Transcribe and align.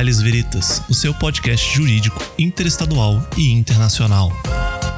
Legales 0.00 0.22
Veritas, 0.22 0.82
o 0.88 0.94
seu 0.94 1.12
podcast 1.12 1.76
jurídico 1.76 2.24
interestadual 2.38 3.22
e 3.36 3.52
internacional. 3.52 4.32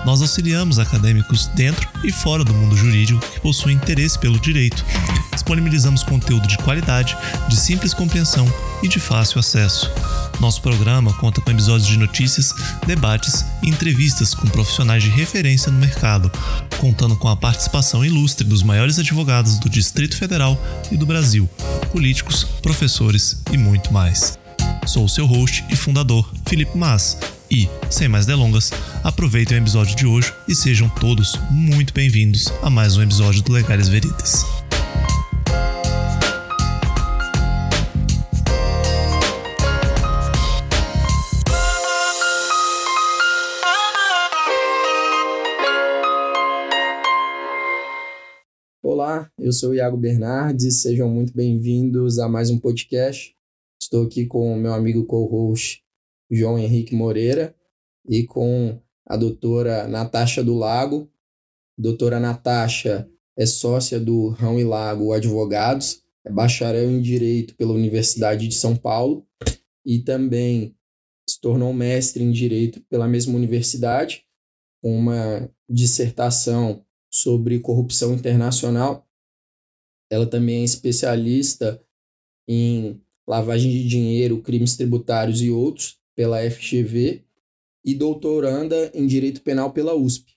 Nós 0.06 0.20
auxiliamos 0.22 0.78
acadêmicos 0.78 1.48
dentro 1.56 1.88
e 2.04 2.12
fora 2.12 2.44
do 2.44 2.54
mundo 2.54 2.76
jurídico 2.76 3.18
que 3.18 3.40
possuem 3.40 3.74
interesse 3.74 4.16
pelo 4.16 4.38
direito. 4.38 4.84
Disponibilizamos 5.32 6.04
conteúdo 6.04 6.46
de 6.46 6.56
qualidade, 6.58 7.16
de 7.48 7.56
simples 7.56 7.92
compreensão 7.92 8.46
e 8.80 8.86
de 8.86 9.00
fácil 9.00 9.40
acesso. 9.40 9.90
Nosso 10.38 10.62
programa 10.62 11.12
conta 11.14 11.40
com 11.40 11.50
episódios 11.50 11.88
de 11.88 11.96
notícias, 11.96 12.54
debates 12.86 13.44
e 13.60 13.70
entrevistas 13.70 14.36
com 14.36 14.46
profissionais 14.46 15.02
de 15.02 15.10
referência 15.10 15.72
no 15.72 15.80
mercado, 15.80 16.30
contando 16.78 17.16
com 17.16 17.26
a 17.26 17.36
participação 17.36 18.04
ilustre 18.04 18.46
dos 18.46 18.62
maiores 18.62 19.00
advogados 19.00 19.58
do 19.58 19.68
Distrito 19.68 20.16
Federal 20.16 20.56
e 20.92 20.96
do 20.96 21.06
Brasil, 21.06 21.50
políticos, 21.90 22.44
professores 22.62 23.42
e 23.50 23.58
muito 23.58 23.92
mais. 23.92 24.40
Sou 24.86 25.04
o 25.04 25.08
seu 25.08 25.26
host 25.26 25.64
e 25.70 25.76
fundador, 25.76 26.28
Felipe 26.46 26.76
Mas, 26.76 27.16
e, 27.48 27.68
sem 27.88 28.08
mais 28.08 28.26
delongas, 28.26 28.70
aproveitem 29.04 29.56
o 29.56 29.62
episódio 29.62 29.94
de 29.94 30.04
hoje 30.04 30.34
e 30.48 30.56
sejam 30.56 30.88
todos 30.88 31.38
muito 31.50 31.94
bem-vindos 31.94 32.48
a 32.62 32.68
mais 32.68 32.96
um 32.96 33.02
episódio 33.02 33.42
do 33.42 33.52
Legais 33.52 33.88
Veritas. 33.88 34.44
Olá, 48.82 49.30
eu 49.38 49.52
sou 49.52 49.70
o 49.70 49.74
Iago 49.74 49.96
Bernardes, 49.96 50.82
sejam 50.82 51.08
muito 51.08 51.32
bem-vindos 51.32 52.18
a 52.18 52.28
mais 52.28 52.50
um 52.50 52.58
podcast. 52.58 53.32
Estou 53.82 54.04
aqui 54.04 54.26
com 54.26 54.52
o 54.52 54.56
meu 54.56 54.72
amigo 54.72 55.04
co-host 55.06 55.82
João 56.30 56.56
Henrique 56.56 56.94
Moreira 56.94 57.52
e 58.08 58.22
com 58.22 58.80
a 59.04 59.16
doutora 59.16 59.88
Natasha 59.88 60.42
do 60.44 60.54
Lago. 60.54 61.10
Doutora 61.76 62.20
Natasha 62.20 63.10
é 63.36 63.44
sócia 63.44 63.98
do 63.98 64.28
Rão 64.28 64.56
e 64.60 64.62
Lago 64.62 65.12
Advogados, 65.12 66.00
é 66.24 66.30
bacharel 66.30 66.88
em 66.92 67.02
Direito 67.02 67.56
pela 67.56 67.72
Universidade 67.72 68.46
de 68.46 68.54
São 68.54 68.76
Paulo 68.76 69.26
e 69.84 69.98
também 69.98 70.76
se 71.28 71.40
tornou 71.40 71.72
mestre 71.72 72.22
em 72.22 72.30
Direito 72.30 72.80
pela 72.82 73.08
mesma 73.08 73.34
universidade, 73.34 74.24
com 74.80 74.96
uma 74.96 75.52
dissertação 75.68 76.86
sobre 77.10 77.58
corrupção 77.58 78.14
internacional. 78.14 79.04
Ela 80.08 80.26
também 80.26 80.60
é 80.60 80.64
especialista 80.64 81.84
em 82.46 83.02
lavagem 83.26 83.70
de 83.70 83.86
dinheiro, 83.86 84.42
crimes 84.42 84.76
tributários 84.76 85.40
e 85.40 85.50
outros 85.50 85.98
pela 86.14 86.38
FGV 86.50 87.24
e 87.84 87.94
doutoranda 87.94 88.90
em 88.94 89.06
Direito 89.06 89.42
Penal 89.42 89.72
pela 89.72 89.94
USP. 89.94 90.32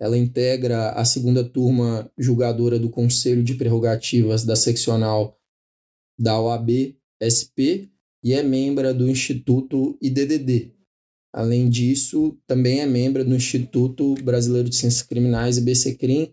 Ela 0.00 0.16
integra 0.16 0.90
a 0.90 1.04
segunda 1.04 1.42
turma 1.42 2.10
julgadora 2.16 2.78
do 2.78 2.88
Conselho 2.88 3.42
de 3.42 3.54
Prerrogativas 3.54 4.44
da 4.44 4.54
seccional 4.54 5.36
da 6.18 6.40
OAB 6.40 6.96
SP 7.20 7.90
e 8.22 8.32
é 8.32 8.42
membro 8.42 8.92
do 8.94 9.08
Instituto 9.08 9.98
IDDD. 10.00 10.72
Além 11.32 11.68
disso, 11.68 12.38
também 12.46 12.80
é 12.80 12.86
membro 12.86 13.24
do 13.24 13.34
Instituto 13.34 14.14
Brasileiro 14.22 14.68
de 14.68 14.76
Ciências 14.76 15.02
Criminais, 15.02 15.58
IBCCRIM. 15.58 16.32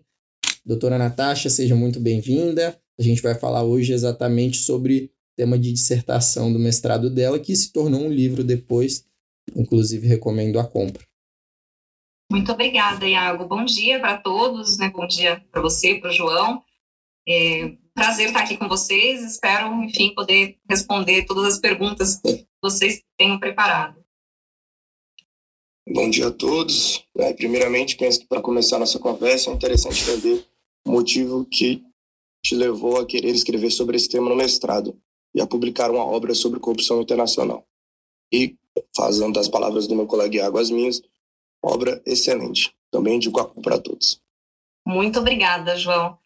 Doutora 0.64 0.98
Natasha, 0.98 1.50
seja 1.50 1.74
muito 1.74 2.00
bem-vinda. 2.00 2.76
A 2.98 3.02
gente 3.02 3.22
vai 3.22 3.34
falar 3.34 3.62
hoje 3.62 3.92
exatamente 3.92 4.58
sobre 4.58 5.12
tema 5.36 5.58
de 5.58 5.72
dissertação 5.72 6.52
do 6.52 6.58
mestrado 6.58 7.10
dela, 7.10 7.38
que 7.38 7.54
se 7.54 7.72
tornou 7.72 8.00
um 8.00 8.12
livro 8.12 8.42
depois, 8.42 9.06
inclusive 9.54 10.06
recomendo 10.06 10.58
a 10.58 10.66
compra. 10.66 11.06
Muito 12.30 12.50
obrigada, 12.50 13.06
Iago. 13.06 13.46
Bom 13.46 13.64
dia 13.64 14.00
para 14.00 14.18
todos, 14.18 14.78
né? 14.78 14.90
Bom 14.90 15.06
dia 15.06 15.44
para 15.52 15.62
você, 15.62 15.96
para 15.96 16.10
o 16.10 16.12
João. 16.12 16.64
É, 17.28 17.76
prazer 17.94 18.28
estar 18.28 18.40
aqui 18.40 18.56
com 18.56 18.66
vocês. 18.66 19.22
Espero, 19.22 19.72
enfim, 19.84 20.12
poder 20.14 20.58
responder 20.68 21.24
todas 21.26 21.54
as 21.54 21.60
perguntas 21.60 22.16
que 22.20 22.46
vocês 22.60 23.02
tenham 23.16 23.38
preparado. 23.38 24.04
Bom 25.88 26.10
dia 26.10 26.28
a 26.28 26.32
todos. 26.32 27.06
É, 27.16 27.32
primeiramente, 27.32 27.96
penso 27.96 28.20
que 28.20 28.26
para 28.26 28.42
começar 28.42 28.78
nossa 28.78 28.98
conversa 28.98 29.50
é 29.50 29.54
interessante 29.54 30.02
entender 30.02 30.44
o 30.84 30.90
motivo 30.90 31.44
que 31.44 31.84
te 32.42 32.56
levou 32.56 32.98
a 32.98 33.06
querer 33.06 33.30
escrever 33.30 33.70
sobre 33.70 33.96
esse 33.96 34.08
tema 34.08 34.28
no 34.28 34.36
mestrado 34.36 35.00
e 35.36 35.40
a 35.42 35.46
publicar 35.46 35.90
uma 35.90 36.02
obra 36.02 36.34
sobre 36.34 36.58
corrupção 36.58 37.02
internacional. 37.02 37.62
E, 38.32 38.56
fazendo 38.96 39.34
das 39.34 39.48
palavras 39.48 39.86
do 39.86 39.94
meu 39.94 40.06
colega 40.06 40.38
Iago 40.38 40.58
as 40.58 40.70
minhas, 40.70 41.02
obra 41.62 42.02
excelente. 42.06 42.74
Também 42.90 43.16
indico 43.16 43.44
para 43.60 43.78
todos. 43.78 44.18
Muito 44.86 45.18
obrigada, 45.18 45.76
João. 45.76 46.16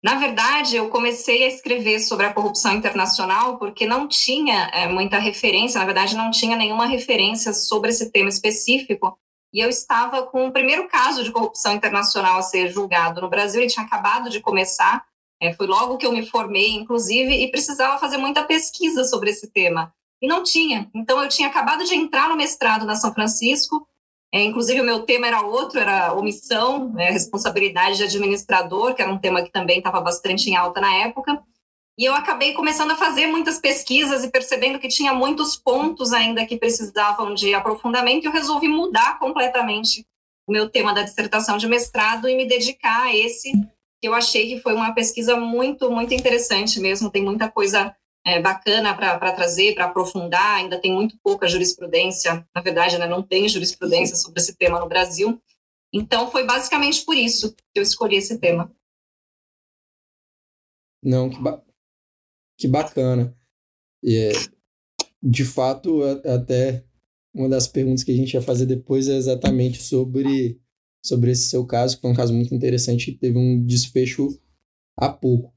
Na 0.00 0.16
verdade, 0.20 0.76
eu 0.76 0.88
comecei 0.88 1.42
a 1.42 1.48
escrever 1.48 1.98
sobre 1.98 2.26
a 2.26 2.32
corrupção 2.32 2.74
internacional 2.74 3.58
porque 3.58 3.86
não 3.86 4.06
tinha 4.06 4.70
é, 4.72 4.86
muita 4.86 5.18
referência, 5.18 5.80
na 5.80 5.86
verdade, 5.86 6.14
não 6.14 6.30
tinha 6.30 6.56
nenhuma 6.56 6.86
referência 6.86 7.52
sobre 7.52 7.90
esse 7.90 8.12
tema 8.12 8.28
específico. 8.28 9.18
E 9.52 9.58
eu 9.58 9.68
estava 9.68 10.22
com 10.22 10.46
o 10.46 10.52
primeiro 10.52 10.86
caso 10.88 11.24
de 11.24 11.32
corrupção 11.32 11.72
internacional 11.72 12.38
a 12.38 12.42
ser 12.42 12.70
julgado 12.70 13.20
no 13.20 13.30
Brasil, 13.30 13.62
ele 13.62 13.70
tinha 13.70 13.84
acabado 13.84 14.30
de 14.30 14.40
começar, 14.40 15.04
é, 15.40 15.52
foi 15.52 15.66
logo 15.66 15.96
que 15.96 16.06
eu 16.06 16.12
me 16.12 16.26
formei, 16.26 16.70
inclusive, 16.70 17.32
e 17.32 17.50
precisava 17.50 17.98
fazer 17.98 18.16
muita 18.16 18.44
pesquisa 18.44 19.04
sobre 19.04 19.30
esse 19.30 19.50
tema. 19.50 19.92
E 20.22 20.26
não 20.26 20.42
tinha. 20.42 20.88
Então, 20.94 21.22
eu 21.22 21.28
tinha 21.28 21.48
acabado 21.48 21.84
de 21.84 21.94
entrar 21.94 22.28
no 22.28 22.36
mestrado 22.36 22.86
na 22.86 22.96
São 22.96 23.12
Francisco. 23.12 23.86
É, 24.32 24.42
inclusive, 24.42 24.80
o 24.80 24.84
meu 24.84 25.02
tema 25.02 25.26
era 25.26 25.42
outro, 25.42 25.78
era 25.78 26.14
omissão, 26.14 26.88
né, 26.92 27.10
responsabilidade 27.10 27.98
de 27.98 28.04
administrador, 28.04 28.94
que 28.94 29.02
era 29.02 29.12
um 29.12 29.18
tema 29.18 29.42
que 29.42 29.52
também 29.52 29.78
estava 29.78 30.00
bastante 30.00 30.48
em 30.48 30.56
alta 30.56 30.80
na 30.80 30.94
época. 30.96 31.42
E 31.96 32.04
eu 32.04 32.14
acabei 32.14 32.54
começando 32.54 32.90
a 32.90 32.96
fazer 32.96 33.28
muitas 33.28 33.58
pesquisas 33.58 34.24
e 34.24 34.30
percebendo 34.30 34.80
que 34.80 34.88
tinha 34.88 35.14
muitos 35.14 35.56
pontos 35.56 36.12
ainda 36.12 36.44
que 36.44 36.56
precisavam 36.56 37.34
de 37.34 37.54
aprofundamento, 37.54 38.24
e 38.24 38.26
eu 38.26 38.32
resolvi 38.32 38.66
mudar 38.66 39.18
completamente 39.20 40.04
o 40.46 40.52
meu 40.52 40.68
tema 40.68 40.92
da 40.92 41.02
dissertação 41.02 41.56
de 41.56 41.68
mestrado 41.68 42.28
e 42.28 42.36
me 42.36 42.46
dedicar 42.46 43.04
a 43.04 43.16
esse 43.16 43.52
que 44.04 44.08
eu 44.08 44.14
achei 44.14 44.48
que 44.48 44.60
foi 44.60 44.74
uma 44.74 44.94
pesquisa 44.94 45.34
muito, 45.34 45.90
muito 45.90 46.12
interessante 46.12 46.78
mesmo. 46.78 47.10
Tem 47.10 47.24
muita 47.24 47.50
coisa 47.50 47.96
é, 48.22 48.38
bacana 48.38 48.94
para 48.94 49.32
trazer, 49.32 49.74
para 49.74 49.86
aprofundar. 49.86 50.56
Ainda 50.56 50.78
tem 50.78 50.92
muito 50.92 51.18
pouca 51.22 51.48
jurisprudência, 51.48 52.46
na 52.54 52.60
verdade, 52.60 52.98
né, 52.98 53.06
não 53.06 53.22
tem 53.22 53.48
jurisprudência 53.48 54.14
sobre 54.14 54.42
esse 54.42 54.54
tema 54.56 54.78
no 54.78 54.86
Brasil. 54.86 55.40
Então, 55.90 56.30
foi 56.30 56.44
basicamente 56.44 57.02
por 57.02 57.16
isso 57.16 57.54
que 57.54 57.80
eu 57.80 57.82
escolhi 57.82 58.16
esse 58.16 58.38
tema. 58.38 58.70
Não, 61.02 61.30
que, 61.30 61.40
ba 61.40 61.64
que 62.58 62.68
bacana. 62.68 63.34
É, 64.04 64.32
de 65.22 65.46
fato, 65.46 66.02
até 66.26 66.84
uma 67.32 67.48
das 67.48 67.66
perguntas 67.66 68.04
que 68.04 68.12
a 68.12 68.16
gente 68.16 68.34
ia 68.34 68.42
fazer 68.42 68.66
depois 68.66 69.08
é 69.08 69.16
exatamente 69.16 69.82
sobre 69.82 70.60
sobre 71.04 71.30
esse 71.30 71.48
seu 71.48 71.66
caso, 71.66 71.96
que 71.96 72.02
foi 72.02 72.10
um 72.10 72.14
caso 72.14 72.32
muito 72.32 72.54
interessante 72.54 73.10
e 73.10 73.16
teve 73.16 73.36
um 73.36 73.64
desfecho 73.64 74.28
há 74.96 75.08
pouco. 75.08 75.52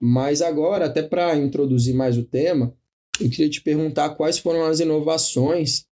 Mas 0.00 0.42
agora, 0.42 0.86
até 0.86 1.02
para 1.02 1.36
introduzir 1.36 1.94
mais 1.94 2.18
o 2.18 2.24
tema, 2.24 2.76
eu 3.20 3.30
queria 3.30 3.48
te 3.48 3.62
perguntar 3.62 4.10
quais 4.10 4.38
foram 4.38 4.64
as 4.64 4.80
inovações 4.80 5.86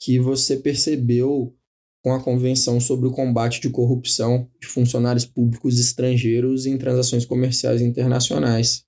que 0.00 0.18
você 0.18 0.56
percebeu 0.56 1.54
com 2.02 2.12
a 2.12 2.22
Convenção 2.22 2.78
sobre 2.80 3.08
o 3.08 3.12
Combate 3.12 3.60
de 3.60 3.70
Corrupção 3.70 4.48
de 4.60 4.66
Funcionários 4.66 5.24
Públicos 5.24 5.80
Estrangeiros 5.80 6.66
em 6.66 6.76
Transações 6.76 7.24
Comerciais 7.24 7.80
Internacionais. 7.80 8.84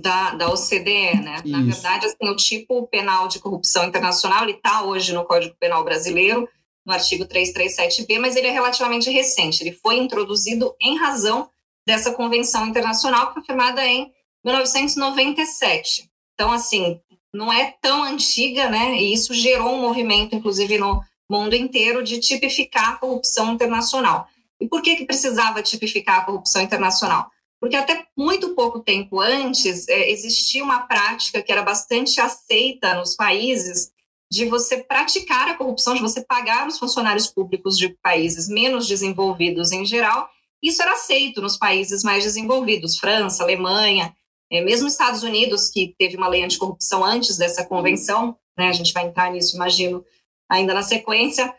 Da, 0.00 0.34
da 0.34 0.52
OCDE, 0.52 1.20
né? 1.22 1.36
Isso. 1.44 1.48
Na 1.48 1.62
verdade, 1.62 2.06
assim, 2.06 2.28
o 2.28 2.36
tipo 2.36 2.86
penal 2.86 3.28
de 3.28 3.38
corrupção 3.38 3.84
internacional 3.84 4.48
está 4.48 4.84
hoje 4.84 5.12
no 5.12 5.24
Código 5.24 5.56
Penal 5.58 5.84
Brasileiro, 5.84 6.48
no 6.84 6.92
artigo 6.92 7.24
337b, 7.24 8.18
mas 8.18 8.36
ele 8.36 8.48
é 8.48 8.50
relativamente 8.50 9.10
recente. 9.10 9.62
Ele 9.62 9.72
foi 9.72 9.96
introduzido 9.96 10.74
em 10.80 10.96
razão 10.96 11.48
dessa 11.86 12.12
convenção 12.12 12.66
internacional 12.66 13.28
que 13.28 13.34
foi 13.34 13.44
firmada 13.44 13.84
em 13.84 14.12
1997. 14.44 16.08
Então, 16.34 16.52
assim, 16.52 17.00
não 17.32 17.52
é 17.52 17.74
tão 17.80 18.02
antiga, 18.02 18.68
né? 18.68 18.96
E 18.96 19.12
isso 19.12 19.32
gerou 19.34 19.74
um 19.74 19.80
movimento, 19.80 20.34
inclusive 20.34 20.78
no 20.78 21.02
mundo 21.28 21.54
inteiro, 21.54 22.02
de 22.02 22.20
tipificar 22.20 22.90
a 22.90 22.96
corrupção 22.96 23.52
internacional. 23.52 24.28
E 24.60 24.68
por 24.68 24.82
que, 24.82 24.96
que 24.96 25.06
precisava 25.06 25.62
tipificar 25.62 26.20
a 26.20 26.24
corrupção 26.24 26.62
internacional? 26.62 27.30
Porque 27.60 27.76
até 27.76 28.06
muito 28.16 28.54
pouco 28.54 28.80
tempo 28.80 29.20
antes 29.20 29.88
é, 29.88 30.10
existia 30.10 30.62
uma 30.62 30.80
prática 30.80 31.42
que 31.42 31.50
era 31.50 31.62
bastante 31.62 32.20
aceita 32.20 32.94
nos 32.94 33.16
países 33.16 33.90
de 34.30 34.46
você 34.46 34.82
praticar 34.82 35.48
a 35.48 35.54
corrupção, 35.54 35.94
de 35.94 36.00
você 36.00 36.24
pagar 36.24 36.66
os 36.66 36.78
funcionários 36.78 37.26
públicos 37.26 37.78
de 37.78 37.90
países 38.02 38.48
menos 38.48 38.86
desenvolvidos 38.86 39.72
em 39.72 39.84
geral. 39.84 40.28
Isso 40.62 40.82
era 40.82 40.92
aceito 40.92 41.40
nos 41.40 41.56
países 41.56 42.02
mais 42.02 42.24
desenvolvidos, 42.24 42.98
França, 42.98 43.42
Alemanha. 43.42 44.14
É, 44.50 44.60
mesmo 44.60 44.88
Estados 44.88 45.22
Unidos, 45.22 45.68
que 45.68 45.94
teve 45.98 46.16
uma 46.16 46.28
lei 46.28 46.42
anticorrupção 46.42 47.04
antes 47.04 47.36
dessa 47.36 47.64
convenção, 47.64 48.36
né, 48.56 48.68
a 48.68 48.72
gente 48.72 48.92
vai 48.92 49.06
entrar 49.06 49.30
nisso, 49.30 49.56
imagino, 49.56 50.04
ainda 50.48 50.74
na 50.74 50.82
sequência, 50.82 51.54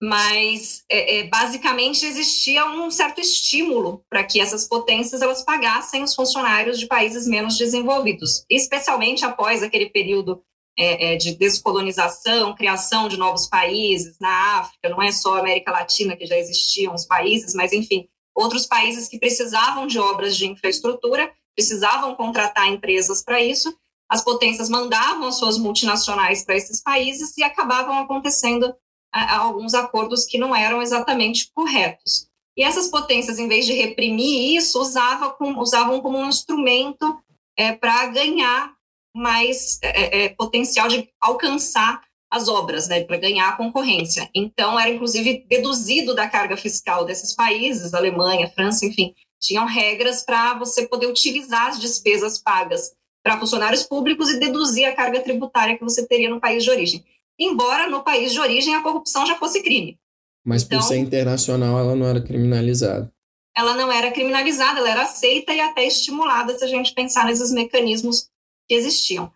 mas 0.00 0.84
é, 0.90 1.18
é, 1.18 1.24
basicamente 1.24 2.04
existia 2.04 2.66
um 2.66 2.90
certo 2.90 3.20
estímulo 3.20 4.04
para 4.10 4.22
que 4.24 4.40
essas 4.40 4.68
potências 4.68 5.22
elas 5.22 5.42
pagassem 5.42 6.02
os 6.02 6.14
funcionários 6.14 6.78
de 6.78 6.86
países 6.86 7.26
menos 7.26 7.56
desenvolvidos, 7.56 8.44
especialmente 8.50 9.24
após 9.24 9.62
aquele 9.62 9.88
período 9.88 10.42
é, 10.78 11.14
é, 11.14 11.16
de 11.16 11.34
descolonização, 11.34 12.54
criação 12.54 13.08
de 13.08 13.16
novos 13.16 13.48
países 13.48 14.18
na 14.20 14.58
África, 14.60 14.88
não 14.88 15.02
é 15.02 15.10
só 15.10 15.36
a 15.36 15.40
América 15.40 15.70
Latina 15.70 16.16
que 16.16 16.26
já 16.26 16.36
existiam 16.36 16.94
os 16.94 17.06
países, 17.06 17.54
mas 17.54 17.72
enfim, 17.72 18.06
outros 18.34 18.66
países 18.66 19.08
que 19.08 19.18
precisavam 19.18 19.86
de 19.86 19.98
obras 19.98 20.36
de 20.36 20.46
infraestrutura, 20.46 21.32
precisavam 21.54 22.14
contratar 22.14 22.68
empresas 22.68 23.24
para 23.24 23.40
isso, 23.40 23.74
as 24.08 24.22
potências 24.22 24.68
mandavam 24.68 25.26
as 25.26 25.36
suas 25.36 25.58
multinacionais 25.58 26.44
para 26.44 26.56
esses 26.56 26.82
países 26.82 27.36
e 27.38 27.42
acabavam 27.42 27.98
acontecendo 27.98 28.74
a, 29.12 29.36
a 29.36 29.38
alguns 29.38 29.74
acordos 29.74 30.26
que 30.26 30.38
não 30.38 30.54
eram 30.54 30.82
exatamente 30.82 31.50
corretos. 31.52 32.28
E 32.56 32.62
essas 32.62 32.88
potências, 32.88 33.38
em 33.38 33.48
vez 33.48 33.66
de 33.66 33.72
reprimir 33.72 34.56
isso, 34.56 34.80
usava 34.80 35.30
com, 35.30 35.58
usavam 35.58 36.00
como 36.00 36.18
um 36.18 36.28
instrumento 36.28 37.18
é, 37.56 37.72
para 37.72 38.06
ganhar 38.06 38.75
mais 39.16 39.78
é, 39.82 40.24
é, 40.24 40.28
potencial 40.28 40.88
de 40.88 41.08
alcançar 41.20 42.02
as 42.30 42.48
obras, 42.48 42.88
né, 42.88 43.04
para 43.04 43.16
ganhar 43.16 43.48
a 43.48 43.56
concorrência. 43.56 44.28
Então, 44.34 44.78
era 44.78 44.90
inclusive 44.90 45.46
deduzido 45.48 46.14
da 46.14 46.28
carga 46.28 46.56
fiscal 46.56 47.04
desses 47.04 47.34
países, 47.34 47.94
Alemanha, 47.94 48.50
França, 48.50 48.84
enfim, 48.84 49.14
tinham 49.40 49.64
regras 49.64 50.22
para 50.22 50.58
você 50.58 50.86
poder 50.86 51.06
utilizar 51.06 51.68
as 51.68 51.80
despesas 51.80 52.38
pagas 52.38 52.92
para 53.22 53.38
funcionários 53.38 53.82
públicos 53.82 54.30
e 54.30 54.38
deduzir 54.38 54.86
a 54.86 54.94
carga 54.94 55.20
tributária 55.20 55.76
que 55.76 55.84
você 55.84 56.06
teria 56.06 56.30
no 56.30 56.40
país 56.40 56.62
de 56.62 56.70
origem. 56.70 57.04
Embora 57.38 57.88
no 57.88 58.02
país 58.02 58.32
de 58.32 58.40
origem 58.40 58.74
a 58.74 58.82
corrupção 58.82 59.26
já 59.26 59.36
fosse 59.36 59.62
crime. 59.62 59.98
Mas 60.44 60.62
então, 60.62 60.78
por 60.78 60.86
ser 60.86 60.98
internacional, 60.98 61.78
ela 61.78 61.94
não 61.94 62.06
era 62.06 62.20
criminalizada. 62.20 63.12
Ela 63.56 63.74
não 63.74 63.90
era 63.90 64.12
criminalizada, 64.12 64.78
ela 64.78 64.90
era 64.90 65.02
aceita 65.02 65.52
e 65.52 65.60
até 65.60 65.84
estimulada 65.84 66.56
se 66.56 66.62
a 66.64 66.68
gente 66.68 66.94
pensar 66.94 67.24
nesses 67.24 67.50
mecanismos 67.50 68.28
que 68.68 68.74
existiam. 68.74 69.32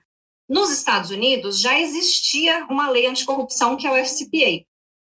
Nos 0.49 0.71
Estados 0.71 1.11
Unidos 1.11 1.61
já 1.61 1.79
existia 1.79 2.67
uma 2.69 2.91
lei 2.91 3.07
anticorrupção 3.07 3.77
que 3.77 3.87
é 3.87 3.91
o 3.91 4.05
FCPA. 4.05 4.67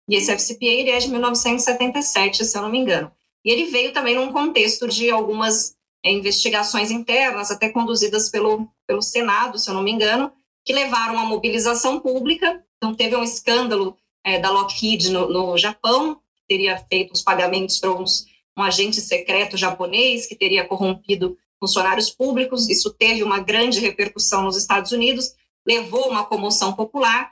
E 0.07 0.15
esse 0.15 0.31
FCPA 0.31 0.65
ele 0.65 0.89
é 0.89 0.97
de 0.99 1.09
1977, 1.09 2.45
se 2.45 2.57
eu 2.57 2.61
não 2.61 2.69
me 2.69 2.79
engano. 2.79 3.11
E 3.43 3.51
ele 3.51 3.65
veio 3.65 3.91
também 3.91 4.15
num 4.15 4.31
contexto 4.31 4.87
de 4.87 5.09
algumas 5.09 5.75
é, 6.03 6.11
investigações 6.11 6.91
internas, 6.91 7.49
até 7.49 7.69
conduzidas 7.69 8.29
pelo, 8.29 8.67
pelo 8.87 9.01
Senado, 9.01 9.57
se 9.57 9.69
eu 9.69 9.73
não 9.73 9.81
me 9.81 9.91
engano, 9.91 10.31
que 10.63 10.73
levaram 10.73 11.17
à 11.17 11.25
mobilização 11.25 11.99
pública. 11.99 12.63
Então, 12.77 12.93
teve 12.93 13.15
um 13.15 13.23
escândalo 13.23 13.97
é, 14.23 14.39
da 14.39 14.51
Lockheed 14.51 15.09
no, 15.11 15.27
no 15.27 15.57
Japão, 15.57 16.15
que 16.15 16.43
teria 16.47 16.77
feito 16.77 17.13
os 17.13 17.21
pagamentos 17.21 17.79
para 17.79 17.91
um 17.91 18.05
agente 18.63 19.01
secreto 19.01 19.57
japonês 19.57 20.27
que 20.27 20.35
teria 20.35 20.67
corrompido 20.67 21.37
funcionários 21.61 22.09
públicos. 22.09 22.67
Isso 22.67 22.91
teve 22.91 23.21
uma 23.21 23.39
grande 23.39 23.79
repercussão 23.79 24.41
nos 24.41 24.57
Estados 24.57 24.91
Unidos, 24.91 25.35
levou 25.65 26.09
uma 26.09 26.25
comoção 26.25 26.73
popular. 26.73 27.31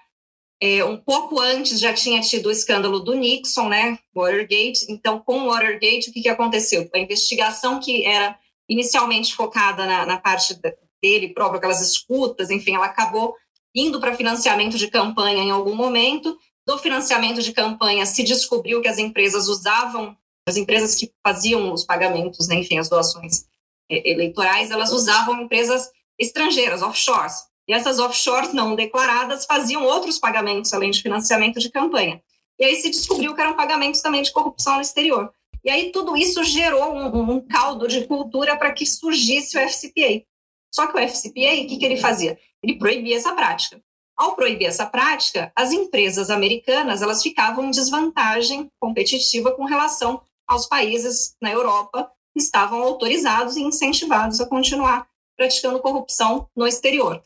É, 0.61 0.83
um 0.83 0.97
pouco 0.97 1.39
antes 1.39 1.79
já 1.79 1.93
tinha 1.93 2.21
tido 2.21 2.47
o 2.47 2.51
escândalo 2.51 2.99
do 2.99 3.15
Nixon, 3.15 3.69
né, 3.69 3.97
Watergate. 4.15 4.85
Então, 4.89 5.19
com 5.19 5.39
o 5.39 5.45
Watergate, 5.47 6.09
o 6.09 6.13
que, 6.13 6.21
que 6.21 6.29
aconteceu? 6.29 6.87
A 6.93 6.99
investigação 6.99 7.79
que 7.79 8.05
era 8.05 8.37
inicialmente 8.67 9.33
focada 9.33 9.85
na, 9.85 10.05
na 10.05 10.17
parte 10.17 10.53
dele 11.01 11.29
próprio, 11.29 11.57
aquelas 11.57 11.81
escutas, 11.81 12.51
enfim, 12.51 12.75
ela 12.75 12.85
acabou 12.85 13.35
indo 13.73 13.99
para 13.99 14.15
financiamento 14.15 14.77
de 14.77 14.89
campanha 14.89 15.41
em 15.41 15.49
algum 15.49 15.73
momento. 15.73 16.37
Do 16.67 16.77
financiamento 16.77 17.41
de 17.41 17.51
campanha 17.51 18.05
se 18.05 18.21
descobriu 18.21 18.81
que 18.81 18.87
as 18.87 18.99
empresas 18.99 19.47
usavam, 19.47 20.15
as 20.47 20.57
empresas 20.57 20.93
que 20.93 21.11
faziam 21.25 21.73
os 21.73 21.83
pagamentos, 21.83 22.47
né, 22.47 22.55
enfim, 22.55 22.77
as 22.77 22.89
doações 22.89 23.48
eleitorais, 23.89 24.71
elas 24.71 24.91
usavam 24.91 25.41
empresas 25.41 25.91
estrangeiras, 26.17 26.81
offshores. 26.81 27.49
E 27.67 27.73
essas 27.73 27.99
offshores 27.99 28.53
não 28.53 28.75
declaradas 28.75 29.45
faziam 29.45 29.83
outros 29.83 30.17
pagamentos, 30.17 30.73
além 30.73 30.91
de 30.91 31.01
financiamento 31.01 31.59
de 31.59 31.69
campanha. 31.69 32.21
E 32.59 32.65
aí 32.65 32.75
se 32.75 32.89
descobriu 32.89 33.33
que 33.33 33.41
eram 33.41 33.55
pagamentos 33.55 34.01
também 34.01 34.21
de 34.21 34.31
corrupção 34.31 34.75
no 34.75 34.81
exterior. 34.81 35.31
E 35.63 35.69
aí 35.69 35.91
tudo 35.91 36.17
isso 36.17 36.43
gerou 36.43 36.93
um, 36.93 37.35
um 37.35 37.41
caldo 37.41 37.87
de 37.87 38.05
cultura 38.05 38.57
para 38.57 38.73
que 38.73 38.85
surgisse 38.85 39.57
o 39.57 39.61
FCPA. 39.61 40.25
Só 40.73 40.87
que 40.87 40.97
o 40.97 40.99
FCPA, 40.99 41.63
o 41.63 41.67
que, 41.67 41.77
que 41.77 41.85
ele 41.85 41.97
fazia? 41.97 42.37
Ele 42.61 42.77
proibia 42.77 43.17
essa 43.17 43.33
prática. 43.33 43.81
Ao 44.17 44.35
proibir 44.35 44.67
essa 44.67 44.85
prática, 44.85 45.51
as 45.55 45.71
empresas 45.71 46.29
americanas 46.29 47.01
elas 47.01 47.23
ficavam 47.23 47.65
em 47.65 47.71
desvantagem 47.71 48.69
competitiva 48.79 49.51
com 49.51 49.63
relação 49.63 50.21
aos 50.45 50.65
países 50.65 51.35
na 51.41 51.51
Europa 51.51 52.11
estavam 52.35 52.81
autorizados 52.83 53.57
e 53.57 53.61
incentivados 53.61 54.39
a 54.39 54.45
continuar 54.45 55.07
praticando 55.35 55.79
corrupção 55.79 56.49
no 56.55 56.67
exterior. 56.67 57.23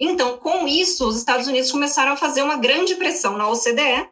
Então, 0.00 0.38
com 0.38 0.66
isso, 0.66 1.06
os 1.06 1.16
Estados 1.16 1.46
Unidos 1.46 1.70
começaram 1.70 2.12
a 2.12 2.16
fazer 2.16 2.42
uma 2.42 2.56
grande 2.56 2.96
pressão 2.96 3.36
na 3.36 3.48
OCDE 3.48 4.08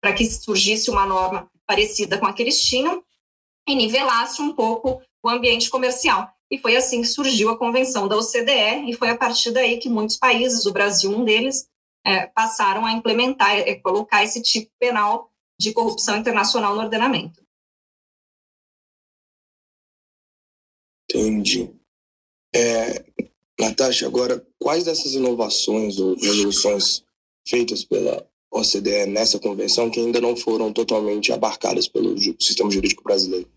para 0.00 0.12
que 0.12 0.24
surgisse 0.24 0.90
uma 0.90 1.04
norma 1.04 1.50
parecida 1.66 2.18
com 2.18 2.26
a 2.26 2.32
que 2.32 2.42
eles 2.42 2.62
tinham 2.62 3.02
e 3.68 3.74
nivelasse 3.74 4.40
um 4.40 4.54
pouco 4.54 5.02
o 5.22 5.28
ambiente 5.28 5.68
comercial. 5.68 6.30
E 6.50 6.56
foi 6.56 6.76
assim 6.76 7.02
que 7.02 7.08
surgiu 7.08 7.50
a 7.50 7.58
convenção 7.58 8.08
da 8.08 8.16
OCDE, 8.16 8.88
e 8.88 8.94
foi 8.94 9.10
a 9.10 9.16
partir 9.16 9.50
daí 9.50 9.78
que 9.78 9.88
muitos 9.88 10.16
países, 10.16 10.64
o 10.64 10.72
Brasil 10.72 11.10
um 11.10 11.24
deles, 11.24 11.68
é, 12.06 12.26
passaram 12.26 12.86
a 12.86 12.92
implementar, 12.92 13.56
colocar 13.82 14.24
esse 14.24 14.40
tipo 14.40 14.70
penal 14.78 15.30
de 15.60 15.72
corrupção 15.72 16.16
internacional 16.16 16.74
no 16.74 16.80
ordenamento. 16.80 17.42
Entendi. 21.10 21.70
É, 22.54 23.04
Natasha, 23.58 24.06
agora, 24.06 24.44
quais 24.58 24.84
dessas 24.84 25.14
inovações 25.14 25.98
ou 25.98 26.14
resoluções 26.14 27.02
feitas 27.46 27.84
pela 27.84 28.26
OCDE 28.50 29.06
nessa 29.06 29.38
convenção 29.38 29.90
que 29.90 30.00
ainda 30.00 30.20
não 30.20 30.36
foram 30.36 30.72
totalmente 30.72 31.32
abarcadas 31.32 31.88
pelo 31.88 32.16
sistema 32.40 32.70
jurídico 32.70 33.02
brasileiro? 33.02 33.50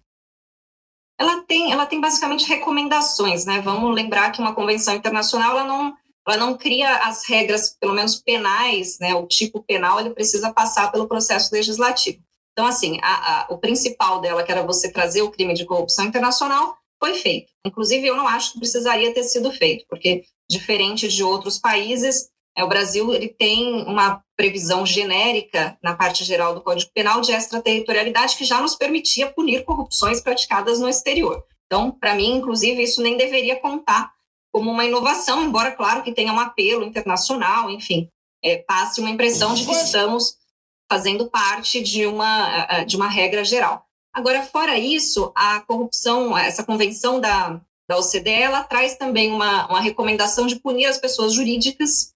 Ela 1.20 1.42
tem, 1.44 1.72
ela 1.72 1.86
tem 1.86 2.02
basicamente 2.02 2.48
recomendações, 2.48 3.46
né? 3.46 3.62
Vamos 3.62 3.94
lembrar 3.94 4.32
que 4.32 4.42
uma 4.42 4.56
convenção 4.56 4.96
internacional 4.96 5.52
ela 5.52 5.64
não, 5.66 5.96
ela 6.28 6.38
não 6.38 6.58
cria 6.58 6.98
as 7.08 7.28
regras, 7.28 7.78
pelo 7.80 7.94
menos 7.94 8.16
penais, 8.16 8.98
né? 9.00 9.14
O 9.14 9.28
tipo 9.28 9.62
penal 9.62 10.00
ele 10.00 10.10
precisa 10.10 10.52
passar 10.52 10.92
pelo 10.92 11.08
processo 11.08 11.54
legislativo. 11.54 12.24
Então, 12.54 12.66
assim, 12.66 13.00
a, 13.04 13.44
a, 13.44 13.54
o 13.54 13.58
principal 13.60 14.20
dela, 14.20 14.44
que 14.44 14.52
era 14.52 14.66
você 14.66 14.92
trazer 14.92 15.22
o 15.22 15.32
crime 15.32 15.54
de 15.54 15.66
corrupção 15.66 16.06
internacional, 16.06 16.76
foi 17.02 17.16
feito. 17.16 17.52
Inclusive, 17.66 18.06
eu 18.06 18.16
não 18.16 18.28
acho 18.28 18.54
que 18.54 18.60
precisaria 18.60 19.12
ter 19.12 19.24
sido 19.24 19.52
feito, 19.52 19.86
porque, 19.90 20.24
diferente 20.48 21.08
de 21.08 21.24
outros 21.24 21.58
países, 21.58 22.30
é, 22.56 22.64
o 22.64 22.68
Brasil 22.68 23.12
ele 23.12 23.28
tem 23.28 23.84
uma 23.84 24.24
previsão 24.38 24.86
genérica 24.86 25.78
na 25.82 25.96
parte 25.96 26.24
geral 26.24 26.54
do 26.54 26.62
Código 26.62 26.92
Penal 26.94 27.22
de 27.22 27.32
extraterritorialidade 27.32 28.38
que 28.38 28.46
já 28.46 28.62
nos 28.62 28.76
permitia 28.76 29.32
punir 29.32 29.66
corrupções 29.66 30.22
praticadas 30.22 30.80
no 30.80 30.88
exterior. 30.88 31.44
Então, 31.66 31.92
para 31.92 32.14
mim, 32.14 32.36
inclusive, 32.36 32.84
isso 32.84 33.02
nem 33.02 33.18
deveria 33.18 33.56
contar 33.56 34.12
como 34.54 34.70
uma 34.70 34.86
inovação, 34.86 35.44
embora, 35.44 35.72
claro, 35.72 36.04
que 36.04 36.12
tenha 36.12 36.34
um 36.34 36.40
apelo 36.40 36.84
internacional, 36.84 37.70
enfim, 37.70 38.10
é, 38.44 38.58
passe 38.58 39.00
uma 39.00 39.10
impressão 39.10 39.54
de 39.54 39.66
que 39.66 39.72
estamos 39.72 40.36
fazendo 40.92 41.30
parte 41.30 41.82
de 41.82 42.06
uma, 42.06 42.84
de 42.84 42.98
uma 42.98 43.08
regra 43.08 43.46
geral. 43.46 43.88
Agora, 44.14 44.44
fora 44.44 44.78
isso, 44.78 45.32
a 45.36 45.62
corrupção, 45.62 46.38
essa 46.38 46.64
convenção 46.64 47.20
da, 47.20 47.62
da 47.88 47.98
OCDE, 47.98 48.30
ela 48.30 48.64
traz 48.64 48.96
também 48.96 49.32
uma, 49.32 49.68
uma 49.68 49.80
recomendação 49.80 50.48
de 50.48 50.58
punir 50.58 50.86
as 50.86 50.98
pessoas 50.98 51.34
jurídicas, 51.34 52.14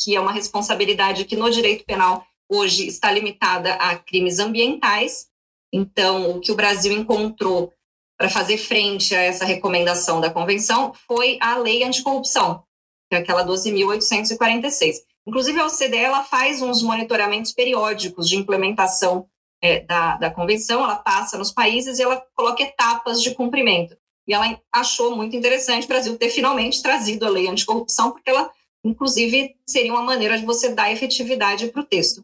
que 0.00 0.16
é 0.16 0.20
uma 0.20 0.32
responsabilidade 0.32 1.24
que 1.26 1.36
no 1.36 1.50
direito 1.50 1.84
penal 1.84 2.26
hoje 2.48 2.86
está 2.86 3.10
limitada 3.10 3.74
a 3.74 3.96
crimes 3.96 4.38
ambientais. 4.38 5.28
Então, 5.72 6.30
o 6.30 6.40
que 6.40 6.52
o 6.52 6.56
Brasil 6.56 6.92
encontrou 6.92 7.72
para 8.16 8.30
fazer 8.30 8.56
frente 8.56 9.14
a 9.14 9.20
essa 9.20 9.44
recomendação 9.44 10.20
da 10.20 10.30
convenção 10.30 10.94
foi 11.06 11.36
a 11.40 11.58
lei 11.58 11.82
anticorrupção, 11.84 12.62
que 13.10 13.16
é 13.16 13.18
aquela 13.18 13.44
12.846. 13.44 14.96
Inclusive, 15.26 15.60
a 15.60 15.66
OCDE 15.66 15.96
ela 15.96 16.22
faz 16.22 16.62
uns 16.62 16.82
monitoramentos 16.82 17.52
periódicos 17.52 18.28
de 18.28 18.36
implementação 18.36 19.28
é, 19.64 19.80
da, 19.80 20.18
da 20.18 20.30
convenção, 20.30 20.84
ela 20.84 20.96
passa 20.96 21.38
nos 21.38 21.50
países 21.50 21.98
e 21.98 22.02
ela 22.02 22.22
coloca 22.34 22.62
etapas 22.62 23.22
de 23.22 23.34
cumprimento. 23.34 23.96
E 24.28 24.34
ela 24.34 24.60
achou 24.70 25.16
muito 25.16 25.34
interessante 25.34 25.86
o 25.86 25.88
Brasil 25.88 26.18
ter 26.18 26.28
finalmente 26.28 26.82
trazido 26.82 27.24
a 27.24 27.30
lei 27.30 27.48
anticorrupção, 27.48 28.10
porque 28.10 28.28
ela, 28.28 28.50
inclusive, 28.84 29.56
seria 29.66 29.90
uma 29.90 30.02
maneira 30.02 30.38
de 30.38 30.44
você 30.44 30.68
dar 30.68 30.92
efetividade 30.92 31.68
para 31.68 31.80
o 31.80 31.84
texto. 31.84 32.22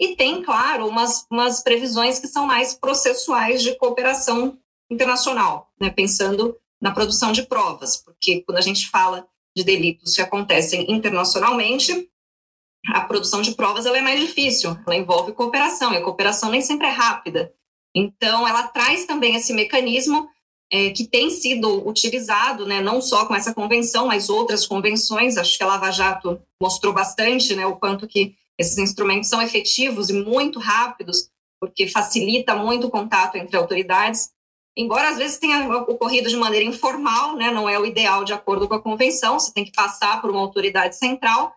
E 0.00 0.16
tem, 0.16 0.42
claro, 0.42 0.88
umas, 0.88 1.26
umas 1.30 1.62
previsões 1.62 2.18
que 2.18 2.26
são 2.26 2.44
mais 2.44 2.74
processuais 2.74 3.62
de 3.62 3.76
cooperação 3.76 4.58
internacional, 4.90 5.70
né, 5.80 5.90
pensando 5.90 6.56
na 6.80 6.90
produção 6.90 7.30
de 7.30 7.44
provas, 7.44 7.98
porque 7.98 8.42
quando 8.42 8.58
a 8.58 8.62
gente 8.62 8.88
fala 8.88 9.28
de 9.56 9.62
delitos 9.62 10.16
que 10.16 10.22
acontecem 10.22 10.90
internacionalmente, 10.90 12.10
a 12.88 13.02
produção 13.02 13.42
de 13.42 13.54
provas 13.54 13.86
ela 13.86 13.98
é 13.98 14.00
mais 14.00 14.20
difícil, 14.20 14.76
ela 14.86 14.96
envolve 14.96 15.32
cooperação, 15.32 15.92
e 15.92 15.96
a 15.96 16.02
cooperação 16.02 16.50
nem 16.50 16.62
sempre 16.62 16.86
é 16.86 16.90
rápida. 16.90 17.52
Então, 17.94 18.46
ela 18.46 18.68
traz 18.68 19.04
também 19.04 19.34
esse 19.34 19.52
mecanismo 19.52 20.28
é, 20.72 20.90
que 20.90 21.06
tem 21.06 21.30
sido 21.30 21.86
utilizado, 21.86 22.64
né, 22.64 22.80
não 22.80 23.02
só 23.02 23.26
com 23.26 23.34
essa 23.34 23.52
convenção, 23.52 24.06
mas 24.06 24.30
outras 24.30 24.66
convenções. 24.66 25.36
Acho 25.36 25.58
que 25.58 25.64
a 25.64 25.66
Lava 25.66 25.90
Jato 25.90 26.40
mostrou 26.62 26.92
bastante 26.92 27.54
né, 27.56 27.66
o 27.66 27.76
quanto 27.76 28.06
que 28.06 28.34
esses 28.56 28.78
instrumentos 28.78 29.28
são 29.28 29.42
efetivos 29.42 30.10
e 30.10 30.12
muito 30.12 30.58
rápidos, 30.58 31.28
porque 31.60 31.88
facilita 31.88 32.54
muito 32.54 32.86
o 32.86 32.90
contato 32.90 33.36
entre 33.36 33.56
autoridades. 33.56 34.30
Embora 34.76 35.08
às 35.08 35.18
vezes 35.18 35.38
tenha 35.38 35.76
ocorrido 35.78 36.28
de 36.28 36.36
maneira 36.36 36.64
informal, 36.64 37.34
né, 37.36 37.50
não 37.50 37.68
é 37.68 37.78
o 37.78 37.84
ideal 37.84 38.24
de 38.24 38.32
acordo 38.32 38.68
com 38.68 38.74
a 38.74 38.82
convenção, 38.82 39.38
você 39.38 39.52
tem 39.52 39.64
que 39.64 39.72
passar 39.72 40.20
por 40.20 40.30
uma 40.30 40.40
autoridade 40.40 40.96
central, 40.96 41.52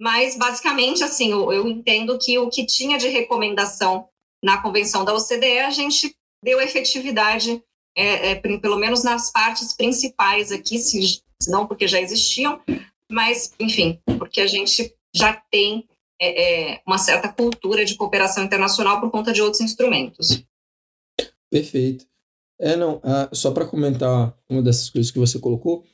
mas 0.00 0.36
basicamente 0.36 1.02
assim, 1.02 1.30
eu, 1.30 1.52
eu 1.52 1.68
entendo 1.68 2.18
que 2.18 2.38
o 2.38 2.48
que 2.48 2.64
tinha 2.64 2.98
de 2.98 3.08
recomendação 3.08 4.08
na 4.42 4.62
convenção 4.62 5.04
da 5.04 5.14
OCDE, 5.14 5.58
a 5.58 5.70
gente 5.70 6.14
deu 6.42 6.60
efetividade 6.60 7.62
é, 7.96 8.30
é, 8.30 8.34
pelo 8.36 8.76
menos 8.76 9.02
nas 9.02 9.32
partes 9.32 9.72
principais 9.74 10.52
aqui, 10.52 10.78
se, 10.78 11.20
se, 11.42 11.50
não 11.50 11.66
porque 11.66 11.88
já 11.88 12.00
existiam, 12.00 12.60
mas, 13.10 13.52
enfim, 13.58 14.00
porque 14.18 14.40
a 14.40 14.46
gente 14.46 14.94
já 15.12 15.34
tem 15.50 15.88
é, 16.20 16.74
é 16.74 16.82
uma 16.86 16.98
certa 16.98 17.28
cultura 17.28 17.84
de 17.84 17.96
cooperação 17.96 18.44
internacional 18.44 19.00
por 19.00 19.10
conta 19.10 19.32
de 19.32 19.42
outros 19.42 19.60
instrumentos. 19.60 20.44
Perfeito. 21.50 22.06
É, 22.60 22.76
não, 22.76 23.00
ah, 23.04 23.28
só 23.32 23.52
para 23.52 23.66
comentar 23.66 24.36
uma 24.48 24.62
dessas 24.62 24.90
coisas 24.90 25.10
que 25.10 25.18
você 25.18 25.38
colocou, 25.38 25.84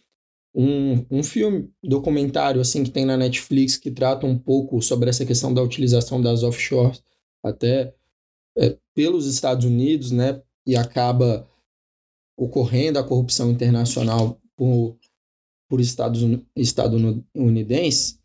um, 0.55 1.05
um 1.11 1.23
filme, 1.23 1.71
documentário, 1.83 2.61
assim, 2.61 2.85
que 2.85 2.91
tem 2.91 3.05
na 3.05 3.17
Netflix, 3.17 3.77
que 3.77 3.91
trata 3.91 4.27
um 4.27 4.39
pouco 4.39 4.81
sobre 4.81 5.11
essa 5.11 5.27
questão 5.27 5.53
da 5.53 5.63
utilização 5.63 6.23
das 6.23 6.43
offshores, 6.43 7.03
até 7.43 7.95
é, 8.57 8.79
pelos 8.95 9.27
Estados 9.27 9.65
Unidos, 9.65 10.13
né, 10.13 10.41
e 10.67 10.77
acaba 10.77 11.49
ocorrendo 12.39 12.99
a 12.99 13.05
corrupção 13.05 13.51
internacional 13.51 14.41
por, 14.57 14.97
por 15.69 15.81
Estados 15.81 16.21
estadunidenses 16.57 18.19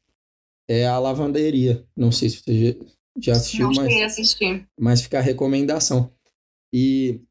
é 0.70 0.86
a 0.86 1.00
lavanderia. 1.00 1.84
Não 1.98 2.12
sei 2.12 2.30
se 2.30 2.38
você 2.38 2.80
já 3.20 3.34
assistiu, 3.34 3.68
Não 3.68 3.74
mas, 3.74 4.38
mas 4.80 5.02
fica 5.02 5.18
a 5.18 5.22
recomendação. 5.22 6.14
E 6.72 7.22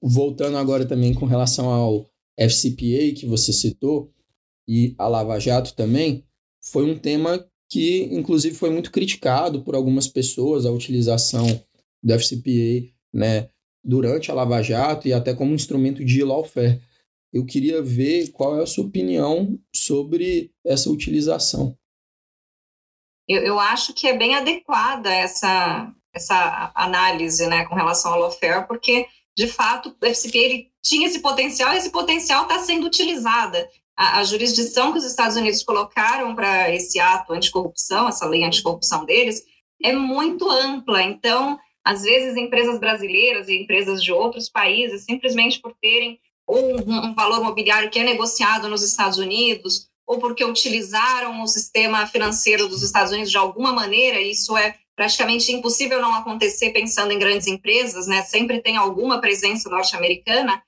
voltando 0.00 0.58
agora 0.58 0.86
também 0.86 1.14
com 1.14 1.24
relação 1.24 1.70
ao 1.70 2.06
FCPA 2.38 3.14
que 3.16 3.26
você 3.26 3.52
citou 3.52 4.12
e 4.68 4.94
a 4.98 5.06
Lava 5.08 5.38
Jato 5.38 5.74
também, 5.74 6.24
foi 6.60 6.90
um 6.90 6.98
tema 6.98 7.46
que 7.68 8.04
inclusive 8.12 8.54
foi 8.54 8.70
muito 8.70 8.90
criticado 8.90 9.62
por 9.62 9.74
algumas 9.74 10.06
pessoas 10.06 10.66
a 10.66 10.70
utilização 10.70 11.46
do 12.02 12.12
FCPA, 12.12 12.92
né, 13.12 13.48
durante 13.82 14.30
a 14.30 14.34
Lava 14.34 14.62
Jato 14.62 15.08
e 15.08 15.12
até 15.12 15.34
como 15.34 15.54
instrumento 15.54 16.04
de 16.04 16.22
lawfare. 16.22 16.80
Eu 17.32 17.44
queria 17.44 17.82
ver 17.82 18.30
qual 18.30 18.58
é 18.58 18.62
a 18.62 18.66
sua 18.66 18.84
opinião 18.84 19.58
sobre 19.74 20.52
essa 20.64 20.90
utilização. 20.90 21.76
Eu, 23.28 23.42
eu 23.42 23.58
acho 23.58 23.92
que 23.92 24.06
é 24.06 24.16
bem 24.16 24.36
adequada 24.36 25.12
essa, 25.12 25.92
essa 26.14 26.72
análise 26.74 27.46
né, 27.46 27.64
com 27.66 27.74
relação 27.74 28.12
ao 28.12 28.20
lawfare, 28.20 28.66
porque, 28.66 29.06
de 29.36 29.46
fato, 29.46 29.94
o 30.00 30.06
FCP 30.06 30.38
ele 30.38 30.70
tinha 30.82 31.06
esse 31.06 31.20
potencial 31.20 31.74
e 31.74 31.76
esse 31.76 31.90
potencial 31.90 32.44
está 32.44 32.58
sendo 32.60 32.86
utilizado. 32.86 33.58
A, 33.94 34.18
a, 34.18 34.24
jurisdição 34.24 34.92
que 34.92 34.98
os 34.98 35.04
Estados 35.04 35.36
Unidos 35.36 35.62
colocaram 35.62 36.34
para 36.34 36.72
esse 36.74 36.98
ato 36.98 37.32
anticorrupção, 37.32 38.08
essa 38.08 38.26
lei 38.26 38.44
anticorrupção 38.44 39.04
deles, 39.04 39.42
é 39.82 39.92
muito 39.92 40.48
ampla. 40.50 41.02
Então, 41.02 41.58
às 41.84 42.02
vezes, 42.02 42.36
empresas 42.36 42.78
brasileiras 42.78 43.48
e 43.48 43.62
empresas 43.62 44.02
de 44.02 44.12
outros 44.12 44.48
países, 44.48 45.04
simplesmente 45.04 45.60
por 45.60 45.74
terem 45.80 46.18
um, 46.48 47.08
um 47.08 47.14
valor 47.14 47.42
mobiliário 47.42 47.90
que 47.90 47.98
é 47.98 48.04
negociado 48.04 48.68
nos 48.68 48.82
Estados 48.82 49.18
Unidos, 49.18 49.88
ou 50.06 50.18
porque 50.18 50.44
utilizaram 50.44 51.42
o 51.42 51.46
sistema 51.46 52.06
financeiro 52.06 52.68
dos 52.68 52.82
Estados 52.82 53.12
Unidos 53.12 53.30
de 53.30 53.36
alguma 53.36 53.72
maneira, 53.72 54.20
isso 54.20 54.56
é 54.56 54.76
praticamente 54.96 55.52
impossível 55.52 56.00
não 56.00 56.14
acontecer 56.14 56.70
pensando 56.70 57.12
em 57.12 57.18
grandes 57.18 57.46
empresas, 57.46 58.06
né? 58.06 58.22
Sempre 58.22 58.62
tem 58.62 58.78
alguma 58.78 59.20
presença 59.20 59.68
norte-americana. 59.68 60.60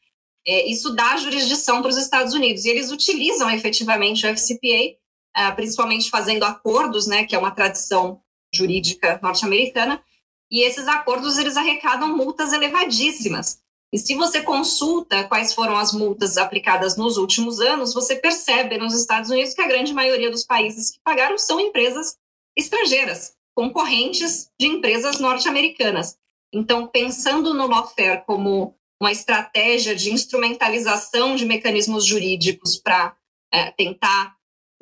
É, 0.46 0.70
isso 0.70 0.94
dá 0.94 1.16
jurisdição 1.16 1.80
para 1.80 1.90
os 1.90 1.96
Estados 1.96 2.34
Unidos 2.34 2.64
e 2.64 2.68
eles 2.68 2.92
utilizam 2.92 3.50
efetivamente 3.50 4.26
o 4.26 4.28
FCPA, 4.28 4.96
ah, 5.34 5.52
principalmente 5.52 6.10
fazendo 6.10 6.44
acordos, 6.44 7.06
né? 7.06 7.24
Que 7.24 7.34
é 7.34 7.38
uma 7.38 7.50
tradição 7.50 8.20
jurídica 8.54 9.18
norte-americana 9.22 10.02
e 10.50 10.62
esses 10.62 10.86
acordos 10.88 11.38
eles 11.38 11.56
arrecadam 11.56 12.16
multas 12.16 12.52
elevadíssimas. 12.52 13.60
E 13.92 13.98
se 13.98 14.14
você 14.14 14.42
consulta 14.42 15.24
quais 15.24 15.54
foram 15.54 15.76
as 15.76 15.92
multas 15.92 16.36
aplicadas 16.36 16.96
nos 16.96 17.16
últimos 17.16 17.60
anos, 17.60 17.94
você 17.94 18.16
percebe 18.16 18.76
nos 18.76 18.94
Estados 18.94 19.30
Unidos 19.30 19.54
que 19.54 19.62
a 19.62 19.68
grande 19.68 19.94
maioria 19.94 20.30
dos 20.30 20.44
países 20.44 20.90
que 20.90 21.00
pagaram 21.02 21.38
são 21.38 21.58
empresas 21.58 22.16
estrangeiras, 22.54 23.34
concorrentes 23.58 24.52
de 24.56 24.68
empresas 24.68 25.18
norte-americanas. 25.18 26.16
Então, 26.54 26.86
pensando 26.86 27.52
no 27.52 27.66
lawfare 27.66 28.22
como 28.24 28.76
uma 29.00 29.10
estratégia 29.10 29.96
de 29.96 30.12
instrumentalização 30.12 31.34
de 31.34 31.44
mecanismos 31.44 32.06
jurídicos 32.06 32.76
para 32.76 33.16
é, 33.52 33.72
tentar 33.72 34.36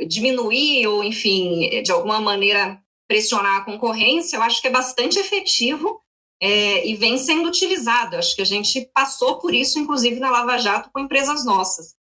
diminuir 0.06 0.86
ou, 0.88 1.02
enfim, 1.02 1.82
de 1.82 1.90
alguma 1.90 2.20
maneira 2.20 2.78
pressionar 3.08 3.62
a 3.62 3.64
concorrência, 3.64 4.36
eu 4.36 4.42
acho 4.42 4.60
que 4.60 4.68
é 4.68 4.70
bastante 4.70 5.18
efetivo 5.18 6.02
é, 6.38 6.86
e 6.86 6.96
vem 6.96 7.16
sendo 7.16 7.48
utilizado. 7.48 8.16
Acho 8.16 8.36
que 8.36 8.42
a 8.42 8.46
gente 8.46 8.90
passou 8.92 9.38
por 9.38 9.54
isso, 9.54 9.78
inclusive, 9.78 10.20
na 10.20 10.30
Lava 10.30 10.58
Jato 10.58 10.90
com 10.92 11.00
empresas 11.00 11.46
nossas. 11.46 11.94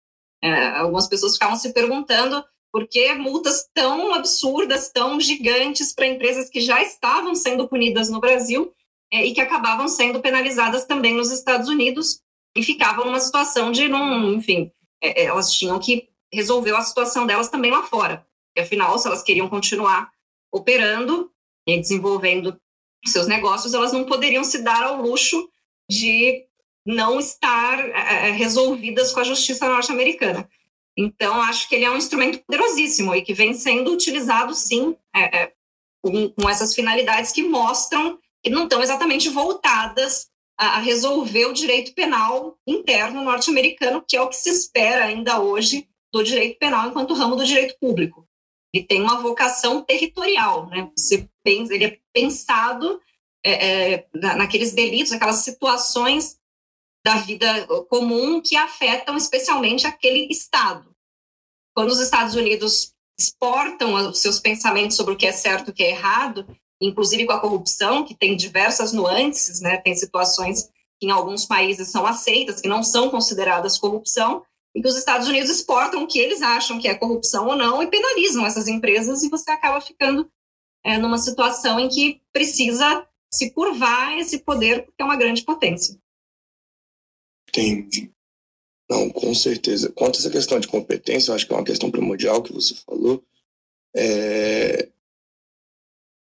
É, 0.43 0.71
algumas 0.71 1.07
pessoas 1.07 1.35
ficavam 1.35 1.55
se 1.55 1.71
perguntando 1.71 2.43
por 2.75 2.85
que 2.89 3.13
multas 3.13 3.69
tão 3.73 4.13
absurdas, 4.13 4.91
tão 4.91 5.17
gigantes 5.17 5.93
para 5.93 6.07
empresas 6.07 6.49
que 6.49 6.59
já 6.59 6.83
estavam 6.83 7.33
sendo 7.33 7.69
punidas 7.69 8.09
no 8.09 8.19
Brasil 8.19 8.73
é, 9.09 9.25
e 9.25 9.33
que 9.33 9.39
acabavam 9.39 9.87
sendo 9.87 10.19
penalizadas 10.19 10.83
também 10.83 11.13
nos 11.13 11.31
Estados 11.31 11.69
Unidos 11.69 12.19
e 12.53 12.61
ficavam 12.61 13.05
numa 13.05 13.21
situação 13.21 13.71
de, 13.71 13.87
não, 13.87 14.33
enfim, 14.33 14.69
é, 15.01 15.21
é, 15.21 15.25
elas 15.27 15.53
tinham 15.53 15.79
que 15.79 16.09
resolver 16.29 16.75
a 16.75 16.81
situação 16.81 17.25
delas 17.25 17.47
também 17.47 17.71
lá 17.71 17.81
fora. 17.83 18.27
E, 18.53 18.59
afinal, 18.59 18.99
se 18.99 19.07
elas 19.07 19.23
queriam 19.23 19.47
continuar 19.47 20.11
operando 20.51 21.31
e 21.65 21.79
desenvolvendo 21.79 22.59
seus 23.05 23.25
negócios, 23.25 23.73
elas 23.73 23.93
não 23.93 24.03
poderiam 24.03 24.43
se 24.43 24.61
dar 24.61 24.83
ao 24.83 25.01
luxo 25.01 25.49
de 25.89 26.45
não 26.85 27.21
estar 27.21 27.79
é, 27.79 28.31
resolvidas 28.31 29.13
com 29.13 29.21
a 29.21 29.23
justiça 29.23 29.65
norte-americana. 29.65 30.49
Então, 30.97 31.41
acho 31.41 31.67
que 31.67 31.75
ele 31.75 31.85
é 31.85 31.91
um 31.91 31.97
instrumento 31.97 32.39
poderosíssimo 32.45 33.13
e 33.13 33.21
que 33.21 33.33
vem 33.33 33.53
sendo 33.53 33.91
utilizado, 33.91 34.53
sim, 34.53 34.95
é, 35.13 35.41
é, 35.41 35.53
com, 36.01 36.29
com, 36.29 36.49
essas 36.49 36.73
finalidades 36.73 37.31
que 37.31 37.43
mostram 37.43 38.17
que 38.41 38.49
não 38.49 38.63
estão 38.63 38.81
exatamente 38.81 39.29
voltadas 39.29 40.27
a, 40.57 40.77
a 40.77 40.79
resolver 40.79 41.45
o 41.47 41.53
direito 41.53 41.93
penal 41.93 42.57
interno 42.65 43.23
norte-americano, 43.23 44.03
que 44.07 44.15
é 44.15 44.21
o 44.21 44.29
que 44.29 44.37
se 44.37 44.49
espera 44.49 45.05
ainda 45.05 45.41
hoje 45.41 45.87
do 46.13 46.23
direito 46.23 46.57
penal 46.59 46.87
enquanto 46.87 47.13
ramo 47.13 47.35
do 47.35 47.45
direito 47.45 47.75
público 47.79 48.25
ele 48.75 48.85
tem 48.85 49.01
uma 49.01 49.21
vocação 49.21 49.81
territorial, 49.81 50.67
né? 50.67 50.91
Você 50.97 51.29
pensa, 51.43 51.73
ele 51.73 51.85
é 51.85 51.99
pensado 52.13 52.99
é, 53.43 53.93
é, 53.93 54.07
naqueles 54.13 54.73
delitos, 54.73 55.13
aquelas 55.13 55.37
situações 55.37 56.37
da 57.05 57.17
vida 57.17 57.67
comum 57.87 58.41
que 58.41 58.55
afetam 58.55 59.15
especialmente 59.15 59.85
aquele 59.85 60.27
estado. 60.31 60.89
Quando 61.75 61.91
os 61.91 61.99
Estados 61.99 62.33
Unidos 62.33 62.95
exportam 63.19 63.93
os 63.93 64.17
seus 64.17 64.39
pensamentos 64.39 64.97
sobre 64.97 65.13
o 65.13 65.15
que 65.15 65.27
é 65.27 65.31
certo 65.31 65.67
e 65.67 65.69
o 65.69 65.73
que 65.73 65.83
é 65.83 65.91
errado, 65.91 66.47
inclusive 66.81 67.27
com 67.27 67.33
a 67.33 67.39
corrupção, 67.39 68.03
que 68.03 68.15
tem 68.15 68.35
diversas 68.35 68.91
nuances, 68.91 69.61
né? 69.61 69.77
Tem 69.77 69.95
situações 69.95 70.67
que 70.99 71.05
em 71.05 71.11
alguns 71.11 71.45
países 71.45 71.89
são 71.89 72.07
aceitas, 72.07 72.59
que 72.59 72.67
não 72.67 72.81
são 72.81 73.11
consideradas 73.11 73.77
corrupção, 73.77 74.43
e 74.73 74.81
que 74.81 74.87
os 74.87 74.97
Estados 74.97 75.27
Unidos 75.27 75.51
exportam 75.51 76.03
o 76.03 76.07
que 76.07 76.17
eles 76.17 76.41
acham 76.41 76.79
que 76.79 76.87
é 76.87 76.95
corrupção 76.95 77.45
ou 77.45 77.55
não 77.55 77.83
e 77.83 77.87
penalizam 77.87 78.47
essas 78.47 78.67
empresas 78.67 79.21
e 79.21 79.29
você 79.29 79.51
acaba 79.51 79.79
ficando 79.79 80.27
é, 80.83 80.97
numa 80.97 81.19
situação 81.19 81.79
em 81.79 81.87
que 81.87 82.19
precisa 82.33 83.07
se 83.31 83.51
curvar 83.51 84.17
esse 84.17 84.39
poder 84.39 84.85
porque 84.85 85.03
é 85.03 85.05
uma 85.05 85.15
grande 85.15 85.43
potência. 85.43 86.03
Entendi. 87.55 88.11
Não, 88.89 89.09
com 89.09 89.33
certeza. 89.33 89.91
Quanto 89.91 90.17
a 90.17 90.19
essa 90.19 90.29
questão 90.29 90.59
de 90.59 90.67
competência, 90.67 91.31
eu 91.31 91.35
acho 91.35 91.47
que 91.47 91.53
é 91.53 91.55
uma 91.55 91.63
questão 91.63 91.89
primordial 91.89 92.43
que 92.43 92.51
você 92.51 92.75
falou. 92.75 93.23
É... 93.95 94.89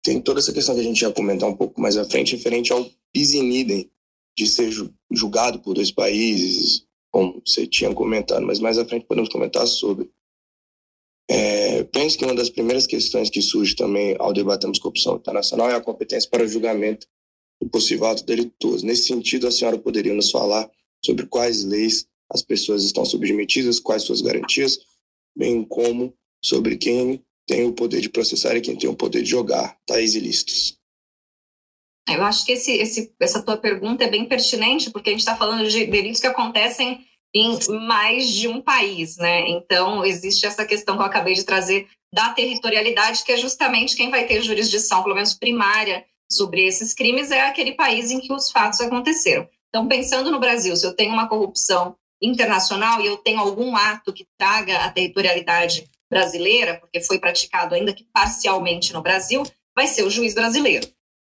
Tem 0.03 0.21
toda 0.21 0.41
essa 0.41 0.53
questão 0.53 0.75
que 0.75 0.81
a 0.81 0.85
gente 0.85 1.01
já 1.01 1.12
comentar 1.12 1.49
um 1.49 1.57
pouco 1.57 1.81
mais 1.81 1.97
à 1.97 2.05
frente, 2.05 2.37
referente 2.37 2.73
ao 2.73 2.89
bis 3.15 3.35
in 3.35 3.51
idem, 3.51 3.91
de 4.37 4.47
ser 4.47 4.71
julgado 5.11 5.61
por 5.61 5.75
dois 5.75 5.91
países, 5.91 6.87
como 7.11 7.41
você 7.45 7.67
tinha 7.67 7.93
comentado, 7.95 8.45
mas 8.45 8.59
mais 8.59 8.79
à 8.79 8.85
frente 8.85 9.07
podemos 9.07 9.29
comentar 9.29 9.67
sobre. 9.67 10.11
É, 11.31 11.85
penso 11.85 12.19
que 12.19 12.25
uma 12.25 12.35
das 12.35 12.51
primeiras 12.51 12.87
questões 12.87 13.31
que 13.31 13.41
surge 13.41 13.77
também 13.77 14.17
ao 14.19 14.33
debatermos 14.33 14.79
corrupção 14.79 15.17
internacional 15.17 15.71
é 15.71 15.75
a 15.75 15.81
competência 15.81 16.29
para 16.29 16.47
julgamento 16.47 17.07
do 17.61 17.69
possível 17.69 18.07
ato 18.07 18.25
delituoso. 18.25 18.85
Nesse 18.85 19.07
sentido, 19.07 19.47
a 19.47 19.53
senhora 19.53 19.79
poderia 19.79 20.12
nos 20.12 20.31
falar 20.31 20.69
sobre 21.04 21.26
quais 21.26 21.64
leis 21.64 22.06
as 22.30 22.42
pessoas 22.42 22.85
estão 22.85 23.04
submetidas, 23.04 23.78
quais 23.78 24.02
suas 24.02 24.21
garantias, 24.21 24.78
bem 25.37 25.64
como 25.64 26.14
sobre 26.42 26.76
quem 26.76 27.23
tem 27.47 27.64
o 27.64 27.73
poder 27.73 28.00
de 28.00 28.09
processar 28.09 28.56
e 28.56 28.61
quem 28.61 28.76
tem 28.76 28.88
o 28.88 28.97
poder 28.97 29.23
de 29.23 29.30
jogar 29.30 29.78
tais 29.87 30.14
ilícitos. 30.14 30.78
Eu 32.09 32.23
acho 32.25 32.44
que 32.44 32.52
esse, 32.52 32.73
esse, 32.73 33.14
essa 33.21 33.42
tua 33.42 33.56
pergunta 33.56 34.04
é 34.04 34.11
bem 34.11 34.26
pertinente, 34.26 34.90
porque 34.90 35.11
a 35.11 35.12
gente 35.12 35.21
está 35.21 35.37
falando 35.37 35.68
de 35.68 35.87
delitos 35.87 36.21
que 36.21 36.26
acontecem 36.26 37.06
em 37.35 37.59
mais 37.87 38.28
de 38.28 38.49
um 38.49 38.61
país, 38.61 39.16
né? 39.16 39.49
Então, 39.49 40.04
existe 40.04 40.44
essa 40.44 40.66
questão 40.66 40.97
que 40.97 41.02
eu 41.02 41.06
acabei 41.06 41.35
de 41.35 41.44
trazer 41.44 41.88
da 42.12 42.30
territorialidade, 42.30 43.25
que 43.25 43.32
é 43.32 43.37
justamente 43.37 43.97
quem 43.97 44.11
vai 44.11 44.26
ter 44.26 44.42
jurisdição, 44.42 45.02
pelo 45.02 45.14
menos 45.14 45.35
primária, 45.35 46.04
sobre 46.30 46.66
esses 46.66 46.94
crimes, 46.94 47.30
é 47.30 47.42
aquele 47.42 47.73
país 47.73 48.11
em 48.11 48.21
que 48.21 48.32
os 48.32 48.50
fatos 48.50 48.80
aconteceram. 48.80 49.49
Então, 49.73 49.88
pensando 49.88 50.31
no 50.31 50.38
Brasil, 50.38 50.76
se 50.76 50.87
eu 50.87 50.95
tenho 50.95 51.14
uma 51.14 51.26
corrupção 51.26 51.97
internacional 52.21 53.00
e 53.00 53.07
eu 53.07 53.17
tenho 53.17 53.41
algum 53.41 53.75
ato 53.75 54.12
que 54.12 54.29
traga 54.38 54.85
a 54.85 54.93
territorialidade 54.93 55.91
brasileira, 56.11 56.79
porque 56.79 57.00
foi 57.00 57.19
praticado 57.19 57.75
ainda 57.75 57.95
que 57.95 58.05
parcialmente 58.12 58.93
no 58.93 59.00
Brasil, 59.00 59.43
vai 59.75 59.87
ser 59.87 60.05
o 60.05 60.11
juiz 60.11 60.35
brasileiro. 60.35 60.87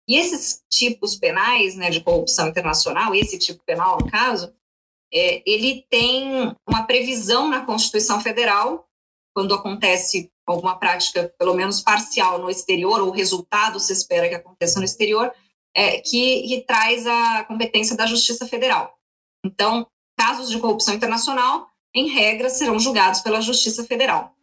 E 0.09 0.17
esses 0.17 0.63
tipos 0.67 1.15
penais 1.15 1.75
né, 1.75 1.91
de 1.91 2.01
corrupção 2.01 2.47
internacional, 2.47 3.13
esse 3.13 3.37
tipo 3.37 3.63
penal, 3.63 3.99
no 4.01 4.09
caso, 4.09 4.51
é, 5.13 5.43
ele 5.45 5.85
tem 5.87 6.55
uma 6.67 6.83
previsão 6.87 7.47
na 7.47 7.63
Constituição 7.63 8.19
Federal, 8.19 8.87
quando 9.35 9.53
acontece 9.53 10.31
alguma 10.47 10.77
prática, 10.77 11.31
pelo 11.37 11.53
menos 11.53 11.79
parcial, 11.79 12.39
no 12.39 12.49
exterior, 12.49 13.01
ou 13.01 13.09
o 13.09 13.13
resultado 13.13 13.79
se 13.79 13.93
espera 13.93 14.27
que 14.27 14.35
aconteça 14.35 14.79
no 14.79 14.85
exterior, 14.85 15.31
é, 15.75 15.99
que, 15.99 16.47
que 16.47 16.61
traz 16.61 17.05
a 17.07 17.43
competência 17.45 17.95
da 17.95 18.05
Justiça 18.05 18.47
Federal. 18.47 18.97
Então, 19.45 19.87
casos 20.17 20.49
de 20.49 20.59
corrupção 20.59 20.93
internacional, 20.93 21.67
em 21.93 22.09
regra, 22.09 22.49
serão 22.49 22.79
julgados 22.79 23.21
pela 23.21 23.41
Justiça 23.41 23.83
Federal. 23.83 24.35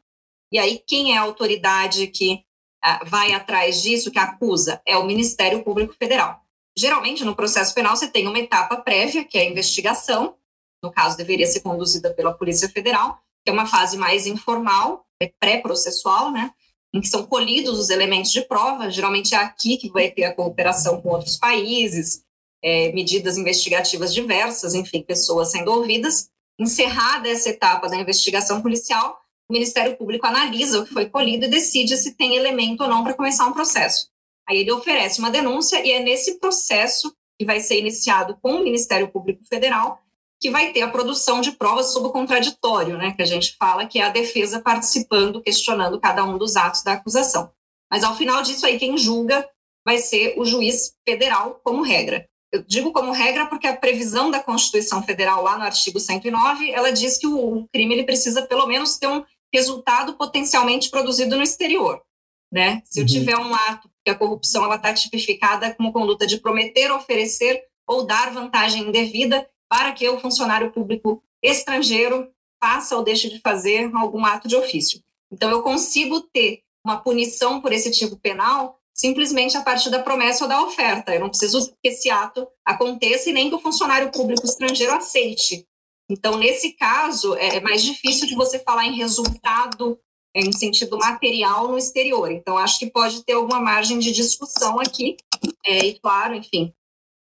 E 0.52 0.58
aí, 0.58 0.82
quem 0.86 1.14
é 1.14 1.18
a 1.18 1.22
autoridade 1.22 2.06
que 2.08 2.44
ah, 2.82 3.04
vai 3.04 3.32
atrás 3.32 3.82
disso, 3.82 4.10
que 4.10 4.18
acusa? 4.18 4.80
É 4.86 4.96
o 4.96 5.06
Ministério 5.06 5.62
Público 5.62 5.94
Federal. 5.94 6.40
Geralmente, 6.76 7.24
no 7.24 7.34
processo 7.34 7.74
penal, 7.74 7.96
você 7.96 8.08
tem 8.08 8.26
uma 8.26 8.38
etapa 8.38 8.76
prévia, 8.76 9.24
que 9.24 9.36
é 9.36 9.42
a 9.42 9.50
investigação, 9.50 10.36
no 10.82 10.92
caso, 10.92 11.16
deveria 11.16 11.46
ser 11.46 11.60
conduzida 11.60 12.12
pela 12.14 12.32
Polícia 12.32 12.68
Federal, 12.68 13.20
que 13.44 13.50
é 13.50 13.52
uma 13.52 13.66
fase 13.66 13.96
mais 13.96 14.26
informal, 14.26 15.04
é 15.20 15.32
pré-processual, 15.40 16.30
né? 16.30 16.52
Em 16.94 17.00
que 17.00 17.08
são 17.08 17.26
colhidos 17.26 17.78
os 17.78 17.90
elementos 17.90 18.32
de 18.32 18.42
prova, 18.42 18.90
geralmente 18.90 19.34
é 19.34 19.38
aqui 19.38 19.76
que 19.76 19.90
vai 19.90 20.10
ter 20.10 20.24
a 20.24 20.34
cooperação 20.34 21.00
com 21.00 21.10
outros 21.10 21.36
países, 21.36 22.22
é, 22.62 22.92
medidas 22.92 23.36
investigativas 23.36 24.12
diversas, 24.12 24.74
enfim, 24.74 25.02
pessoas 25.02 25.50
sendo 25.50 25.70
ouvidas. 25.70 26.30
Encerrada 26.58 27.28
essa 27.28 27.50
etapa 27.50 27.88
da 27.88 27.96
investigação 27.96 28.62
policial, 28.62 29.18
o 29.48 29.52
Ministério 29.52 29.96
Público 29.96 30.26
analisa 30.26 30.80
o 30.80 30.84
que 30.84 30.92
foi 30.92 31.08
colhido 31.08 31.44
e 31.44 31.50
decide 31.50 31.96
se 31.96 32.14
tem 32.14 32.36
elemento 32.36 32.82
ou 32.82 32.88
não 32.88 33.04
para 33.04 33.14
começar 33.14 33.46
um 33.46 33.52
processo. 33.52 34.08
Aí 34.48 34.58
ele 34.58 34.72
oferece 34.72 35.18
uma 35.18 35.30
denúncia 35.30 35.84
e 35.86 35.92
é 35.92 36.00
nesse 36.00 36.38
processo 36.38 37.14
que 37.38 37.44
vai 37.44 37.60
ser 37.60 37.78
iniciado 37.78 38.36
com 38.42 38.54
o 38.54 38.64
Ministério 38.64 39.08
Público 39.08 39.44
Federal 39.44 40.02
que 40.40 40.50
vai 40.50 40.72
ter 40.72 40.82
a 40.82 40.90
produção 40.90 41.40
de 41.40 41.52
provas 41.52 41.92
sob 41.92 42.08
o 42.08 42.12
contraditório, 42.12 42.96
né, 42.96 43.12
que 43.12 43.22
a 43.22 43.26
gente 43.26 43.56
fala 43.56 43.86
que 43.86 43.98
é 43.98 44.04
a 44.04 44.10
defesa 44.10 44.60
participando, 44.60 45.42
questionando 45.42 46.00
cada 46.00 46.24
um 46.24 46.38
dos 46.38 46.56
atos 46.56 46.82
da 46.82 46.92
acusação. 46.92 47.50
Mas 47.90 48.04
ao 48.04 48.16
final 48.16 48.42
disso 48.42 48.64
aí 48.64 48.78
quem 48.78 48.96
julga 48.96 49.48
vai 49.84 49.98
ser 49.98 50.34
o 50.38 50.44
juiz 50.44 50.94
federal 51.06 51.60
como 51.64 51.82
regra. 51.82 52.28
Eu 52.52 52.62
digo 52.62 52.92
como 52.92 53.12
regra 53.12 53.46
porque 53.46 53.66
a 53.66 53.76
previsão 53.76 54.30
da 54.30 54.42
Constituição 54.42 55.02
Federal 55.02 55.42
lá 55.42 55.58
no 55.58 55.64
artigo 55.64 56.00
109, 56.00 56.70
ela 56.70 56.90
diz 56.90 57.18
que 57.18 57.26
o 57.26 57.68
crime 57.72 57.94
ele 57.94 58.04
precisa 58.04 58.42
pelo 58.42 58.66
menos 58.66 58.96
ter 58.96 59.06
um 59.06 59.22
resultado 59.52 60.14
potencialmente 60.14 60.90
produzido 60.90 61.36
no 61.36 61.42
exterior, 61.42 62.02
né? 62.50 62.82
Se 62.84 63.00
eu 63.00 63.02
uhum. 63.02 63.08
tiver 63.08 63.36
um 63.36 63.54
ato 63.54 63.90
que 64.04 64.10
a 64.10 64.14
corrupção 64.14 64.64
ela 64.64 64.76
está 64.76 64.94
tipificada 64.94 65.74
como 65.74 65.92
conduta 65.92 66.26
de 66.26 66.38
prometer, 66.38 66.90
oferecer 66.90 67.62
ou 67.86 68.06
dar 68.06 68.32
vantagem 68.32 68.88
indevida, 68.88 69.48
para 69.68 69.92
que 69.92 70.08
o 70.08 70.18
funcionário 70.18 70.72
público 70.72 71.22
estrangeiro 71.42 72.32
faça 72.60 72.96
ou 72.96 73.04
deixe 73.04 73.28
de 73.28 73.40
fazer 73.40 73.90
algum 73.94 74.24
ato 74.24 74.48
de 74.48 74.56
ofício. 74.56 75.02
Então, 75.30 75.50
eu 75.50 75.62
consigo 75.62 76.20
ter 76.20 76.62
uma 76.84 76.96
punição 76.96 77.60
por 77.60 77.72
esse 77.72 77.90
tipo 77.90 78.16
penal 78.16 78.78
simplesmente 78.94 79.56
a 79.56 79.62
partir 79.62 79.90
da 79.90 80.02
promessa 80.02 80.44
ou 80.44 80.48
da 80.48 80.60
oferta. 80.62 81.14
Eu 81.14 81.20
não 81.20 81.28
preciso 81.28 81.72
que 81.80 81.88
esse 81.88 82.10
ato 82.10 82.48
aconteça 82.64 83.30
e 83.30 83.32
nem 83.32 83.48
que 83.48 83.54
o 83.54 83.60
funcionário 83.60 84.10
público 84.10 84.44
estrangeiro 84.44 84.92
aceite. 84.92 85.64
Então, 86.10 86.36
nesse 86.36 86.72
caso, 86.72 87.34
é 87.36 87.60
mais 87.60 87.82
difícil 87.82 88.26
de 88.26 88.34
você 88.34 88.58
falar 88.58 88.86
em 88.86 88.96
resultado 88.96 89.98
em 90.34 90.52
sentido 90.52 90.98
material 90.98 91.68
no 91.68 91.78
exterior. 91.78 92.30
Então, 92.30 92.58
acho 92.58 92.78
que 92.78 92.90
pode 92.90 93.24
ter 93.24 93.34
alguma 93.34 93.60
margem 93.60 93.98
de 93.98 94.12
discussão 94.12 94.80
aqui. 94.80 95.16
É, 95.64 95.86
e, 95.86 95.98
claro, 95.98 96.34
enfim, 96.34 96.72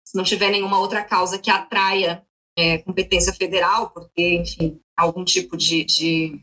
se 0.05 0.17
não 0.17 0.23
tiver 0.23 0.51
nenhuma 0.51 0.79
outra 0.79 1.03
causa 1.03 1.39
que 1.39 1.51
atraia 1.51 2.25
é, 2.57 2.79
competência 2.79 3.33
federal, 3.33 3.91
porque, 3.91 4.37
enfim, 4.37 4.81
algum 4.97 5.25
tipo 5.25 5.57
de, 5.57 5.85
de, 5.85 6.41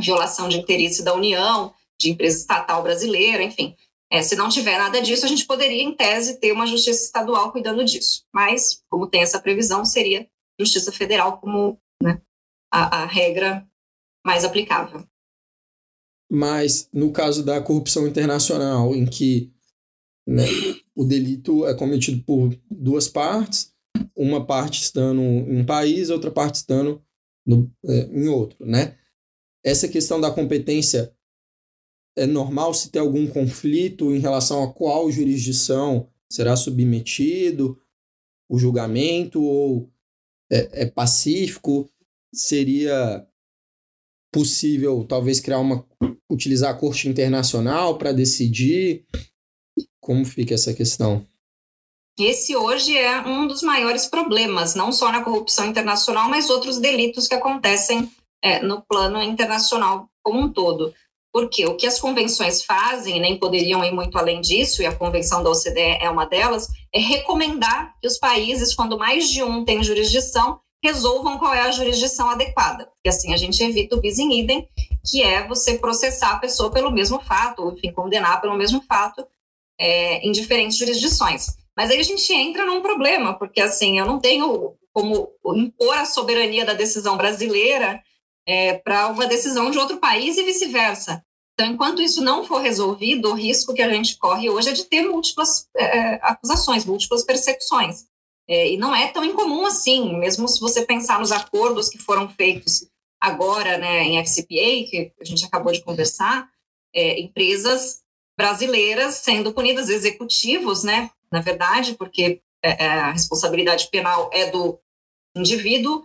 violação 0.00 0.48
de 0.48 0.58
interesse 0.58 1.02
da 1.02 1.14
União, 1.14 1.74
de 1.98 2.10
empresa 2.10 2.38
estatal 2.38 2.82
brasileira, 2.82 3.42
enfim. 3.42 3.76
É, 4.10 4.22
se 4.22 4.36
não 4.36 4.48
tiver 4.48 4.78
nada 4.78 5.02
disso, 5.02 5.26
a 5.26 5.28
gente 5.28 5.44
poderia, 5.44 5.82
em 5.82 5.94
tese, 5.94 6.40
ter 6.40 6.52
uma 6.52 6.66
justiça 6.66 7.04
estadual 7.04 7.52
cuidando 7.52 7.84
disso. 7.84 8.24
Mas, 8.32 8.82
como 8.88 9.06
tem 9.06 9.20
essa 9.20 9.40
previsão, 9.40 9.84
seria 9.84 10.26
justiça 10.58 10.90
federal 10.90 11.38
como 11.38 11.78
né, 12.02 12.20
a, 12.72 13.02
a 13.02 13.06
regra 13.06 13.66
mais 14.24 14.44
aplicável. 14.44 15.06
Mas, 16.30 16.88
no 16.92 17.12
caso 17.12 17.44
da 17.44 17.60
corrupção 17.60 18.06
internacional, 18.06 18.94
em 18.94 19.06
que 19.06 19.52
né, 20.26 20.44
o 20.94 21.04
delito 21.04 21.66
é 21.66 21.74
cometido 21.74 22.22
por 22.22 22.58
duas 22.70 23.08
partes, 23.08 23.74
uma 24.16 24.44
parte 24.44 24.82
estando 24.82 25.20
em 25.20 25.60
um 25.60 25.66
país, 25.66 26.10
outra 26.10 26.30
parte 26.30 26.56
estando 26.56 27.02
no, 27.46 27.70
é, 27.86 28.00
em 28.12 28.28
outro, 28.28 28.64
né? 28.66 28.98
Essa 29.64 29.88
questão 29.88 30.20
da 30.20 30.30
competência 30.30 31.12
é 32.16 32.26
normal 32.26 32.74
se 32.74 32.90
tem 32.90 33.00
algum 33.00 33.26
conflito 33.26 34.14
em 34.14 34.18
relação 34.18 34.62
a 34.62 34.72
qual 34.72 35.10
jurisdição 35.10 36.08
será 36.30 36.56
submetido 36.56 37.80
o 38.48 38.58
julgamento 38.58 39.42
ou 39.42 39.90
é, 40.50 40.82
é 40.82 40.86
pacífico? 40.86 41.90
Seria 42.34 43.26
possível 44.32 45.04
talvez 45.04 45.40
criar 45.40 45.60
uma 45.60 45.86
utilizar 46.30 46.74
a 46.74 46.78
corte 46.78 47.08
internacional 47.08 47.96
para 47.96 48.12
decidir 48.12 49.06
como 50.00 50.24
fica 50.24 50.54
essa 50.54 50.74
questão? 50.74 51.26
Esse 52.18 52.56
hoje 52.56 52.96
é 52.96 53.20
um 53.20 53.46
dos 53.46 53.62
maiores 53.62 54.06
problemas, 54.06 54.74
não 54.74 54.90
só 54.90 55.12
na 55.12 55.22
corrupção 55.22 55.66
internacional, 55.66 56.28
mas 56.28 56.50
outros 56.50 56.78
delitos 56.78 57.28
que 57.28 57.34
acontecem 57.34 58.10
é, 58.42 58.60
no 58.60 58.82
plano 58.82 59.22
internacional 59.22 60.08
como 60.22 60.40
um 60.40 60.52
todo. 60.52 60.92
Porque 61.32 61.64
o 61.66 61.76
que 61.76 61.86
as 61.86 62.00
convenções 62.00 62.64
fazem, 62.64 63.20
nem 63.20 63.38
poderiam 63.38 63.84
ir 63.84 63.92
muito 63.92 64.18
além 64.18 64.40
disso, 64.40 64.82
e 64.82 64.86
a 64.86 64.94
convenção 64.94 65.44
da 65.44 65.50
OCDE 65.50 65.98
é 66.00 66.10
uma 66.10 66.26
delas, 66.26 66.68
é 66.92 66.98
recomendar 66.98 67.94
que 68.00 68.08
os 68.08 68.18
países, 68.18 68.74
quando 68.74 68.98
mais 68.98 69.30
de 69.30 69.42
um 69.42 69.64
tem 69.64 69.82
jurisdição, 69.84 70.60
resolvam 70.82 71.38
qual 71.38 71.54
é 71.54 71.60
a 71.60 71.70
jurisdição 71.70 72.30
adequada. 72.30 72.86
Porque 72.86 73.08
assim 73.08 73.32
a 73.32 73.36
gente 73.36 73.62
evita 73.62 73.94
o 73.94 74.00
bis 74.00 74.18
in 74.18 74.32
idem, 74.40 74.68
que 75.08 75.22
é 75.22 75.46
você 75.46 75.78
processar 75.78 76.32
a 76.32 76.38
pessoa 76.38 76.70
pelo 76.70 76.90
mesmo 76.90 77.20
fato, 77.20 77.62
ou 77.62 77.72
enfim, 77.72 77.92
condenar 77.92 78.40
pelo 78.40 78.56
mesmo 78.56 78.82
fato 78.88 79.26
é, 79.78 80.18
em 80.26 80.32
diferentes 80.32 80.76
jurisdições. 80.76 81.56
Mas 81.78 81.92
aí 81.92 82.00
a 82.00 82.02
gente 82.02 82.32
entra 82.32 82.66
num 82.66 82.82
problema, 82.82 83.38
porque 83.38 83.60
assim, 83.60 84.00
eu 84.00 84.04
não 84.04 84.18
tenho 84.18 84.74
como 84.92 85.30
impor 85.54 85.96
a 85.96 86.04
soberania 86.04 86.64
da 86.64 86.74
decisão 86.74 87.16
brasileira 87.16 88.02
é, 88.44 88.74
para 88.78 89.06
uma 89.06 89.28
decisão 89.28 89.70
de 89.70 89.78
outro 89.78 89.98
país 89.98 90.36
e 90.36 90.42
vice-versa. 90.42 91.24
Então, 91.54 91.72
enquanto 91.72 92.02
isso 92.02 92.20
não 92.20 92.44
for 92.44 92.60
resolvido, 92.60 93.30
o 93.30 93.34
risco 93.34 93.72
que 93.72 93.82
a 93.82 93.88
gente 93.92 94.18
corre 94.18 94.50
hoje 94.50 94.70
é 94.70 94.72
de 94.72 94.86
ter 94.86 95.02
múltiplas 95.02 95.68
é, 95.76 95.84
é 95.84 96.14
acusações, 96.20 96.84
múltiplas 96.84 97.22
persecuções. 97.22 98.06
É, 98.48 98.72
e 98.72 98.76
não 98.76 98.92
é 98.92 99.06
tão 99.12 99.24
incomum 99.24 99.64
assim, 99.64 100.18
mesmo 100.18 100.48
se 100.48 100.58
você 100.58 100.84
pensar 100.84 101.20
nos 101.20 101.30
acordos 101.30 101.88
que 101.88 101.98
foram 101.98 102.28
feitos 102.28 102.88
agora 103.20 103.78
né, 103.78 104.02
em 104.02 104.18
FCPA, 104.18 104.90
que 104.90 105.12
a 105.20 105.24
gente 105.24 105.44
acabou 105.44 105.72
de 105.72 105.84
conversar, 105.84 106.48
é, 106.92 107.20
empresas 107.20 108.00
brasileiras 108.36 109.14
sendo 109.16 109.52
punidas, 109.52 109.88
executivos, 109.88 110.82
né, 110.82 111.08
na 111.30 111.40
verdade, 111.40 111.94
porque 111.94 112.40
é, 112.62 112.84
é, 112.84 112.88
a 112.88 113.12
responsabilidade 113.12 113.88
penal 113.90 114.30
é 114.32 114.50
do 114.50 114.78
indivíduo, 115.36 116.04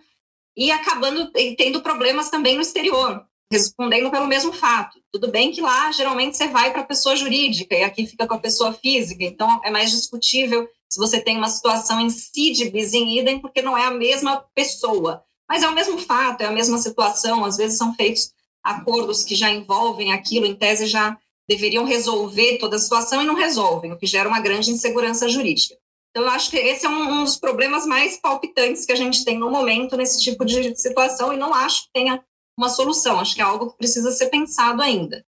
e 0.55 0.71
acabando 0.71 1.31
tendo 1.57 1.81
problemas 1.81 2.29
também 2.29 2.55
no 2.55 2.61
exterior, 2.61 3.25
respondendo 3.51 4.11
pelo 4.11 4.27
mesmo 4.27 4.53
fato. 4.53 4.99
Tudo 5.11 5.31
bem 5.31 5.51
que 5.51 5.61
lá 5.61 5.91
geralmente 5.91 6.37
você 6.37 6.47
vai 6.47 6.71
para 6.71 6.81
a 6.81 6.85
pessoa 6.85 7.15
jurídica 7.15 7.75
e 7.75 7.83
aqui 7.83 8.05
fica 8.05 8.27
com 8.27 8.35
a 8.35 8.39
pessoa 8.39 8.73
física, 8.73 9.23
então 9.23 9.61
é 9.63 9.71
mais 9.71 9.91
discutível 9.91 10.67
se 10.89 10.99
você 10.99 11.19
tem 11.19 11.37
uma 11.37 11.49
situação 11.49 11.99
em 11.99 12.09
si 12.09 12.51
de 12.51 12.69
bis 12.69 12.93
idem, 12.93 13.39
porque 13.39 13.63
não 13.63 13.75
é 13.75 13.85
a 13.85 13.91
mesma 13.91 14.45
pessoa. 14.53 15.23
Mas 15.49 15.63
é 15.63 15.67
o 15.67 15.73
mesmo 15.73 15.97
fato, 15.97 16.41
é 16.41 16.45
a 16.45 16.51
mesma 16.51 16.77
situação, 16.77 17.43
às 17.43 17.57
vezes 17.57 17.77
são 17.77 17.95
feitos 17.95 18.31
acordos 18.63 19.23
que 19.23 19.35
já 19.35 19.49
envolvem 19.49 20.13
aquilo, 20.13 20.45
em 20.45 20.55
tese 20.55 20.85
já 20.85 21.17
deveriam 21.47 21.85
resolver 21.85 22.57
toda 22.57 22.75
a 22.75 22.79
situação 22.79 23.21
e 23.21 23.25
não 23.25 23.35
resolvem, 23.35 23.91
o 23.91 23.97
que 23.97 24.05
gera 24.05 24.29
uma 24.29 24.39
grande 24.39 24.71
insegurança 24.71 25.27
jurídica. 25.27 25.75
Então, 26.11 26.23
eu 26.23 26.29
acho 26.29 26.51
que 26.51 26.57
esse 26.57 26.85
é 26.85 26.89
um, 26.89 27.21
um 27.21 27.23
dos 27.23 27.37
problemas 27.37 27.85
mais 27.85 28.17
palpitantes 28.17 28.85
que 28.85 28.91
a 28.91 28.95
gente 28.95 29.25
tem 29.25 29.37
no 29.37 29.49
momento 29.49 29.97
nesse 29.97 30.21
tipo 30.21 30.45
de 30.45 30.75
situação 30.75 31.33
e 31.33 31.37
não 31.37 31.53
acho 31.53 31.83
que 31.83 31.93
tenha 31.93 32.23
uma 32.57 32.69
solução, 32.69 33.19
acho 33.19 33.33
que 33.33 33.41
é 33.41 33.43
algo 33.43 33.71
que 33.71 33.77
precisa 33.77 34.11
ser 34.11 34.27
pensado 34.27 34.81
ainda. 34.81 35.25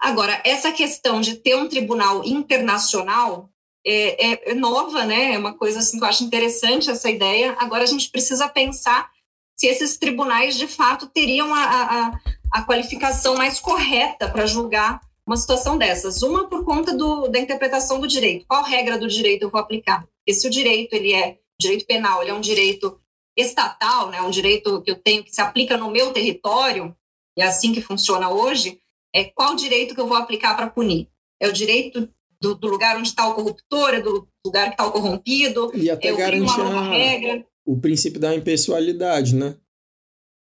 Agora, 0.00 0.40
essa 0.44 0.72
questão 0.72 1.20
de 1.20 1.36
ter 1.36 1.54
um 1.54 1.68
tribunal 1.68 2.24
internacional 2.24 3.50
é, 3.86 4.32
é, 4.32 4.50
é, 4.50 4.54
nova, 4.54 5.04
né? 5.04 5.34
É 5.34 5.38
uma 5.38 5.54
coisa 5.54 5.78
assim 5.78 5.98
que 5.98 6.04
eu 6.04 6.08
acho 6.08 6.24
interessante 6.24 6.90
essa 6.90 7.10
ideia. 7.10 7.54
Agora 7.58 7.84
a 7.84 7.86
gente 7.86 8.10
precisa 8.10 8.48
pensar 8.48 9.10
se 9.56 9.66
esses 9.66 9.98
tribunais 9.98 10.56
de 10.56 10.66
fato 10.66 11.06
teriam 11.06 11.54
a, 11.54 11.64
a, 11.64 12.20
a 12.50 12.62
qualificação 12.62 13.36
mais 13.36 13.60
correta 13.60 14.28
para 14.28 14.46
julgar 14.46 15.00
uma 15.30 15.36
situação 15.36 15.78
dessas. 15.78 16.22
Uma 16.22 16.48
por 16.48 16.64
conta 16.64 16.92
do, 16.92 17.28
da 17.28 17.38
interpretação 17.38 18.00
do 18.00 18.08
direito. 18.08 18.44
Qual 18.48 18.64
regra 18.64 18.98
do 18.98 19.06
direito 19.06 19.42
eu 19.42 19.50
vou 19.50 19.60
aplicar? 19.60 20.04
Porque 20.04 20.34
se 20.34 20.46
o 20.48 20.50
direito 20.50 20.92
ele 20.92 21.12
é 21.12 21.38
direito 21.58 21.86
penal, 21.86 22.20
ele 22.20 22.32
é 22.32 22.34
um 22.34 22.40
direito 22.40 23.00
estatal, 23.38 24.10
né, 24.10 24.20
um 24.20 24.30
direito 24.30 24.82
que 24.82 24.90
eu 24.90 24.96
tenho 24.96 25.22
que 25.22 25.32
se 25.32 25.40
aplica 25.40 25.76
no 25.76 25.90
meu 25.90 26.12
território, 26.12 26.94
e 27.38 27.42
é 27.42 27.46
assim 27.46 27.72
que 27.72 27.80
funciona 27.80 28.28
hoje, 28.28 28.80
é 29.14 29.24
qual 29.24 29.54
direito 29.54 29.94
que 29.94 30.00
eu 30.00 30.06
vou 30.08 30.16
aplicar 30.16 30.56
para 30.56 30.68
punir? 30.68 31.08
É 31.40 31.46
o 31.46 31.52
direito 31.52 32.08
do, 32.40 32.56
do 32.56 32.68
lugar 32.68 32.96
onde 32.96 33.08
está 33.08 33.28
o 33.28 33.34
corruptor, 33.34 33.90
é 33.94 34.00
do 34.00 34.26
lugar 34.44 34.66
que 34.66 34.74
está 34.74 34.86
o 34.86 34.92
corrompido, 34.92 35.70
e 35.74 35.88
até 35.88 36.08
é 36.08 36.16
garantir 36.16 36.60
uma 36.60 36.90
regra. 36.90 37.46
o 37.64 37.78
princípio 37.78 38.20
da 38.20 38.34
impessoalidade, 38.34 39.36
né? 39.36 39.56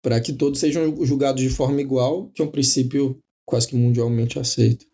Para 0.02 0.22
que 0.22 0.32
todos 0.32 0.60
sejam 0.60 0.96
julgados 1.06 1.42
de 1.42 1.50
forma 1.50 1.82
igual, 1.82 2.30
que 2.30 2.42
é 2.42 2.46
um 2.46 2.52
princípio 2.52 3.20
quase 3.48 3.70
que 3.70 3.76
mundialmente 3.76 4.38
aceito. 4.38 4.86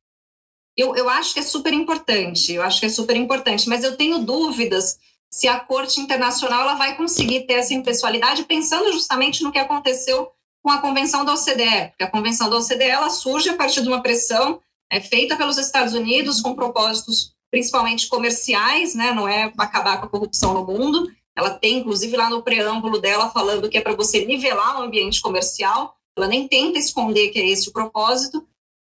Eu, 0.77 0.95
eu 0.95 1.09
acho 1.09 1.33
que 1.33 1.39
é 1.39 1.43
super 1.43 1.73
importante, 1.73 2.53
eu 2.53 2.61
acho 2.63 2.79
que 2.79 2.85
é 2.85 2.89
super 2.89 3.15
importante, 3.15 3.67
mas 3.67 3.83
eu 3.83 3.97
tenho 3.97 4.19
dúvidas 4.19 4.99
se 5.29 5.47
a 5.47 5.59
Corte 5.59 5.99
Internacional 5.99 6.61
ela 6.61 6.75
vai 6.75 6.95
conseguir 6.95 7.47
ter 7.47 7.53
essa 7.53 7.73
impessoalidade, 7.73 8.43
pensando 8.43 8.91
justamente 8.93 9.43
no 9.43 9.51
que 9.51 9.57
aconteceu 9.57 10.31
com 10.61 10.69
a 10.69 10.79
Convenção 10.79 11.25
da 11.25 11.33
OCDE, 11.33 11.89
porque 11.89 12.03
a 12.03 12.09
Convenção 12.09 12.49
da 12.49 12.57
OCDE 12.57 12.83
ela 12.83 13.09
surge 13.09 13.49
a 13.49 13.57
partir 13.57 13.81
de 13.81 13.87
uma 13.87 14.01
pressão 14.01 14.61
é, 14.91 15.01
feita 15.01 15.35
pelos 15.35 15.57
Estados 15.57 15.93
Unidos 15.93 16.39
com 16.39 16.55
propósitos 16.55 17.33
principalmente 17.49 18.07
comerciais, 18.07 18.95
né, 18.95 19.13
não 19.13 19.27
é 19.27 19.51
acabar 19.57 19.99
com 19.99 20.05
a 20.05 20.09
corrupção 20.09 20.53
no 20.53 20.65
mundo, 20.65 21.11
ela 21.35 21.51
tem, 21.51 21.79
inclusive, 21.79 22.15
lá 22.15 22.29
no 22.29 22.43
preâmbulo 22.43 22.99
dela, 22.99 23.29
falando 23.29 23.69
que 23.69 23.77
é 23.77 23.81
para 23.81 23.95
você 23.95 24.25
nivelar 24.25 24.79
o 24.79 24.83
ambiente 24.83 25.21
comercial, 25.21 25.95
ela 26.17 26.28
nem 26.28 26.47
tenta 26.47 26.78
esconder 26.78 27.30
que 27.30 27.39
é 27.39 27.47
esse 27.47 27.69
o 27.69 27.73
propósito, 27.73 28.47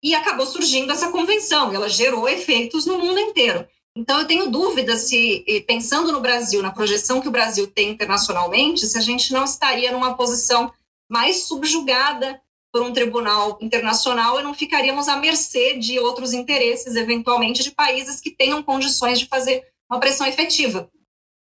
e 0.04 0.13
acabou 0.13 0.45
surgindo 0.45 0.91
essa 0.91 1.12
convenção, 1.12 1.73
ela 1.73 1.89
gerou 1.89 2.30
efeitos 2.30 2.86
no 2.86 2.97
mundo 2.99 3.19
inteiro. 3.19 3.67
Então, 3.95 4.19
eu 4.19 4.28
tenho 4.28 4.51
dúvida 4.51 4.97
se, 4.97 5.43
pensando 5.65 6.12
no 6.12 6.19
Brasil, 6.19 6.62
na 6.62 6.71
projeção 6.71 7.21
que 7.21 7.28
o 7.28 7.32
Brasil 7.32 7.65
tem 7.65 7.89
internacionalmente, 7.89 8.86
se 8.86 8.97
a 8.97 9.01
gente 9.01 9.32
não 9.32 9.45
estaria 9.45 9.91
numa 9.91 10.15
posição 10.15 10.71
mais 11.10 11.43
subjugada 11.43 12.41
por 12.73 12.82
um 12.82 12.91
tribunal 12.91 13.58
internacional 13.62 14.38
e 14.38 14.43
não 14.43 14.54
ficaríamos 14.54 15.08
à 15.08 15.15
mercê 15.15 15.78
de 15.78 15.97
outros 15.97 16.34
interesses, 16.34 16.95
eventualmente, 16.95 17.63
de 17.63 17.71
países 17.71 18.19
que 18.19 18.32
tenham 18.32 18.62
condições 18.62 19.17
de 19.17 19.28
fazer 19.28 19.65
uma 19.89 19.99
pressão 19.99 20.28
efetiva. 20.28 20.91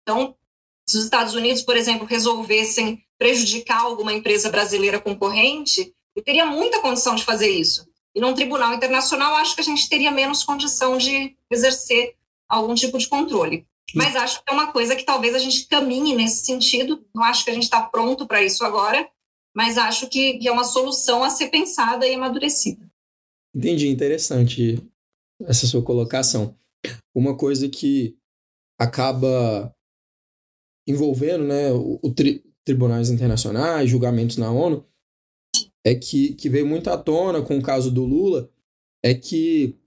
Então, 0.04 0.36
se 0.88 0.98
os 0.98 1.06
Estados 1.06 1.34
Unidos, 1.34 1.62
por 1.62 1.78
exemplo, 1.78 2.06
resolvessem 2.06 3.04
prejudicar 3.18 3.82
alguma 3.82 4.14
empresa 4.14 4.50
brasileira 4.50 5.00
concorrente, 5.00 5.94
eu 6.16 6.24
teria 6.24 6.46
muita 6.46 6.82
condição 6.82 7.16
de 7.16 7.24
fazer 7.24 7.50
isso. 7.50 7.88
E 8.16 8.20
num 8.20 8.34
tribunal 8.34 8.74
internacional, 8.74 9.36
acho 9.36 9.56
que 9.56 9.62
a 9.62 9.64
gente 9.64 9.90
teria 9.90 10.12
menos 10.12 10.44
condição 10.44 10.98
de 10.98 11.36
exercer 11.50 12.16
algum 12.48 12.76
tipo 12.76 12.98
de 12.98 13.08
controle. 13.08 13.66
Mas 13.96 14.16
acho 14.16 14.44
que 14.44 14.52
é 14.52 14.54
uma 14.54 14.72
coisa 14.72 14.96
que 14.96 15.04
talvez 15.04 15.36
a 15.36 15.40
gente 15.40 15.68
caminhe 15.68 16.16
nesse 16.16 16.46
sentido. 16.46 17.06
Não 17.14 17.24
acho 17.24 17.44
que 17.44 17.52
a 17.52 17.54
gente 17.54 17.64
está 17.64 17.82
pronto 17.82 18.28
para 18.28 18.44
isso 18.44 18.64
agora, 18.64 19.08
mas 19.56 19.78
acho 19.78 20.08
que, 20.08 20.40
é 20.46 20.52
uma 20.52 20.64
solução 20.64 21.24
a 21.24 21.30
ser 21.30 21.50
pensada 21.50 22.08
e 22.08 22.16
amadurecida. 22.16 22.90
Entendi, 23.56 23.88
interessante 23.88 24.82
essa 25.46 25.68
sua 25.68 25.84
colocação. 25.84 26.56
Uma 27.14 27.38
coisa 27.38 27.70
que 27.70 28.16
acaba 28.80 29.74
envolvendo 30.88 31.44
né, 31.44 31.72
o, 31.72 32.00
o 32.02 32.12
tri, 32.12 32.44
tribunais 32.64 33.10
internacionais, 33.10 33.90
julgamentos 33.90 34.38
na 34.38 34.52
ONU, 34.52 34.86
é 35.86 35.94
que, 35.94 36.34
que 36.34 36.50
veio 36.50 36.66
muito 36.66 36.90
à 36.90 36.98
tona 36.98 37.42
com 37.42 37.58
o 37.58 37.62
caso 37.62 37.92
do 37.92 38.04
Lula, 38.06 38.50
é 39.04 39.14
que 39.14 39.78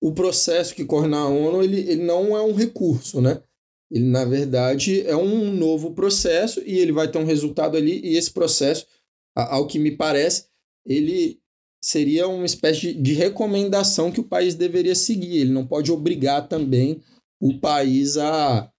o 0.00 0.12
processo 0.12 0.74
que 0.74 0.84
corre 0.84 1.08
na 1.08 1.26
ONU 1.26 1.62
ele, 1.62 1.80
ele 1.80 2.02
não 2.02 2.36
é 2.36 2.42
um 2.42 2.54
recurso, 2.54 3.20
né? 3.20 3.42
Ele, 3.90 4.04
na 4.04 4.24
verdade, 4.24 5.00
é 5.06 5.16
um 5.16 5.52
novo 5.52 5.92
processo 5.94 6.60
e 6.60 6.78
ele 6.78 6.92
vai 6.92 7.10
ter 7.10 7.18
um 7.18 7.24
resultado 7.24 7.76
ali, 7.76 8.00
e 8.04 8.16
esse 8.16 8.30
processo, 8.30 8.86
ao 9.34 9.66
que 9.66 9.78
me 9.78 9.96
parece, 9.96 10.46
ele 10.84 11.40
seria 11.82 12.28
uma 12.28 12.44
espécie 12.44 12.80
de, 12.80 12.94
de 12.94 13.12
recomendação 13.14 14.12
que 14.12 14.20
o 14.20 14.28
país 14.28 14.54
deveria 14.54 14.94
seguir. 14.94 15.38
Ele 15.38 15.52
não 15.52 15.66
pode 15.66 15.90
obrigar 15.90 16.48
também 16.48 17.00
o 17.40 17.58
país 17.58 18.18
a, 18.18 18.70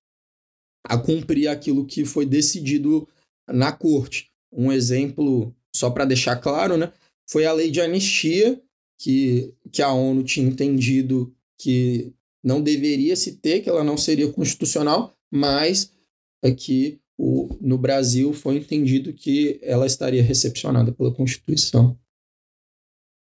a 0.83 0.97
cumprir 0.97 1.47
aquilo 1.47 1.85
que 1.85 2.05
foi 2.05 2.25
decidido 2.25 3.07
na 3.47 3.71
corte. 3.71 4.31
Um 4.51 4.71
exemplo, 4.71 5.53
só 5.75 5.89
para 5.89 6.05
deixar 6.05 6.35
claro, 6.37 6.77
né, 6.77 6.91
foi 7.29 7.45
a 7.45 7.53
lei 7.53 7.69
de 7.69 7.81
anistia, 7.81 8.61
que, 8.99 9.53
que 9.71 9.81
a 9.81 9.93
ONU 9.93 10.23
tinha 10.23 10.47
entendido 10.47 11.33
que 11.57 12.13
não 12.43 12.61
deveria 12.61 13.15
se 13.15 13.37
ter, 13.37 13.61
que 13.61 13.69
ela 13.69 13.83
não 13.83 13.97
seria 13.97 14.31
constitucional, 14.31 15.13
mas 15.31 15.93
é 16.43 16.51
que 16.51 16.99
o, 17.17 17.49
no 17.61 17.77
Brasil 17.77 18.33
foi 18.33 18.57
entendido 18.57 19.13
que 19.13 19.59
ela 19.61 19.85
estaria 19.85 20.23
recepcionada 20.23 20.91
pela 20.91 21.13
Constituição. 21.13 21.97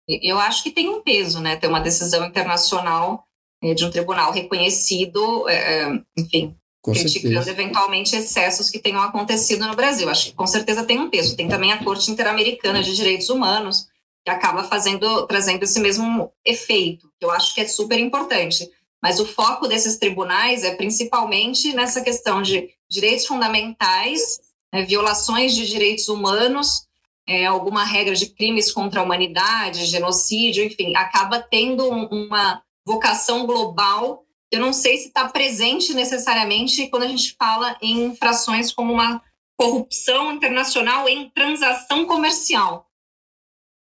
Eu 0.08 0.38
acho 0.38 0.62
que 0.62 0.70
tem 0.70 0.88
um 0.88 1.02
peso, 1.02 1.40
né? 1.40 1.56
Ter 1.56 1.66
uma 1.66 1.80
decisão 1.80 2.26
internacional 2.26 3.26
é, 3.62 3.72
de 3.74 3.84
um 3.84 3.90
tribunal 3.90 4.32
reconhecido, 4.32 5.48
é, 5.48 6.02
enfim, 6.16 6.56
com 6.84 6.92
criticando 6.92 7.42
certeza. 7.42 7.50
eventualmente 7.50 8.14
excessos 8.14 8.68
que 8.68 8.78
tenham 8.78 9.00
acontecido 9.00 9.66
no 9.66 9.74
Brasil. 9.74 10.06
Acho 10.10 10.26
que 10.26 10.34
com 10.34 10.46
certeza 10.46 10.84
tem 10.84 11.00
um 11.00 11.08
peso. 11.08 11.34
Tem 11.34 11.48
também 11.48 11.72
a 11.72 11.82
Corte 11.82 12.10
Interamericana 12.10 12.82
de 12.82 12.94
Direitos 12.94 13.30
Humanos, 13.30 13.88
que 14.22 14.30
acaba 14.30 14.64
fazendo, 14.64 15.26
trazendo 15.26 15.62
esse 15.62 15.80
mesmo 15.80 16.30
efeito, 16.44 17.10
que 17.18 17.24
eu 17.24 17.30
acho 17.30 17.54
que 17.54 17.62
é 17.62 17.66
super 17.66 17.98
importante. 17.98 18.70
Mas 19.02 19.18
o 19.18 19.24
foco 19.24 19.66
desses 19.66 19.96
tribunais 19.96 20.62
é 20.62 20.74
principalmente 20.74 21.72
nessa 21.72 22.02
questão 22.02 22.42
de 22.42 22.68
direitos 22.86 23.24
fundamentais, 23.24 24.40
né, 24.70 24.84
violações 24.84 25.54
de 25.54 25.66
direitos 25.66 26.08
humanos, 26.08 26.86
é, 27.26 27.46
alguma 27.46 27.82
regra 27.84 28.14
de 28.14 28.26
crimes 28.26 28.70
contra 28.70 29.00
a 29.00 29.02
humanidade, 29.02 29.86
genocídio, 29.86 30.62
enfim, 30.62 30.94
acaba 30.94 31.40
tendo 31.40 31.88
uma 31.88 32.62
vocação 32.84 33.46
global. 33.46 34.23
Eu 34.52 34.60
não 34.60 34.72
sei 34.72 34.96
se 34.98 35.08
está 35.08 35.28
presente 35.28 35.92
necessariamente 35.94 36.88
quando 36.88 37.04
a 37.04 37.08
gente 37.08 37.34
fala 37.38 37.76
em 37.80 38.04
infrações 38.04 38.72
como 38.72 38.92
uma 38.92 39.22
corrupção 39.56 40.32
internacional 40.32 41.08
em 41.08 41.30
transação 41.30 42.06
comercial. 42.06 42.88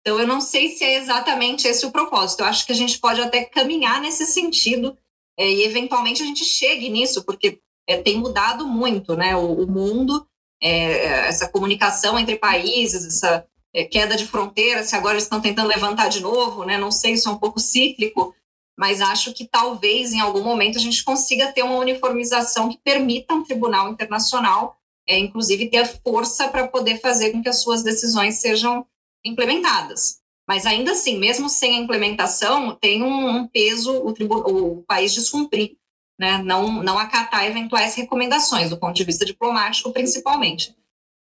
Então, 0.02 0.20
eu 0.20 0.28
não 0.28 0.40
sei 0.40 0.70
se 0.70 0.84
é 0.84 0.96
exatamente 0.96 1.68
esse 1.68 1.86
o 1.86 1.92
propósito. 1.92 2.42
Eu 2.42 2.46
acho 2.46 2.66
que 2.66 2.72
a 2.72 2.76
gente 2.76 3.00
pode 3.00 3.20
até 3.22 3.44
caminhar 3.44 4.00
nesse 4.00 4.26
sentido 4.28 4.96
é, 5.38 5.50
e, 5.50 5.64
eventualmente, 5.64 6.22
a 6.22 6.26
gente 6.26 6.46
chegue 6.46 6.90
nisso, 6.90 7.24
porque 7.24 7.60
é, 7.88 7.98
tem 7.98 8.20
mudado 8.20 8.68
muito 8.68 9.16
né? 9.16 9.36
o, 9.36 9.64
o 9.64 9.68
mundo, 9.68 10.28
é, 10.62 11.28
essa 11.28 11.50
comunicação 11.50 12.20
entre 12.20 12.38
países, 12.38 13.06
essa 13.06 13.46
queda 13.92 14.16
de 14.16 14.26
fronteiras, 14.26 14.88
se 14.88 14.96
agora 14.96 15.18
estão 15.18 15.42
tentando 15.42 15.68
levantar 15.68 16.08
de 16.08 16.22
novo, 16.22 16.64
né? 16.64 16.78
não 16.78 16.92
sei, 16.92 17.14
isso 17.14 17.28
é 17.28 17.32
um 17.32 17.38
pouco 17.38 17.60
cíclico, 17.60 18.34
mas 18.78 19.00
acho 19.00 19.34
que 19.34 19.48
talvez 19.48 20.12
em 20.14 20.20
algum 20.20 20.44
momento 20.44 20.78
a 20.78 20.82
gente 20.82 21.04
consiga 21.04 21.52
ter 21.52 21.64
uma 21.64 21.78
uniformização 21.78 22.70
que 22.70 22.78
permita 22.84 23.34
um 23.34 23.44
tribunal 23.44 23.90
internacional, 23.90 24.78
é, 25.08 25.18
inclusive, 25.18 25.70
ter 25.70 25.86
força 26.04 26.48
para 26.50 26.68
poder 26.68 27.00
fazer 27.00 27.32
com 27.32 27.42
que 27.42 27.50
as 27.50 27.62
suas 27.62 27.84
decisões 27.84 28.36
sejam 28.36 28.86
implementadas. 29.24 30.20
Mas 30.48 30.66
ainda 30.66 30.92
assim, 30.92 31.18
mesmo 31.18 31.50
sem 31.50 31.78
a 31.78 31.82
implementação, 31.82 32.76
tem 32.76 33.02
um, 33.02 33.30
um 33.30 33.48
peso 33.48 33.92
o, 33.94 34.10
o, 34.10 34.84
país 34.84 35.14
descumprir, 35.14 35.78
né? 36.20 36.38
não, 36.40 36.84
não 36.84 37.00
acatar 37.00 37.46
eventuais 37.46 37.96
recomendações, 37.96 38.70
do 38.70 38.78
ponto 38.78 38.96
de 38.96 39.04
vista 39.04 39.26
diplomático, 39.26 39.92
principalmente. 39.92 40.76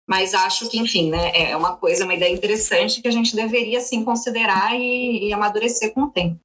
mas 0.07 0.33
acho 0.33 0.69
que, 0.69 0.77
enfim, 0.77 1.09
né, 1.09 1.31
é 1.51 1.57
uma 1.57 1.75
coisa, 1.75 2.05
uma 2.05 2.13
ideia 2.13 2.33
interessante 2.33 3.01
que 3.01 3.07
a 3.07 3.11
gente 3.11 3.35
deveria, 3.35 3.81
sim, 3.81 4.05
considerar 4.05 4.79
e, 4.79 5.27
e 5.27 5.33
amadurecer 5.33 5.93
com 5.93 6.03
o 6.03 6.09
tempo. 6.09 6.39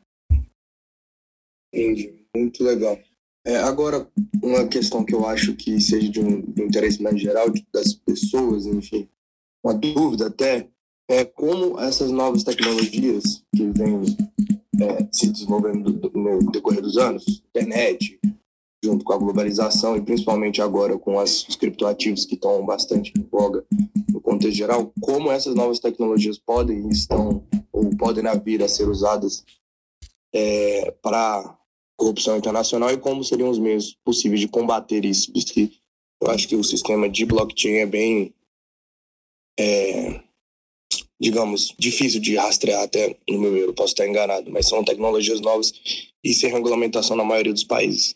Entendi, 1.77 2.15
muito 2.35 2.65
legal. 2.65 2.99
É, 3.45 3.59
agora, 3.59 4.09
uma 4.43 4.67
questão 4.67 5.05
que 5.05 5.15
eu 5.15 5.27
acho 5.27 5.55
que 5.55 5.79
seja 5.79 6.09
de 6.09 6.21
um, 6.21 6.41
de 6.41 6.63
interesse 6.63 7.03
mais 7.03 7.21
geral 7.21 7.49
das 7.73 7.93
pessoas, 7.93 8.65
enfim, 8.65 9.07
uma 9.63 9.75
dúvida 9.75 10.29
até, 10.29 10.69
é 11.09 11.25
como 11.25 11.79
essas 11.79 12.11
novas 12.11 12.43
tecnologias 12.43 13.45
que 13.55 13.67
vêm 13.73 14.17
é, 14.81 15.07
se 15.13 15.31
desenvolvendo 15.31 16.01
no 16.15 16.51
decorrer 16.51 16.81
dos 16.81 16.97
anos, 16.97 17.43
internet, 17.51 18.19
junto 18.83 19.05
com 19.05 19.13
a 19.13 19.19
globalização 19.19 19.97
e 19.97 20.01
principalmente 20.01 20.63
agora 20.63 20.99
com 20.99 21.21
as, 21.21 21.47
os 21.47 21.57
criptoativos 21.57 22.25
que 22.25 22.37
estão 22.37 22.65
bastante 22.65 23.13
em 23.17 23.23
voga 23.23 23.65
no 24.11 24.21
contexto 24.21 24.57
geral, 24.57 24.93
como 25.01 25.31
essas 25.31 25.55
novas 25.55 25.79
tecnologias 25.79 26.39
podem 26.39 26.89
estão 26.89 27.47
ou 27.71 27.91
podem 27.97 28.25
vir 28.43 28.63
a 28.63 28.69
ser 28.69 28.89
usadas 28.89 29.45
é, 30.33 30.91
para 31.03 31.57
corrupção 31.97 32.37
internacional 32.37 32.91
e 32.91 32.99
como 32.99 33.25
seriam 33.25 33.51
os 33.51 33.59
meios 33.59 33.97
possíveis 34.05 34.41
de 34.41 34.49
combater 34.49 35.05
isso, 35.05 35.33
porque 35.33 35.73
eu 36.23 36.31
acho 36.31 36.47
que 36.49 36.57
o 36.57 36.65
sistema 36.65 37.09
de 37.09 37.25
blockchain 37.25 37.77
é 37.77 37.87
bem, 37.87 38.35
é, 39.59 40.21
digamos, 41.21 41.75
difícil 41.79 42.21
de 42.21 42.37
rastrear 42.37 42.83
até 42.83 43.17
no 43.29 43.39
meu 43.39 43.57
eu 43.57 43.75
posso 43.75 43.93
estar 43.93 44.07
enganado, 44.07 44.51
mas 44.51 44.69
são 44.69 44.85
tecnologias 44.85 45.41
novas 45.41 45.73
e 46.23 46.35
sem 46.35 46.51
regulamentação 46.51 47.17
na 47.17 47.25
maioria 47.25 47.53
dos 47.53 47.65
países. 47.65 48.15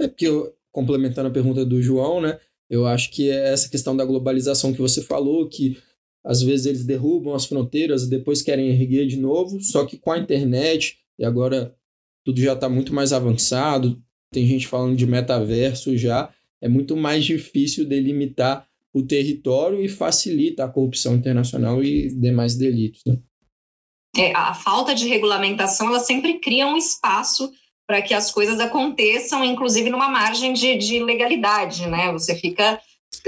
É 0.00 0.08
porque, 0.08 0.26
eu, 0.26 0.54
complementando 0.72 1.28
a 1.28 1.32
pergunta 1.32 1.64
do 1.64 1.82
João, 1.82 2.20
né, 2.20 2.40
eu 2.70 2.86
acho 2.86 3.10
que 3.10 3.30
é 3.30 3.52
essa 3.52 3.68
questão 3.68 3.96
da 3.96 4.04
globalização 4.04 4.72
que 4.72 4.80
você 4.80 5.02
falou, 5.02 5.48
que 5.48 5.76
às 6.24 6.40
vezes 6.40 6.66
eles 6.66 6.84
derrubam 6.84 7.34
as 7.34 7.46
fronteiras 7.46 8.04
e 8.04 8.10
depois 8.10 8.42
querem 8.42 8.68
erguer 8.68 9.06
de 9.06 9.16
novo, 9.16 9.60
só 9.60 9.84
que 9.84 9.98
com 9.98 10.12
a 10.12 10.18
internet, 10.18 10.98
e 11.18 11.24
agora 11.24 11.76
tudo 12.24 12.40
já 12.40 12.52
está 12.52 12.68
muito 12.68 12.94
mais 12.94 13.12
avançado, 13.12 14.00
tem 14.32 14.46
gente 14.46 14.66
falando 14.66 14.96
de 14.96 15.06
metaverso 15.06 15.96
já, 15.96 16.30
é 16.60 16.68
muito 16.68 16.96
mais 16.96 17.24
difícil 17.24 17.84
delimitar 17.84 18.66
o 18.92 19.02
território 19.02 19.82
e 19.82 19.88
facilita 19.88 20.64
a 20.64 20.68
corrupção 20.68 21.14
internacional 21.14 21.82
e 21.82 22.08
demais 22.14 22.54
delitos. 22.54 23.02
Né? 23.06 23.18
É, 24.16 24.36
a 24.36 24.54
falta 24.54 24.94
de 24.94 25.08
regulamentação 25.08 25.88
ela 25.88 26.00
sempre 26.00 26.38
cria 26.38 26.66
um 26.66 26.76
espaço 26.76 27.50
para 27.86 28.02
que 28.02 28.14
as 28.14 28.30
coisas 28.30 28.60
aconteçam, 28.60 29.44
inclusive 29.44 29.90
numa 29.90 30.08
margem 30.08 30.52
de, 30.52 30.76
de 30.76 31.02
legalidade, 31.02 31.86
né? 31.86 32.12
Você 32.12 32.34
fica 32.34 32.80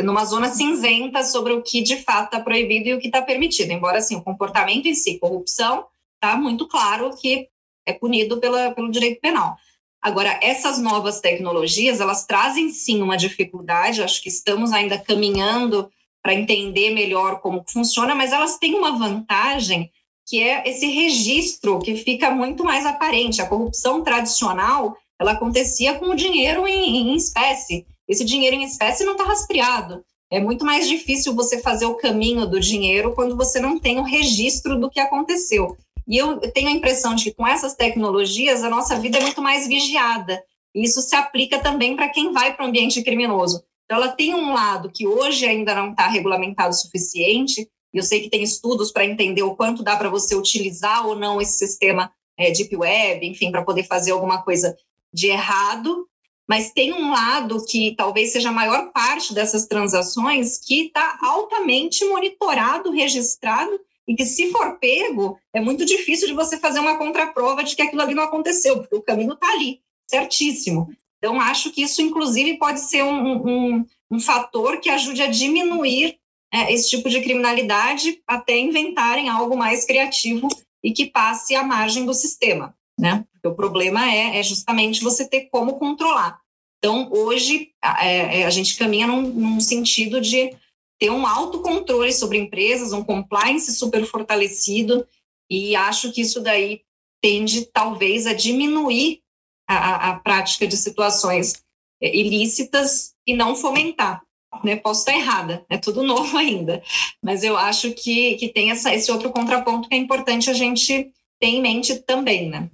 numa 0.02 0.24
zona 0.24 0.48
cinzenta 0.48 1.22
sobre 1.24 1.52
o 1.52 1.62
que 1.62 1.82
de 1.82 1.96
fato 1.96 2.26
está 2.26 2.40
proibido 2.40 2.88
e 2.88 2.94
o 2.94 2.98
que 2.98 3.08
está 3.08 3.20
permitido. 3.20 3.70
Embora 3.72 3.98
assim, 3.98 4.16
o 4.16 4.22
comportamento 4.22 4.86
em 4.86 4.94
si, 4.94 5.18
corrupção, 5.18 5.86
está 6.14 6.36
muito 6.36 6.66
claro 6.68 7.10
que 7.16 7.48
é 7.86 7.92
punido 7.92 8.38
pela, 8.38 8.72
pelo 8.72 8.90
direito 8.90 9.20
penal. 9.20 9.56
Agora, 10.00 10.38
essas 10.42 10.78
novas 10.78 11.20
tecnologias, 11.20 12.00
elas 12.00 12.26
trazem 12.26 12.68
sim 12.70 13.00
uma 13.00 13.16
dificuldade, 13.16 14.02
acho 14.02 14.22
que 14.22 14.28
estamos 14.28 14.72
ainda 14.72 14.98
caminhando 14.98 15.90
para 16.22 16.34
entender 16.34 16.90
melhor 16.90 17.40
como 17.40 17.64
funciona, 17.66 18.14
mas 18.14 18.32
elas 18.32 18.58
têm 18.58 18.74
uma 18.74 18.98
vantagem 18.98 19.90
que 20.26 20.42
é 20.42 20.66
esse 20.68 20.86
registro 20.86 21.78
que 21.80 21.96
fica 21.96 22.30
muito 22.30 22.64
mais 22.64 22.86
aparente. 22.86 23.42
A 23.42 23.46
corrupção 23.46 24.02
tradicional, 24.02 24.96
ela 25.18 25.32
acontecia 25.32 25.94
com 25.94 26.06
o 26.06 26.14
dinheiro 26.14 26.66
em, 26.66 27.12
em 27.12 27.14
espécie. 27.14 27.86
Esse 28.08 28.24
dinheiro 28.24 28.56
em 28.56 28.64
espécie 28.64 29.04
não 29.04 29.12
está 29.12 29.24
rastreado. 29.24 30.04
É 30.30 30.40
muito 30.40 30.64
mais 30.64 30.88
difícil 30.88 31.34
você 31.34 31.60
fazer 31.60 31.86
o 31.86 31.94
caminho 31.94 32.46
do 32.46 32.58
dinheiro 32.58 33.14
quando 33.14 33.36
você 33.36 33.60
não 33.60 33.78
tem 33.78 33.98
o 33.98 34.02
registro 34.02 34.78
do 34.78 34.90
que 34.90 35.00
aconteceu. 35.00 35.76
E 36.06 36.16
eu 36.16 36.38
tenho 36.52 36.68
a 36.68 36.72
impressão 36.72 37.14
de 37.14 37.24
que 37.24 37.34
com 37.34 37.46
essas 37.46 37.74
tecnologias 37.74 38.62
a 38.62 38.70
nossa 38.70 38.98
vida 38.98 39.18
é 39.18 39.22
muito 39.22 39.40
mais 39.40 39.66
vigiada. 39.66 40.42
E 40.74 40.84
isso 40.84 41.00
se 41.00 41.14
aplica 41.14 41.58
também 41.58 41.96
para 41.96 42.08
quem 42.08 42.32
vai 42.32 42.54
para 42.54 42.64
o 42.64 42.68
ambiente 42.68 43.02
criminoso. 43.02 43.62
Então, 43.84 43.98
ela 43.98 44.08
tem 44.08 44.34
um 44.34 44.52
lado 44.52 44.90
que 44.90 45.06
hoje 45.06 45.46
ainda 45.46 45.74
não 45.74 45.90
está 45.90 46.08
regulamentado 46.08 46.70
o 46.70 46.78
suficiente, 46.78 47.68
e 47.92 47.98
eu 47.98 48.02
sei 48.02 48.20
que 48.20 48.30
tem 48.30 48.42
estudos 48.42 48.90
para 48.90 49.04
entender 49.04 49.42
o 49.42 49.54
quanto 49.54 49.82
dá 49.82 49.96
para 49.96 50.08
você 50.08 50.34
utilizar 50.34 51.06
ou 51.06 51.14
não 51.14 51.40
esse 51.40 51.58
sistema 51.58 52.10
é, 52.36 52.50
Deep 52.50 52.74
Web, 52.76 53.26
enfim, 53.26 53.50
para 53.50 53.62
poder 53.62 53.84
fazer 53.84 54.10
alguma 54.10 54.42
coisa 54.42 54.76
de 55.12 55.28
errado, 55.28 56.08
mas 56.48 56.72
tem 56.72 56.92
um 56.92 57.12
lado 57.12 57.64
que 57.64 57.94
talvez 57.96 58.32
seja 58.32 58.48
a 58.48 58.52
maior 58.52 58.90
parte 58.92 59.32
dessas 59.32 59.66
transações 59.66 60.58
que 60.58 60.86
está 60.86 61.18
altamente 61.22 62.04
monitorado, 62.04 62.90
registrado 62.90 63.80
e 64.06 64.14
que 64.14 64.26
se 64.26 64.50
for 64.50 64.78
pego, 64.78 65.38
é 65.52 65.60
muito 65.60 65.84
difícil 65.84 66.28
de 66.28 66.34
você 66.34 66.58
fazer 66.58 66.80
uma 66.80 66.98
contraprova 66.98 67.64
de 67.64 67.74
que 67.74 67.82
aquilo 67.82 68.02
ali 68.02 68.14
não 68.14 68.24
aconteceu, 68.24 68.78
porque 68.78 68.94
o 68.94 69.02
caminho 69.02 69.32
está 69.32 69.50
ali, 69.52 69.80
certíssimo. 70.08 70.94
Então, 71.18 71.40
acho 71.40 71.70
que 71.70 71.82
isso, 71.82 72.02
inclusive, 72.02 72.58
pode 72.58 72.80
ser 72.80 73.02
um, 73.02 73.46
um, 73.46 73.86
um 74.10 74.20
fator 74.20 74.78
que 74.78 74.90
ajude 74.90 75.22
a 75.22 75.26
diminuir 75.26 76.18
é, 76.52 76.72
esse 76.72 76.90
tipo 76.90 77.08
de 77.08 77.20
criminalidade 77.22 78.22
até 78.26 78.58
inventarem 78.58 79.28
algo 79.28 79.56
mais 79.56 79.84
criativo 79.84 80.48
e 80.82 80.92
que 80.92 81.06
passe 81.06 81.54
à 81.56 81.64
margem 81.64 82.04
do 82.04 82.12
sistema, 82.12 82.76
né? 82.98 83.24
Porque 83.32 83.48
o 83.48 83.54
problema 83.54 84.08
é, 84.08 84.38
é 84.38 84.42
justamente 84.42 85.02
você 85.02 85.26
ter 85.26 85.48
como 85.50 85.78
controlar. 85.78 86.38
Então, 86.78 87.08
hoje, 87.10 87.70
é, 87.82 88.40
é 88.40 88.44
a 88.44 88.50
gente 88.50 88.76
caminha 88.76 89.06
num, 89.06 89.22
num 89.22 89.60
sentido 89.60 90.20
de 90.20 90.54
ter 90.98 91.10
um 91.10 91.26
autocontrole 91.26 92.12
sobre 92.12 92.38
empresas, 92.38 92.92
um 92.92 93.04
compliance 93.04 93.74
super 93.74 94.04
fortalecido, 94.06 95.06
e 95.50 95.76
acho 95.76 96.12
que 96.12 96.20
isso 96.20 96.40
daí 96.40 96.82
tende, 97.20 97.66
talvez, 97.66 98.26
a 98.26 98.32
diminuir 98.32 99.20
a, 99.68 100.10
a 100.10 100.18
prática 100.20 100.66
de 100.66 100.76
situações 100.76 101.64
é, 102.00 102.14
ilícitas 102.14 103.14
e 103.26 103.34
não 103.34 103.56
fomentar. 103.56 104.22
Né? 104.62 104.76
Posso 104.76 105.00
estar 105.00 105.14
errada, 105.14 105.64
é 105.68 105.76
tudo 105.76 106.02
novo 106.04 106.36
ainda, 106.36 106.82
mas 107.22 107.42
eu 107.42 107.56
acho 107.56 107.92
que, 107.92 108.36
que 108.36 108.48
tem 108.48 108.70
essa, 108.70 108.94
esse 108.94 109.10
outro 109.10 109.30
contraponto 109.30 109.88
que 109.88 109.94
é 109.94 109.98
importante 109.98 110.48
a 110.48 110.54
gente 110.54 111.10
ter 111.40 111.46
em 111.46 111.60
mente 111.60 111.96
também, 112.00 112.48
né? 112.48 112.70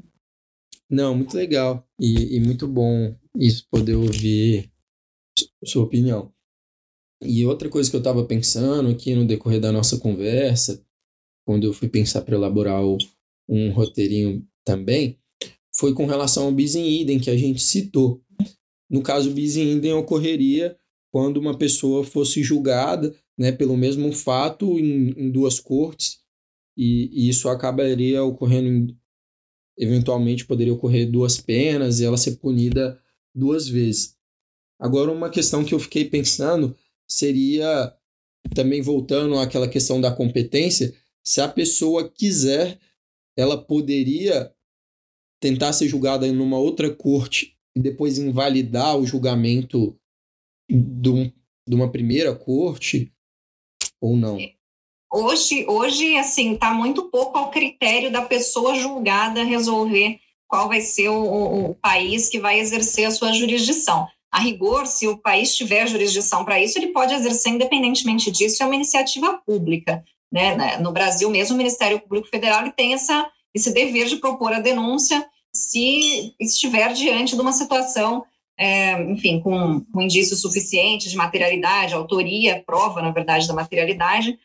Não, 0.89 1.15
muito 1.15 1.37
legal 1.37 1.87
e, 1.99 2.37
e 2.37 2.41
muito 2.41 2.67
bom 2.67 3.15
isso 3.37 3.67
poder 3.71 3.95
ouvir 3.95 4.71
sua 5.65 5.85
opinião. 5.85 6.33
E 7.23 7.45
outra 7.45 7.69
coisa 7.69 7.91
que 7.91 7.97
eu 7.97 8.01
estava 8.01 8.25
pensando 8.25 8.89
aqui 8.89 9.15
no 9.15 9.27
decorrer 9.27 9.61
da 9.61 9.71
nossa 9.71 9.99
conversa, 9.99 10.83
quando 11.47 11.65
eu 11.65 11.73
fui 11.73 11.89
pensar 11.89 12.23
para 12.23 12.35
elaborar 12.35 12.85
o, 12.85 12.97
um 13.49 13.71
roteirinho 13.71 14.47
também, 14.65 15.19
foi 15.77 15.93
com 15.93 16.07
relação 16.07 16.45
ao 16.45 16.53
bis 16.53 16.75
in 16.75 16.87
idem 16.87 17.19
que 17.19 17.31
a 17.31 17.37
gente 17.37 17.61
citou. 17.61 18.23
No 18.89 19.03
caso, 19.03 19.31
o 19.31 19.35
bis 19.35 19.57
in 19.57 19.77
idem 19.77 19.93
ocorreria 19.93 20.77
quando 21.13 21.37
uma 21.39 21.57
pessoa 21.57 22.05
fosse 22.05 22.43
julgada 22.43 23.15
né, 23.37 23.51
pelo 23.51 23.77
mesmo 23.77 24.13
fato 24.13 24.79
em, 24.79 25.11
em 25.17 25.31
duas 25.31 25.59
cortes, 25.59 26.21
e, 26.77 27.11
e, 27.13 27.29
isso 27.29 27.49
acabaria 27.49 28.23
ocorrendo, 28.23 28.97
eventualmente 29.79 30.47
poderia 30.47 30.73
ocorrer 30.73 31.11
duas 31.11 31.41
penas 31.41 32.01
e 32.01 32.05
ela 32.05 32.17
ser 32.17 32.37
punida 32.37 33.01
duas 33.35 33.69
vezes. 33.69 34.17
Agora, 34.79 35.11
uma 35.11 35.31
questão 35.31 35.65
que 35.65 35.75
eu 35.75 35.79
fiquei 35.79 36.05
pensando 36.05 36.77
seria 37.11 37.93
também 38.55 38.81
voltando 38.81 39.39
àquela 39.39 39.69
questão 39.69 40.01
da 40.01 40.15
competência, 40.15 40.95
se 41.23 41.41
a 41.41 41.49
pessoa 41.49 42.09
quiser, 42.09 42.79
ela 43.37 43.61
poderia 43.61 44.55
tentar 45.41 45.73
ser 45.73 45.89
julgada 45.89 46.27
em 46.27 46.39
uma 46.39 46.59
outra 46.59 46.95
corte 46.95 47.57
e 47.75 47.81
depois 47.81 48.19
invalidar 48.19 48.97
o 48.97 49.07
julgamento 49.07 49.99
de, 50.69 51.33
uma 51.73 51.91
primeira 51.91 52.35
corte 52.35 53.13
ou 54.01 54.17
não? 54.17 54.39
Hoje, 55.13 55.67
hoje 55.67 56.17
assim, 56.17 56.55
está 56.55 56.73
muito 56.73 57.11
pouco 57.11 57.37
ao 57.37 57.51
critério 57.51 58.13
da 58.13 58.23
pessoa 58.23 58.77
julgada 58.77 59.43
resolver 59.43 60.21
qual 60.47 60.69
vai 60.69 60.81
ser 60.81 61.09
o, 61.09 61.71
o 61.71 61.75
país 61.75 62.29
que 62.29 62.39
vai 62.39 62.61
exercer 62.61 63.07
a 63.07 63.11
sua 63.11 63.33
jurisdição. 63.33 64.07
A 64.31 64.39
rigor, 64.39 64.87
se 64.87 65.09
o 65.09 65.19
país 65.19 65.57
tiver 65.57 65.89
jurisdição 65.89 66.45
para 66.45 66.61
isso, 66.61 66.79
ele 66.79 66.93
pode 66.93 67.13
exercer 67.13 67.53
independentemente 67.53 68.31
disso, 68.31 68.63
é 68.63 68.67
uma 68.67 68.77
iniciativa 68.77 69.41
pública. 69.45 70.05
Né? 70.31 70.77
No 70.77 70.93
Brasil 70.93 71.29
mesmo, 71.29 71.55
o 71.55 71.59
Ministério 71.59 72.01
Público 72.01 72.29
Federal 72.29 72.71
tem 72.71 72.95
essa, 72.95 73.29
esse 73.53 73.73
dever 73.73 74.07
de 74.07 74.17
propor 74.17 74.53
a 74.53 74.61
denúncia 74.61 75.29
se 75.53 76.33
estiver 76.39 76.93
diante 76.93 77.35
de 77.35 77.41
uma 77.41 77.53
situação, 77.53 78.25
é, 78.57 79.03
enfim, 79.11 79.41
com, 79.41 79.81
com 79.81 80.01
indícios 80.01 80.41
suficientes 80.41 81.11
de 81.11 81.17
materialidade, 81.17 81.95
autoria, 81.95 82.63
prova, 82.65 83.03
na 83.03 83.11
verdade, 83.11 83.49
da 83.49 83.55
materialidade, 83.55 84.39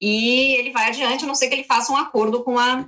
e 0.00 0.54
ele 0.54 0.70
vai 0.70 0.88
adiante, 0.88 1.24
a 1.24 1.26
não 1.26 1.34
ser 1.34 1.48
que 1.48 1.54
ele 1.54 1.64
faça 1.64 1.92
um 1.92 1.96
acordo 1.96 2.44
com 2.44 2.56
a, 2.56 2.86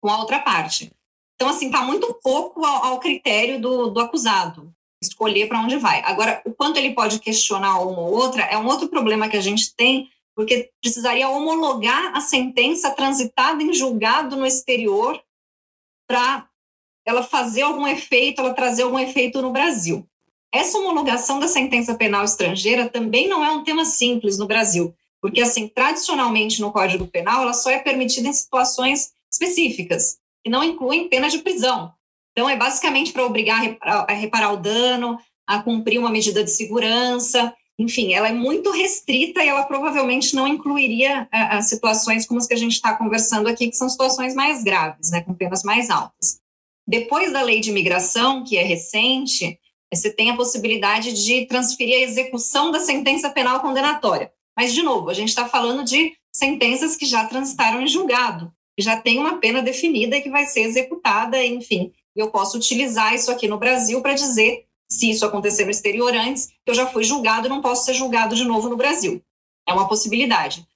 com 0.00 0.08
a 0.08 0.18
outra 0.18 0.38
parte. 0.38 0.90
Então, 1.34 1.50
assim, 1.50 1.66
está 1.66 1.82
muito 1.82 2.18
pouco 2.22 2.64
ao, 2.64 2.84
ao 2.84 3.00
critério 3.00 3.60
do, 3.60 3.88
do 3.88 4.00
acusado 4.00 4.74
escolher 5.02 5.48
para 5.48 5.60
onde 5.60 5.76
vai. 5.76 6.02
Agora, 6.04 6.42
o 6.44 6.52
quanto 6.52 6.78
ele 6.78 6.94
pode 6.94 7.18
questionar 7.18 7.80
uma 7.80 8.00
ou 8.00 8.12
outra 8.12 8.42
é 8.44 8.56
um 8.56 8.66
outro 8.66 8.88
problema 8.88 9.28
que 9.28 9.36
a 9.36 9.40
gente 9.40 9.74
tem, 9.74 10.10
porque 10.34 10.70
precisaria 10.80 11.28
homologar 11.28 12.14
a 12.14 12.20
sentença 12.20 12.90
transitada 12.90 13.62
em 13.62 13.72
julgado 13.72 14.36
no 14.36 14.46
exterior 14.46 15.20
para 16.06 16.46
ela 17.04 17.22
fazer 17.22 17.62
algum 17.62 17.86
efeito, 17.86 18.40
ela 18.40 18.54
trazer 18.54 18.82
algum 18.82 18.98
efeito 18.98 19.40
no 19.40 19.52
Brasil. 19.52 20.06
Essa 20.52 20.78
homologação 20.78 21.38
da 21.38 21.48
sentença 21.48 21.94
penal 21.94 22.24
estrangeira 22.24 22.88
também 22.88 23.28
não 23.28 23.44
é 23.44 23.50
um 23.50 23.62
tema 23.62 23.84
simples 23.84 24.38
no 24.38 24.46
Brasil, 24.46 24.94
porque 25.20 25.40
assim, 25.40 25.68
tradicionalmente 25.68 26.60
no 26.60 26.72
Código 26.72 27.06
Penal, 27.06 27.42
ela 27.42 27.52
só 27.52 27.70
é 27.70 27.78
permitida 27.78 28.28
em 28.28 28.32
situações 28.32 29.12
específicas, 29.30 30.18
que 30.42 30.50
não 30.50 30.64
incluem 30.64 31.08
pena 31.08 31.28
de 31.28 31.38
prisão. 31.38 31.92
Então, 32.36 32.50
é 32.50 32.56
basicamente 32.56 33.12
para 33.12 33.24
obrigar 33.24 33.58
a 33.58 33.62
reparar, 33.62 34.06
a 34.08 34.12
reparar 34.12 34.52
o 34.52 34.58
dano, 34.58 35.18
a 35.46 35.62
cumprir 35.62 35.98
uma 35.98 36.10
medida 36.10 36.44
de 36.44 36.50
segurança, 36.50 37.54
enfim, 37.78 38.14
ela 38.14 38.28
é 38.28 38.32
muito 38.32 38.70
restrita 38.70 39.44
e 39.44 39.48
ela 39.48 39.64
provavelmente 39.64 40.34
não 40.34 40.48
incluiria 40.48 41.28
uh, 41.32 41.62
situações 41.62 42.26
como 42.26 42.38
as 42.38 42.46
que 42.46 42.54
a 42.54 42.58
gente 42.58 42.72
está 42.72 42.96
conversando 42.96 43.48
aqui, 43.48 43.68
que 43.68 43.76
são 43.76 43.88
situações 43.88 44.34
mais 44.34 44.64
graves, 44.64 45.10
né, 45.10 45.20
com 45.20 45.34
penas 45.34 45.62
mais 45.62 45.90
altas. 45.90 46.40
Depois 46.86 47.32
da 47.32 47.42
lei 47.42 47.60
de 47.60 47.70
imigração, 47.70 48.44
que 48.44 48.56
é 48.56 48.62
recente, 48.62 49.58
você 49.92 50.10
tem 50.10 50.30
a 50.30 50.36
possibilidade 50.36 51.12
de 51.12 51.46
transferir 51.46 51.96
a 51.96 52.02
execução 52.02 52.70
da 52.70 52.80
sentença 52.80 53.28
penal 53.28 53.60
condenatória. 53.60 54.32
Mas, 54.56 54.72
de 54.72 54.82
novo, 54.82 55.10
a 55.10 55.14
gente 55.14 55.28
está 55.28 55.46
falando 55.46 55.84
de 55.84 56.12
sentenças 56.32 56.96
que 56.96 57.04
já 57.04 57.26
transitaram 57.26 57.82
em 57.82 57.88
julgado, 57.88 58.52
que 58.76 58.82
já 58.82 58.98
tem 58.98 59.18
uma 59.18 59.38
pena 59.38 59.60
definida 59.62 60.20
que 60.20 60.30
vai 60.30 60.46
ser 60.46 60.60
executada, 60.60 61.44
enfim. 61.44 61.92
Eu 62.16 62.30
posso 62.30 62.56
utilizar 62.56 63.14
isso 63.14 63.30
aqui 63.30 63.46
no 63.46 63.58
Brasil 63.58 64.00
para 64.00 64.14
dizer 64.14 64.66
se 64.88 65.10
isso 65.10 65.26
acontecer 65.26 65.64
no 65.64 65.70
exterior 65.70 66.14
antes, 66.14 66.46
que 66.46 66.70
eu 66.70 66.74
já 66.74 66.86
fui 66.86 67.04
julgado 67.04 67.46
e 67.46 67.50
não 67.50 67.60
posso 67.60 67.84
ser 67.84 67.94
julgado 67.94 68.34
de 68.34 68.44
novo 68.44 68.68
no 68.68 68.76
Brasil. 68.76 69.22
É 69.68 69.72
uma 69.72 69.88
possibilidade. 69.88 70.66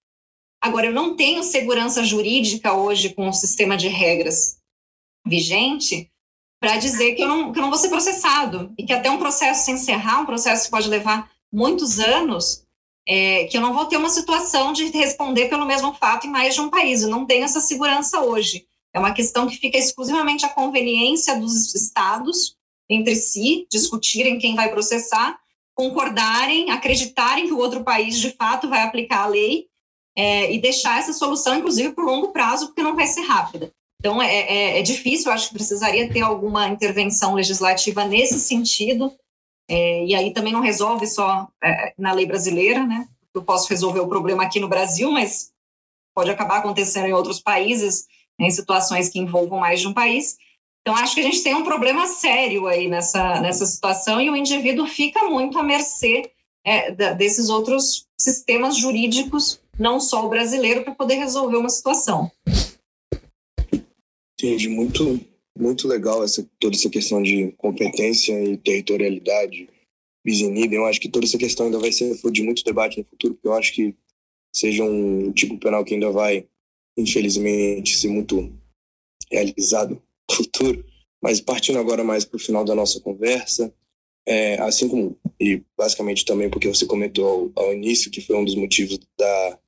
Agora, 0.60 0.86
eu 0.86 0.92
não 0.92 1.16
tenho 1.16 1.42
segurança 1.42 2.04
jurídica 2.04 2.74
hoje 2.74 3.14
com 3.14 3.28
o 3.28 3.32
sistema 3.32 3.76
de 3.76 3.88
regras 3.88 4.58
vigente 5.26 6.10
para 6.60 6.76
dizer 6.76 7.14
que 7.14 7.22
eu, 7.22 7.28
não, 7.28 7.52
que 7.52 7.58
eu 7.58 7.62
não 7.62 7.70
vou 7.70 7.78
ser 7.78 7.88
processado 7.88 8.72
e 8.76 8.84
que 8.84 8.92
até 8.92 9.10
um 9.10 9.18
processo 9.18 9.64
se 9.64 9.72
encerrar, 9.72 10.20
um 10.20 10.26
processo 10.26 10.64
que 10.64 10.70
pode 10.70 10.88
levar 10.88 11.30
muitos 11.50 11.98
anos, 11.98 12.66
é, 13.08 13.44
que 13.44 13.56
eu 13.56 13.62
não 13.62 13.72
vou 13.72 13.86
ter 13.86 13.96
uma 13.96 14.10
situação 14.10 14.72
de 14.72 14.84
responder 14.90 15.48
pelo 15.48 15.64
mesmo 15.64 15.94
fato 15.94 16.26
em 16.26 16.30
mais 16.30 16.54
de 16.54 16.60
um 16.60 16.68
país. 16.68 17.02
Eu 17.02 17.08
não 17.08 17.24
tenho 17.24 17.44
essa 17.44 17.60
segurança 17.60 18.20
hoje. 18.20 18.66
É 18.92 18.98
uma 18.98 19.12
questão 19.12 19.46
que 19.46 19.56
fica 19.56 19.78
exclusivamente 19.78 20.44
à 20.44 20.48
conveniência 20.48 21.38
dos 21.38 21.74
estados 21.74 22.56
entre 22.88 23.14
si, 23.14 23.66
discutirem 23.70 24.38
quem 24.38 24.56
vai 24.56 24.68
processar, 24.68 25.38
concordarem, 25.74 26.70
acreditarem 26.70 27.46
que 27.46 27.52
o 27.52 27.58
outro 27.58 27.84
país 27.84 28.18
de 28.18 28.30
fato 28.30 28.68
vai 28.68 28.82
aplicar 28.82 29.22
a 29.22 29.28
lei 29.28 29.66
é, 30.16 30.52
e 30.52 30.60
deixar 30.60 30.98
essa 30.98 31.12
solução, 31.12 31.54
inclusive, 31.54 31.94
por 31.94 32.04
longo 32.04 32.32
prazo, 32.32 32.66
porque 32.66 32.82
não 32.82 32.96
vai 32.96 33.06
ser 33.06 33.22
rápida. 33.22 33.72
Então, 34.00 34.20
é, 34.20 34.34
é, 34.34 34.78
é 34.80 34.82
difícil, 34.82 35.30
acho 35.30 35.48
que 35.48 35.54
precisaria 35.54 36.10
ter 36.10 36.20
alguma 36.20 36.68
intervenção 36.68 37.34
legislativa 37.34 38.04
nesse 38.04 38.40
sentido, 38.40 39.12
é, 39.68 40.04
e 40.04 40.14
aí 40.14 40.32
também 40.32 40.52
não 40.52 40.60
resolve 40.60 41.06
só 41.06 41.48
é, 41.62 41.94
na 41.96 42.12
lei 42.12 42.26
brasileira, 42.26 42.84
né? 42.84 43.06
Eu 43.32 43.42
posso 43.42 43.68
resolver 43.68 44.00
o 44.00 44.08
problema 44.08 44.42
aqui 44.42 44.58
no 44.58 44.68
Brasil, 44.68 45.12
mas 45.12 45.52
pode 46.12 46.30
acabar 46.30 46.58
acontecendo 46.58 47.06
em 47.06 47.12
outros 47.12 47.40
países, 47.40 48.06
em 48.40 48.50
situações 48.50 49.08
que 49.08 49.18
envolvam 49.18 49.60
mais 49.60 49.80
de 49.80 49.86
um 49.86 49.92
país. 49.92 50.38
Então, 50.80 50.96
acho 50.96 51.14
que 51.14 51.20
a 51.20 51.24
gente 51.24 51.42
tem 51.42 51.54
um 51.54 51.62
problema 51.62 52.06
sério 52.06 52.66
aí 52.66 52.88
nessa, 52.88 53.40
nessa 53.40 53.66
situação 53.66 54.20
e 54.20 54.30
o 54.30 54.36
indivíduo 54.36 54.86
fica 54.86 55.28
muito 55.28 55.58
à 55.58 55.62
mercê 55.62 56.32
é, 56.64 56.90
desses 57.14 57.50
outros 57.50 58.06
sistemas 58.18 58.76
jurídicos, 58.76 59.60
não 59.78 60.00
só 60.00 60.26
o 60.26 60.28
brasileiro, 60.28 60.82
para 60.82 60.94
poder 60.94 61.16
resolver 61.16 61.56
uma 61.56 61.68
situação. 61.68 62.30
Entendi, 64.34 64.68
muito, 64.68 65.20
muito 65.58 65.86
legal 65.86 66.24
essa, 66.24 66.48
toda 66.58 66.74
essa 66.74 66.88
questão 66.88 67.22
de 67.22 67.52
competência 67.58 68.32
e 68.42 68.56
territorialidade, 68.56 69.68
bisenida. 70.24 70.74
Eu 70.74 70.86
acho 70.86 71.00
que 71.00 71.10
toda 71.10 71.26
essa 71.26 71.38
questão 71.38 71.66
ainda 71.66 71.78
vai 71.78 71.92
ser 71.92 72.14
de 72.30 72.42
muito 72.42 72.64
debate 72.64 72.98
no 72.98 73.04
futuro, 73.04 73.34
porque 73.34 73.48
eu 73.48 73.54
acho 73.54 73.74
que 73.74 73.94
seja 74.54 74.82
um 74.82 75.30
tipo 75.32 75.58
penal 75.58 75.84
que 75.84 75.94
ainda 75.94 76.10
vai, 76.10 76.46
infelizmente, 77.00 77.96
ser 77.96 78.08
muito 78.08 78.52
realizado 79.30 80.00
futuro. 80.30 80.84
Mas 81.22 81.40
partindo 81.40 81.78
agora 81.78 82.02
mais 82.02 82.24
para 82.24 82.36
o 82.36 82.40
final 82.40 82.64
da 82.64 82.74
nossa 82.74 83.00
conversa, 83.00 83.72
é, 84.26 84.60
assim 84.60 84.88
como, 84.88 85.18
e 85.38 85.62
basicamente 85.76 86.24
também 86.24 86.48
porque 86.48 86.68
você 86.68 86.86
comentou 86.86 87.52
ao, 87.56 87.64
ao, 87.64 87.72
início 87.74 88.10
que 88.10 88.20
foi 88.20 88.36
um 88.36 88.44
dos 88.44 88.54
motivos 88.54 88.98
da, 89.18 89.58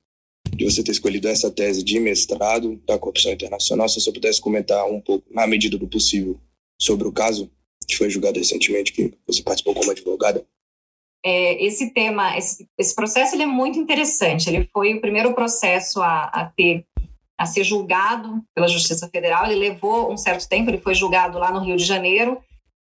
de 0.55 0.65
você 0.65 0.83
ter 0.83 0.91
escolhido 0.91 1.27
essa 1.27 1.51
tese 1.51 1.83
de 1.83 1.99
mestrado 1.99 2.81
da 2.87 2.97
corrupção 2.97 3.31
internacional, 3.31 3.89
se 3.89 3.99
você 3.99 4.11
pudesse 4.11 4.41
comentar 4.41 4.85
um 4.89 5.01
pouco, 5.01 5.25
na 5.31 5.45
medida 5.45 5.77
do 5.77 5.87
possível, 5.87 6.39
sobre 6.79 7.07
o 7.07 7.11
caso 7.11 7.51
que 7.87 7.95
foi 7.95 8.09
julgado 8.09 8.39
recentemente, 8.39 8.93
que 8.93 9.13
você 9.27 9.43
participou 9.43 9.73
como 9.73 9.91
advogada. 9.91 10.45
É, 11.25 11.63
esse 11.63 11.93
tema, 11.93 12.37
esse, 12.37 12.67
esse 12.77 12.93
processo 12.93 13.35
ele 13.35 13.43
é 13.43 13.47
muito 13.47 13.79
interessante. 13.79 14.49
Ele 14.49 14.67
foi 14.73 14.93
o 14.93 15.01
primeiro 15.01 15.33
processo 15.33 16.01
a, 16.01 16.25
a 16.25 16.45
ter 16.45 16.85
a 17.43 17.45
ser 17.45 17.63
julgado 17.63 18.41
pela 18.55 18.67
Justiça 18.67 19.07
Federal. 19.09 19.45
Ele 19.45 19.55
levou 19.55 20.11
um 20.11 20.17
certo 20.17 20.47
tempo, 20.47 20.69
ele 20.69 20.79
foi 20.79 20.95
julgado 20.95 21.37
lá 21.37 21.51
no 21.51 21.59
Rio 21.59 21.75
de 21.75 21.83
Janeiro, 21.83 22.41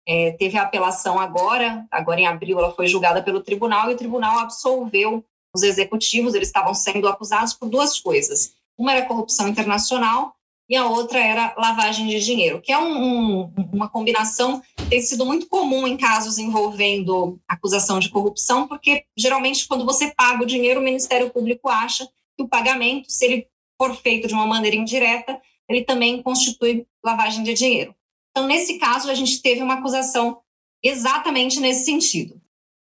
é, 0.07 0.33
teve 0.33 0.59
a 0.59 0.63
apelação 0.63 1.19
agora, 1.19 1.87
agora 1.91 2.21
em 2.21 2.27
abril 2.27 2.59
ela 2.59 2.75
foi 2.75 2.87
julgada 2.87 3.23
pelo 3.23 3.41
tribunal 3.41 3.91
e 3.91 3.95
o 3.95 3.97
tribunal 3.97 4.39
absolveu 4.39 5.25
os 5.55 5.63
executivos, 5.63 6.35
eles 6.35 6.49
estavam 6.49 6.75
sendo 6.75 7.09
acusados 7.09 7.55
por 7.55 7.69
duas 7.69 7.99
coisas. 7.99 8.53
Uma 8.77 8.93
era 8.93 9.07
corrupção 9.07 9.49
internacional 9.49 10.35
e 10.69 10.77
a 10.77 10.87
outra 10.87 11.19
era 11.19 11.55
lavagem 11.57 12.09
de 12.09 12.21
dinheiro, 12.21 12.61
que 12.61 12.73
é 12.73 12.79
um, 12.79 13.43
um, 13.43 13.53
uma 13.73 13.89
combinação 13.89 14.63
tem 14.89 15.01
sido 15.01 15.25
muito 15.25 15.47
comum 15.47 15.87
em 15.87 15.97
casos 15.97 16.39
envolvendo 16.39 17.39
acusação 17.47 17.99
de 17.99 18.09
corrupção, 18.09 18.67
porque 18.67 19.05
geralmente 19.17 19.69
quando 19.69 19.85
você 19.85 20.13
paga 20.15 20.43
o 20.43 20.47
dinheiro, 20.47 20.81
o 20.81 20.83
Ministério 20.83 21.31
Público 21.31 21.69
acha 21.69 22.07
que 22.37 22.43
o 22.43 22.49
pagamento, 22.49 23.11
se 23.11 23.25
ele 23.25 23.47
for 23.81 23.95
feito 23.95 24.27
de 24.27 24.35
uma 24.35 24.47
maneira 24.47 24.77
indireta, 24.77 25.41
ele 25.69 25.85
também 25.85 26.23
constitui 26.23 26.87
lavagem 27.05 27.45
de 27.45 27.55
dinheiro. 27.55 27.95
Então, 28.31 28.47
nesse 28.47 28.79
caso, 28.79 29.11
a 29.11 29.15
gente 29.15 29.41
teve 29.41 29.63
uma 29.63 29.75
acusação 29.75 30.41
exatamente 30.83 31.61
nesse 31.61 31.85
sentido. 31.85 32.41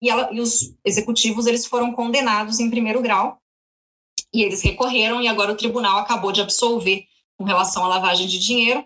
E, 0.01 0.11
ela, 0.11 0.33
e 0.33 0.41
os 0.41 0.75
executivos 0.85 1.47
eles 1.47 1.67
foram 1.67 1.93
condenados 1.93 2.61
em 2.61 2.71
primeiro 2.71 3.01
grau 3.01 3.41
e 4.33 4.43
eles 4.43 4.61
recorreram 4.61 5.23
e 5.23 5.29
agora 5.29 5.53
o 5.53 5.57
tribunal 5.57 5.99
acabou 5.99 6.33
de 6.33 6.41
absolver 6.41 7.07
com 7.39 7.45
relação 7.45 7.85
à 7.85 7.89
lavagem 7.89 8.27
de 8.27 8.39
dinheiro 8.39 8.85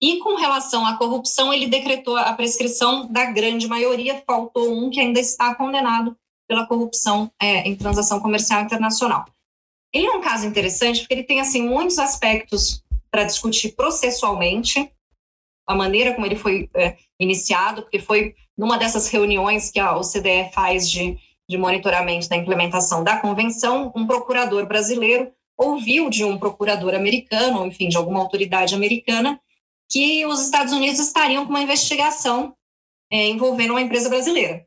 e 0.00 0.18
com 0.18 0.36
relação 0.36 0.86
à 0.86 0.96
corrupção 0.96 1.52
ele 1.52 1.66
decretou 1.66 2.16
a 2.16 2.32
prescrição 2.34 3.10
da 3.10 3.26
grande 3.26 3.66
maioria, 3.66 4.22
faltou 4.26 4.72
um 4.72 4.90
que 4.90 5.00
ainda 5.00 5.18
está 5.18 5.54
condenado 5.54 6.16
pela 6.46 6.66
corrupção 6.66 7.30
é, 7.40 7.66
em 7.66 7.74
transação 7.74 8.20
comercial 8.20 8.62
internacional. 8.62 9.24
Ele 9.94 10.06
é 10.06 10.12
um 10.12 10.20
caso 10.20 10.44
interessante 10.44 11.00
porque 11.00 11.14
ele 11.14 11.22
tem 11.22 11.40
assim 11.40 11.62
muitos 11.62 12.00
aspectos 12.00 12.82
para 13.12 13.22
discutir 13.22 13.76
processualmente 13.76 14.90
a 15.64 15.74
maneira 15.74 16.12
como 16.12 16.26
ele 16.26 16.34
foi 16.34 16.68
é, 16.74 16.96
iniciado, 17.18 17.82
porque 17.82 18.00
foi 18.00 18.34
numa 18.58 18.76
dessas 18.76 19.08
reuniões 19.08 19.70
que 19.70 19.78
a 19.78 19.96
OCDE 19.96 20.50
faz 20.52 20.90
de, 20.90 21.16
de 21.48 21.56
monitoramento 21.56 22.28
da 22.28 22.36
implementação 22.36 23.04
da 23.04 23.18
convenção, 23.18 23.92
um 23.94 24.04
procurador 24.04 24.66
brasileiro 24.66 25.32
ouviu 25.56 26.10
de 26.10 26.24
um 26.24 26.36
procurador 26.36 26.94
americano, 26.94 27.64
enfim, 27.64 27.88
de 27.88 27.96
alguma 27.96 28.18
autoridade 28.18 28.74
americana, 28.74 29.40
que 29.88 30.26
os 30.26 30.42
Estados 30.42 30.72
Unidos 30.72 30.98
estariam 30.98 31.44
com 31.44 31.50
uma 31.50 31.62
investigação 31.62 32.56
é, 33.08 33.28
envolvendo 33.28 33.70
uma 33.70 33.80
empresa 33.80 34.08
brasileira. 34.08 34.66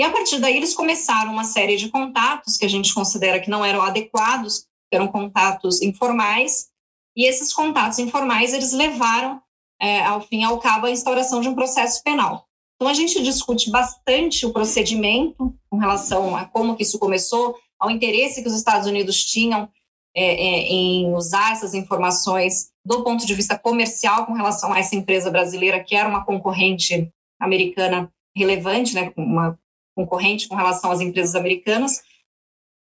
E 0.00 0.02
a 0.02 0.10
partir 0.10 0.38
daí 0.40 0.56
eles 0.56 0.72
começaram 0.72 1.30
uma 1.30 1.44
série 1.44 1.76
de 1.76 1.90
contatos 1.90 2.56
que 2.56 2.64
a 2.64 2.68
gente 2.70 2.94
considera 2.94 3.38
que 3.38 3.50
não 3.50 3.62
eram 3.62 3.82
adequados, 3.82 4.66
eram 4.90 5.06
contatos 5.06 5.82
informais, 5.82 6.68
e 7.14 7.28
esses 7.28 7.52
contatos 7.52 7.98
informais 7.98 8.54
eles 8.54 8.72
levaram 8.72 9.42
é, 9.78 10.00
ao 10.00 10.22
fim 10.22 10.42
ao 10.42 10.58
cabo 10.58 10.86
a 10.86 10.90
instauração 10.90 11.42
de 11.42 11.50
um 11.50 11.54
processo 11.54 12.02
penal. 12.02 12.46
Então 12.76 12.88
a 12.88 12.94
gente 12.94 13.22
discute 13.22 13.70
bastante 13.70 14.46
o 14.46 14.54
procedimento 14.54 15.54
com 15.68 15.76
relação 15.76 16.34
a 16.34 16.46
como 16.46 16.76
que 16.76 16.82
isso 16.82 16.98
começou, 16.98 17.54
ao 17.78 17.90
interesse 17.90 18.40
que 18.40 18.48
os 18.48 18.56
Estados 18.56 18.88
Unidos 18.88 19.22
tinham 19.22 19.68
é, 20.16 20.24
é, 20.24 20.62
em 20.62 21.12
usar 21.12 21.52
essas 21.52 21.74
informações 21.74 22.70
do 22.82 23.04
ponto 23.04 23.26
de 23.26 23.34
vista 23.34 23.58
comercial 23.58 24.24
com 24.24 24.32
relação 24.32 24.72
a 24.72 24.78
essa 24.78 24.96
empresa 24.96 25.30
brasileira 25.30 25.84
que 25.84 25.94
era 25.94 26.08
uma 26.08 26.24
concorrente 26.24 27.12
americana 27.38 28.10
relevante, 28.34 28.94
né, 28.94 29.12
uma 29.14 29.58
concorrente 29.94 30.48
com 30.48 30.54
relação 30.54 30.90
às 30.90 31.00
empresas 31.00 31.34
americanas. 31.34 32.00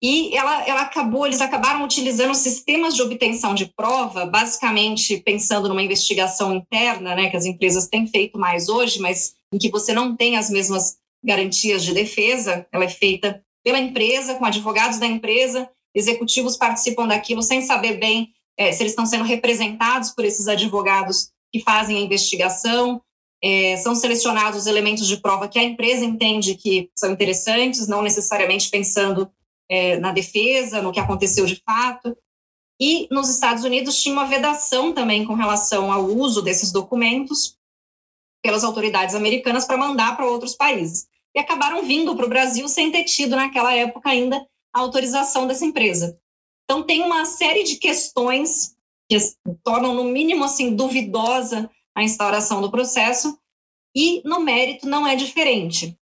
E 0.03 0.37
ela, 0.37 0.67
ela 0.67 0.83
acabou, 0.83 1.27
eles 1.27 1.41
acabaram 1.41 1.85
utilizando 1.85 2.35
sistemas 2.35 2.97
de 2.97 3.03
obtenção 3.03 3.55
de 3.55 3.67
prova, 3.67 4.27
basicamente 4.27 5.17
pensando 5.19 5.69
numa 5.69 5.83
investigação 5.83 6.53
interna, 6.53 7.15
né, 7.15 7.31
que 7.31 7.37
as 7.37 7.45
empresas 7.45 7.87
têm 7.87 8.07
feito 8.07 8.37
mais 8.37 8.69
hoje, 8.69 9.01
mas 9.01 9.37
em 9.53 9.59
que 9.59 9.71
você 9.71 9.93
não 9.93 10.17
tem 10.17 10.37
as 10.37 10.51
mesmas 10.51 10.97
garantias 11.25 11.85
de 11.85 11.95
defesa, 11.95 12.67
ela 12.73 12.85
é 12.85 12.89
feita 12.89 13.45
pela 13.63 13.79
empresa, 13.79 14.35
com 14.35 14.45
advogados 14.45 14.99
da 14.99 15.07
empresa, 15.07 15.71
executivos 15.95 16.57
participam 16.57 17.07
daquilo 17.07 17.43
sem 17.43 17.63
saber 17.63 17.99
bem 17.99 18.33
é, 18.59 18.73
se 18.73 18.83
eles 18.83 18.93
estão 18.93 19.07
sendo 19.07 19.25
representados 19.25 20.11
por 20.11 20.25
esses 20.25 20.49
advogados 20.49 21.31
que 21.53 21.61
fazem 21.61 21.97
a 21.97 22.01
investigação, 22.01 23.01
é, 23.43 23.77
são 23.77 23.95
selecionados 23.95 24.61
os 24.61 24.67
elementos 24.67 25.07
de 25.07 25.17
prova 25.17 25.49
que 25.49 25.59
a 25.59 25.65
empresa 25.65 26.05
entende 26.05 26.55
que 26.55 26.89
são 26.97 27.11
interessantes, 27.11 27.89
não 27.89 28.01
necessariamente 28.01 28.71
pensando 28.71 29.29
é, 29.69 29.99
na 29.99 30.13
defesa, 30.13 30.81
no 30.81 30.93
que 30.93 31.01
aconteceu 31.01 31.45
de 31.45 31.61
fato. 31.65 32.17
E 32.81 33.09
nos 33.11 33.29
Estados 33.29 33.65
Unidos 33.65 34.01
tinha 34.01 34.13
uma 34.13 34.27
vedação 34.27 34.93
também 34.93 35.25
com 35.25 35.35
relação 35.35 35.91
ao 35.91 36.05
uso 36.05 36.41
desses 36.41 36.71
documentos 36.71 37.59
pelas 38.43 38.65
autoridades 38.65 39.15
americanas 39.15 39.65
para 39.65 39.77
mandar 39.77 40.17
para 40.17 40.27
outros 40.27 40.55
países. 40.55 41.09
E 41.35 41.41
acabaram 41.41 41.83
vindo 41.85 42.15
para 42.15 42.27
o 42.27 42.29
Brasil 42.29 42.69
sem 42.69 42.91
ter 42.93 43.05
tido, 43.05 43.35
naquela 43.35 43.75
época 43.75 44.11
ainda, 44.11 44.37
a 44.73 44.81
autorização 44.81 45.47
dessa 45.47 45.65
empresa. 45.65 46.19
Então, 46.65 46.83
tem 46.83 47.03
uma 47.03 47.25
série 47.25 47.65
de 47.65 47.77
questões 47.77 48.77
que 49.09 49.17
tornam, 49.63 49.95
no 49.95 50.05
mínimo, 50.05 50.45
assim, 50.45 50.75
duvidosa 50.75 51.71
a 51.95 52.03
instauração 52.03 52.61
do 52.61 52.71
processo, 52.71 53.39
e 53.95 54.23
no 54.25 54.41
mérito 54.41 54.89
não 54.89 55.07
é 55.07 55.15
diferente. 55.15 55.97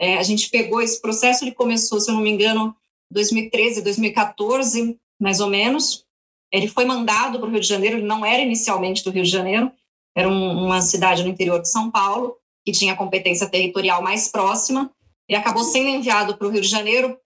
É, 0.00 0.16
a 0.16 0.22
gente 0.22 0.50
pegou 0.50 0.80
esse 0.80 1.00
processo, 1.00 1.44
ele 1.44 1.52
começou, 1.52 2.00
se 2.00 2.10
eu 2.10 2.14
não 2.14 2.22
me 2.22 2.30
engano, 2.30 2.74
2013, 3.10 3.82
2014, 3.82 4.98
mais 5.20 5.40
ou 5.40 5.48
menos. 5.48 6.04
Ele 6.52 6.68
foi 6.68 6.84
mandado 6.84 7.38
para 7.38 7.48
o 7.48 7.50
Rio 7.50 7.60
de 7.60 7.66
Janeiro, 7.66 7.98
ele 7.98 8.06
não 8.06 8.24
era 8.24 8.42
inicialmente 8.42 9.04
do 9.04 9.10
Rio 9.10 9.22
de 9.22 9.30
Janeiro, 9.30 9.70
era 10.14 10.28
um, 10.28 10.66
uma 10.66 10.80
cidade 10.80 11.22
no 11.22 11.28
interior 11.28 11.60
de 11.60 11.68
São 11.68 11.90
Paulo, 11.90 12.36
que 12.64 12.72
tinha 12.72 12.96
competência 12.96 13.48
territorial 13.48 14.02
mais 14.02 14.28
próxima. 14.28 14.90
Ele 15.28 15.38
acabou 15.38 15.64
sendo 15.64 15.88
enviado 15.88 16.36
para 16.36 16.46
o 16.46 16.50
Rio 16.50 16.60
de 16.60 16.68
Janeiro, 16.68 17.16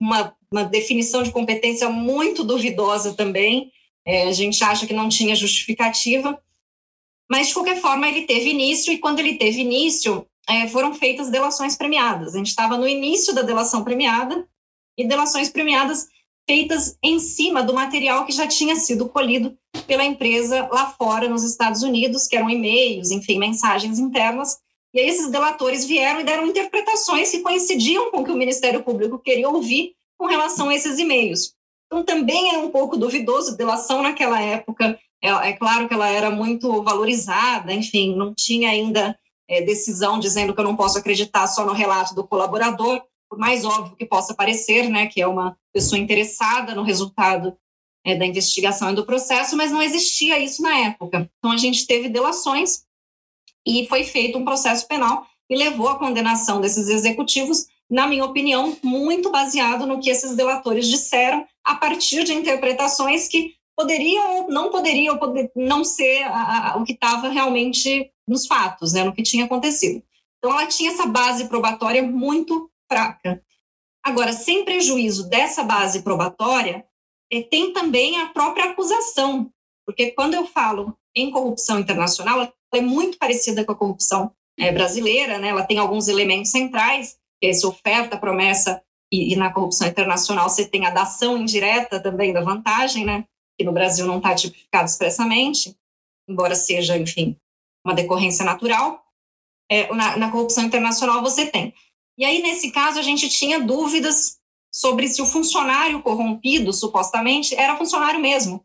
uma, 0.00 0.34
uma 0.50 0.64
definição 0.64 1.22
de 1.22 1.32
competência 1.32 1.88
muito 1.88 2.44
duvidosa 2.44 3.14
também. 3.14 3.72
É, 4.06 4.28
a 4.28 4.32
gente 4.32 4.62
acha 4.62 4.86
que 4.86 4.92
não 4.92 5.08
tinha 5.08 5.34
justificativa, 5.34 6.38
mas 7.30 7.48
de 7.48 7.54
qualquer 7.54 7.80
forma 7.80 8.08
ele 8.08 8.22
teve 8.22 8.50
início, 8.50 8.92
e 8.92 8.98
quando 8.98 9.18
ele 9.18 9.36
teve 9.36 9.60
início, 9.60 10.26
é, 10.48 10.68
foram 10.68 10.94
feitas 10.94 11.30
delações 11.30 11.76
premiadas. 11.76 12.34
A 12.34 12.38
gente 12.38 12.48
estava 12.48 12.76
no 12.76 12.86
início 12.86 13.34
da 13.34 13.42
delação 13.42 13.82
premiada, 13.82 14.46
e 14.96 15.06
delações 15.06 15.48
premiadas 15.48 16.06
feitas 16.46 16.96
em 17.02 17.18
cima 17.18 17.62
do 17.62 17.74
material 17.74 18.26
que 18.26 18.32
já 18.32 18.46
tinha 18.46 18.76
sido 18.76 19.08
colhido 19.08 19.56
pela 19.86 20.04
empresa 20.04 20.68
lá 20.70 20.90
fora, 20.90 21.28
nos 21.28 21.42
Estados 21.42 21.82
Unidos, 21.82 22.26
que 22.26 22.36
eram 22.36 22.50
e-mails, 22.50 23.10
enfim, 23.10 23.38
mensagens 23.38 23.98
internas. 23.98 24.58
E 24.92 25.00
aí 25.00 25.08
esses 25.08 25.30
delatores 25.30 25.84
vieram 25.84 26.20
e 26.20 26.24
deram 26.24 26.46
interpretações 26.46 27.30
que 27.30 27.40
coincidiam 27.40 28.10
com 28.10 28.20
o 28.20 28.24
que 28.24 28.30
o 28.30 28.36
Ministério 28.36 28.82
Público 28.82 29.18
queria 29.18 29.48
ouvir 29.48 29.94
com 30.16 30.26
relação 30.26 30.68
a 30.68 30.74
esses 30.74 30.98
e-mails. 30.98 31.54
Então, 31.86 32.04
também 32.04 32.54
é 32.54 32.58
um 32.58 32.70
pouco 32.70 32.96
duvidoso, 32.96 33.56
delação 33.56 34.02
naquela 34.02 34.40
época, 34.40 34.98
é, 35.24 35.48
é 35.48 35.52
claro 35.54 35.88
que 35.88 35.94
ela 35.94 36.06
era 36.06 36.30
muito 36.30 36.82
valorizada, 36.82 37.72
enfim, 37.72 38.14
não 38.14 38.34
tinha 38.34 38.68
ainda 38.68 39.18
é, 39.48 39.62
decisão 39.62 40.18
dizendo 40.20 40.52
que 40.52 40.60
eu 40.60 40.64
não 40.64 40.76
posso 40.76 40.98
acreditar 40.98 41.46
só 41.46 41.64
no 41.64 41.72
relato 41.72 42.14
do 42.14 42.26
colaborador, 42.26 43.02
por 43.28 43.38
mais 43.38 43.64
óbvio 43.64 43.96
que 43.96 44.04
possa 44.04 44.34
parecer, 44.34 44.90
né, 44.90 45.06
que 45.06 45.22
é 45.22 45.26
uma 45.26 45.56
pessoa 45.72 45.98
interessada 45.98 46.74
no 46.74 46.82
resultado 46.82 47.56
é, 48.04 48.14
da 48.14 48.26
investigação 48.26 48.90
e 48.90 48.94
do 48.94 49.06
processo, 49.06 49.56
mas 49.56 49.72
não 49.72 49.80
existia 49.80 50.38
isso 50.38 50.60
na 50.60 50.76
época. 50.80 51.30
Então 51.38 51.52
a 51.52 51.56
gente 51.56 51.86
teve 51.86 52.10
delações 52.10 52.84
e 53.66 53.86
foi 53.88 54.04
feito 54.04 54.36
um 54.36 54.44
processo 54.44 54.86
penal 54.86 55.26
e 55.48 55.56
levou 55.56 55.88
à 55.88 55.98
condenação 55.98 56.60
desses 56.60 56.88
executivos, 56.88 57.66
na 57.88 58.06
minha 58.06 58.26
opinião, 58.26 58.76
muito 58.82 59.30
baseado 59.30 59.86
no 59.86 60.00
que 60.00 60.10
esses 60.10 60.36
delatores 60.36 60.86
disseram, 60.86 61.46
a 61.64 61.76
partir 61.76 62.24
de 62.24 62.34
interpretações 62.34 63.26
que 63.26 63.54
poderiam 63.76 64.42
ou 64.42 64.48
não 64.48 64.70
poderiam 64.70 65.18
poder, 65.18 65.50
não 65.54 65.84
ser 65.84 66.22
a, 66.24 66.72
a, 66.72 66.76
o 66.76 66.84
que 66.84 66.92
estava 66.92 67.28
realmente 67.28 68.10
nos 68.26 68.46
fatos, 68.46 68.92
né, 68.92 69.04
no 69.04 69.14
que 69.14 69.22
tinha 69.22 69.44
acontecido. 69.44 70.02
Então, 70.38 70.52
ela 70.52 70.66
tinha 70.66 70.90
essa 70.90 71.06
base 71.06 71.48
probatória 71.48 72.02
muito 72.02 72.70
fraca. 72.90 73.42
Agora, 74.04 74.32
sem 74.32 74.64
prejuízo 74.64 75.28
dessa 75.28 75.64
base 75.64 76.02
probatória, 76.02 76.84
é, 77.32 77.42
tem 77.42 77.72
também 77.72 78.20
a 78.20 78.26
própria 78.28 78.66
acusação, 78.66 79.50
porque 79.86 80.10
quando 80.10 80.34
eu 80.34 80.46
falo 80.46 80.96
em 81.14 81.30
corrupção 81.30 81.78
internacional, 81.78 82.40
ela 82.40 82.52
é 82.74 82.80
muito 82.80 83.18
parecida 83.18 83.64
com 83.64 83.72
a 83.72 83.76
corrupção 83.76 84.32
é, 84.58 84.70
brasileira, 84.70 85.38
né? 85.38 85.48
ela 85.48 85.64
tem 85.64 85.78
alguns 85.78 86.08
elementos 86.08 86.50
centrais, 86.50 87.16
que 87.40 87.46
é 87.46 87.50
essa 87.50 87.66
oferta, 87.66 88.16
promessa, 88.16 88.82
e, 89.12 89.32
e, 89.32 89.36
na 89.36 89.52
corrupção 89.52 89.86
internacional 89.86 90.48
você 90.48 90.66
tem 90.66 90.86
a 90.86 90.90
dação 90.90 91.38
indireta 91.38 92.00
também 92.00 92.32
da 92.32 92.42
vantagem, 92.42 93.04
né? 93.04 93.24
Que 93.58 93.64
no 93.64 93.72
Brasil 93.72 94.06
não 94.06 94.18
está 94.18 94.34
tipificado 94.34 94.86
expressamente, 94.86 95.76
embora 96.28 96.54
seja, 96.54 96.96
enfim, 96.96 97.36
uma 97.84 97.94
decorrência 97.94 98.44
natural. 98.44 99.02
É, 99.70 99.92
na, 99.94 100.16
na 100.16 100.30
corrupção 100.30 100.64
internacional 100.64 101.22
você 101.22 101.46
tem 101.46 101.74
e 102.16 102.24
aí, 102.24 102.40
nesse 102.40 102.70
caso, 102.70 102.98
a 102.98 103.02
gente 103.02 103.28
tinha 103.28 103.60
dúvidas 103.60 104.38
sobre 104.72 105.08
se 105.08 105.20
o 105.20 105.26
funcionário 105.26 106.02
corrompido, 106.02 106.72
supostamente, 106.72 107.54
era 107.54 107.76
funcionário 107.76 108.20
mesmo. 108.20 108.64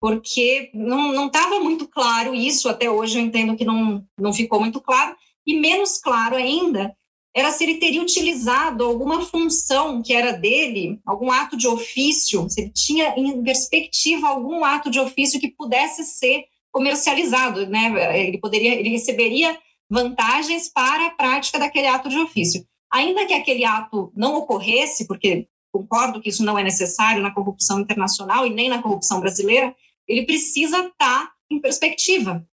Porque 0.00 0.70
não 0.74 1.26
estava 1.26 1.60
muito 1.60 1.88
claro 1.88 2.34
isso, 2.34 2.68
até 2.68 2.90
hoje 2.90 3.18
eu 3.18 3.22
entendo 3.22 3.56
que 3.56 3.64
não, 3.64 4.06
não 4.18 4.32
ficou 4.32 4.60
muito 4.60 4.80
claro, 4.80 5.16
e 5.46 5.58
menos 5.58 5.98
claro 5.98 6.36
ainda 6.36 6.96
era 7.34 7.50
se 7.50 7.64
ele 7.64 7.78
teria 7.78 8.00
utilizado 8.00 8.84
alguma 8.84 9.22
função 9.22 10.00
que 10.00 10.14
era 10.14 10.32
dele, 10.32 11.00
algum 11.04 11.32
ato 11.32 11.56
de 11.56 11.66
ofício, 11.66 12.48
se 12.48 12.60
ele 12.60 12.70
tinha 12.70 13.14
em 13.16 13.42
perspectiva 13.42 14.28
algum 14.28 14.64
ato 14.64 14.88
de 14.88 15.00
ofício 15.00 15.40
que 15.40 15.48
pudesse 15.48 16.04
ser 16.04 16.44
comercializado, 16.70 17.66
né? 17.66 18.26
Ele 18.26 18.38
poderia, 18.38 18.74
ele 18.74 18.88
receberia 18.90 19.58
vantagens 19.90 20.68
para 20.68 21.06
a 21.06 21.10
prática 21.10 21.58
daquele 21.58 21.88
ato 21.88 22.08
de 22.08 22.18
ofício. 22.18 22.64
Ainda 22.90 23.26
que 23.26 23.34
aquele 23.34 23.64
ato 23.64 24.12
não 24.14 24.36
ocorresse, 24.36 25.06
porque 25.06 25.48
concordo 25.72 26.20
que 26.20 26.28
isso 26.28 26.44
não 26.44 26.56
é 26.56 26.62
necessário 26.62 27.20
na 27.20 27.34
corrupção 27.34 27.80
internacional 27.80 28.46
e 28.46 28.50
nem 28.50 28.68
na 28.68 28.80
corrupção 28.80 29.18
brasileira, 29.18 29.74
ele 30.06 30.24
precisa 30.24 30.86
estar 30.86 31.32
em 31.50 31.60
perspectiva. 31.60 32.46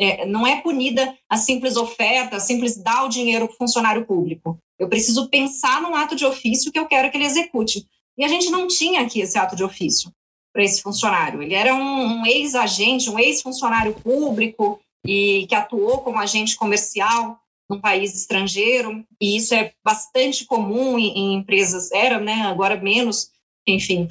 É, 0.00 0.26
não 0.26 0.46
é 0.46 0.60
punida 0.60 1.16
a 1.28 1.36
simples 1.36 1.76
oferta, 1.76 2.36
a 2.36 2.40
simples 2.40 2.76
dar 2.76 3.04
o 3.04 3.08
dinheiro 3.08 3.46
para 3.46 3.54
o 3.54 3.58
funcionário 3.58 4.06
público. 4.06 4.58
Eu 4.78 4.88
preciso 4.88 5.28
pensar 5.28 5.80
num 5.82 5.94
ato 5.94 6.16
de 6.16 6.24
ofício 6.24 6.72
que 6.72 6.78
eu 6.78 6.86
quero 6.86 7.10
que 7.10 7.16
ele 7.16 7.26
execute. 7.26 7.86
E 8.16 8.24
a 8.24 8.28
gente 8.28 8.50
não 8.50 8.66
tinha 8.66 9.02
aqui 9.02 9.20
esse 9.20 9.38
ato 9.38 9.54
de 9.54 9.62
ofício 9.62 10.12
para 10.52 10.64
esse 10.64 10.82
funcionário. 10.82 11.42
Ele 11.42 11.54
era 11.54 11.74
um, 11.74 12.26
ex-agente, 12.26 13.08
um 13.08 13.18
ex-funcionário 13.18 13.94
público, 13.94 14.80
e 15.04 15.46
que 15.48 15.54
atuou 15.54 15.98
como 15.98 16.18
agente 16.18 16.56
comercial 16.56 17.38
num 17.68 17.80
país 17.80 18.14
estrangeiro, 18.14 19.04
e 19.20 19.36
isso 19.36 19.54
é 19.54 19.72
bastante 19.84 20.44
comum 20.44 20.98
em, 20.98 21.16
em 21.16 21.34
empresas, 21.34 21.90
era, 21.90 22.20
né, 22.20 22.42
agora 22.42 22.76
menos, 22.76 23.30
enfim, 23.66 24.08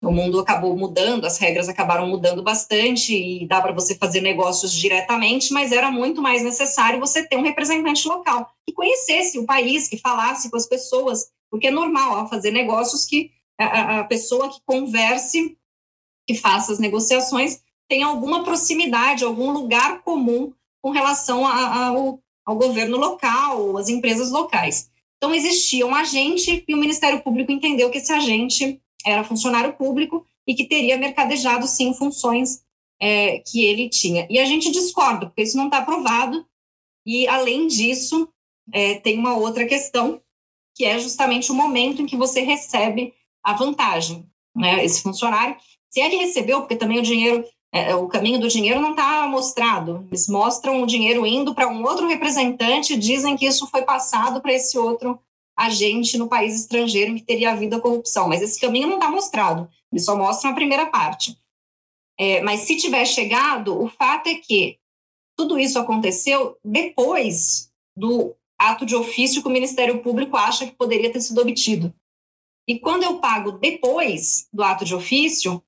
o 0.00 0.12
mundo 0.12 0.38
acabou 0.38 0.76
mudando, 0.76 1.24
as 1.24 1.38
regras 1.38 1.68
acabaram 1.68 2.06
mudando 2.06 2.42
bastante 2.42 3.14
e 3.14 3.46
dá 3.46 3.60
para 3.60 3.72
você 3.72 3.96
fazer 3.96 4.20
negócios 4.20 4.72
diretamente, 4.72 5.52
mas 5.52 5.72
era 5.72 5.90
muito 5.90 6.22
mais 6.22 6.42
necessário 6.42 7.00
você 7.00 7.26
ter 7.26 7.36
um 7.36 7.42
representante 7.42 8.06
local 8.06 8.48
que 8.64 8.72
conhecesse 8.72 9.38
o 9.38 9.44
país, 9.44 9.88
que 9.88 9.98
falasse 9.98 10.50
com 10.50 10.56
as 10.56 10.66
pessoas, 10.66 11.30
porque 11.50 11.66
é 11.66 11.70
normal 11.70 12.16
ao 12.16 12.28
fazer 12.28 12.52
negócios 12.52 13.04
que 13.04 13.30
a, 13.58 14.00
a 14.00 14.04
pessoa 14.04 14.48
que 14.48 14.60
converse, 14.64 15.56
que 16.26 16.34
faça 16.34 16.72
as 16.72 16.78
negociações, 16.78 17.60
tem 17.88 18.02
alguma 18.02 18.44
proximidade, 18.44 19.24
algum 19.24 19.50
lugar 19.50 20.02
comum 20.02 20.52
com 20.80 20.90
relação 20.90 21.44
a, 21.44 21.52
a, 21.52 21.86
ao, 21.86 22.20
ao 22.44 22.56
governo 22.56 22.96
local, 22.96 23.76
às 23.76 23.88
empresas 23.88 24.30
locais. 24.30 24.90
Então, 25.16 25.34
existia 25.34 25.84
um 25.84 25.94
agente 25.94 26.64
e 26.68 26.74
o 26.74 26.78
Ministério 26.78 27.20
Público 27.20 27.50
entendeu 27.50 27.90
que 27.90 27.98
esse 27.98 28.12
agente 28.12 28.80
era 29.04 29.24
funcionário 29.24 29.74
público 29.74 30.26
e 30.46 30.54
que 30.54 30.66
teria 30.66 30.96
mercadejado, 30.96 31.66
sim, 31.66 31.92
funções 31.94 32.62
é, 33.00 33.38
que 33.38 33.64
ele 33.64 33.88
tinha. 33.88 34.26
E 34.30 34.38
a 34.38 34.44
gente 34.44 34.70
discorda, 34.70 35.26
porque 35.26 35.42
isso 35.42 35.56
não 35.56 35.66
está 35.66 35.82
provado. 35.82 36.44
E, 37.06 37.26
além 37.28 37.66
disso, 37.66 38.28
é, 38.72 38.94
tem 38.96 39.18
uma 39.18 39.36
outra 39.36 39.66
questão, 39.66 40.20
que 40.74 40.84
é 40.84 40.98
justamente 40.98 41.50
o 41.50 41.54
momento 41.54 42.02
em 42.02 42.06
que 42.06 42.16
você 42.16 42.40
recebe 42.40 43.14
a 43.42 43.52
vantagem. 43.54 44.26
Né? 44.54 44.84
Esse 44.84 45.02
funcionário, 45.02 45.56
se 45.90 46.00
ele 46.00 46.16
recebeu, 46.16 46.60
porque 46.60 46.76
também 46.76 46.98
o 46.98 47.02
dinheiro 47.02 47.44
é, 47.70 47.94
o 47.94 48.08
caminho 48.08 48.40
do 48.40 48.48
dinheiro 48.48 48.80
não 48.80 48.92
está 48.92 49.26
mostrado. 49.26 50.06
Eles 50.08 50.26
mostram 50.28 50.82
o 50.82 50.86
dinheiro 50.86 51.26
indo 51.26 51.54
para 51.54 51.68
um 51.68 51.84
outro 51.84 52.06
representante, 52.06 52.96
dizem 52.96 53.36
que 53.36 53.46
isso 53.46 53.66
foi 53.66 53.82
passado 53.82 54.40
para 54.40 54.54
esse 54.54 54.78
outro 54.78 55.20
agente 55.58 56.16
no 56.16 56.28
país 56.28 56.54
estrangeiro 56.54 57.16
que 57.16 57.22
teria 57.22 57.50
havido 57.50 57.74
a 57.74 57.80
corrupção. 57.80 58.28
Mas 58.28 58.40
esse 58.40 58.60
caminho 58.60 58.86
não 58.86 58.94
está 58.94 59.10
mostrado. 59.10 59.68
Eles 59.90 60.04
só 60.04 60.16
mostram 60.16 60.52
a 60.52 60.54
primeira 60.54 60.86
parte. 60.86 61.36
É, 62.16 62.40
mas 62.42 62.60
se 62.60 62.76
tiver 62.76 63.04
chegado, 63.04 63.82
o 63.82 63.88
fato 63.88 64.28
é 64.28 64.36
que 64.36 64.78
tudo 65.36 65.58
isso 65.58 65.78
aconteceu 65.78 66.56
depois 66.64 67.72
do 67.96 68.34
ato 68.56 68.86
de 68.86 68.94
ofício 68.94 69.42
que 69.42 69.48
o 69.48 69.52
Ministério 69.52 70.00
Público 70.00 70.36
acha 70.36 70.64
que 70.66 70.76
poderia 70.76 71.12
ter 71.12 71.20
sido 71.20 71.40
obtido. 71.40 71.92
E 72.66 72.78
quando 72.78 73.02
eu 73.02 73.18
pago 73.18 73.52
depois 73.52 74.48
do 74.52 74.62
ato 74.62 74.84
de 74.84 74.94
ofício, 74.94 75.62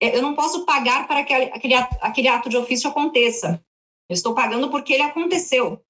é, 0.00 0.16
eu 0.16 0.20
não 0.20 0.34
posso 0.34 0.66
pagar 0.66 1.06
para 1.06 1.24
que 1.24 1.32
aquele 1.32 2.28
ato 2.28 2.48
de 2.48 2.56
ofício 2.56 2.90
aconteça. 2.90 3.64
Eu 4.08 4.14
estou 4.14 4.34
pagando 4.34 4.70
porque 4.70 4.92
ele 4.92 5.02
aconteceu. 5.02 5.82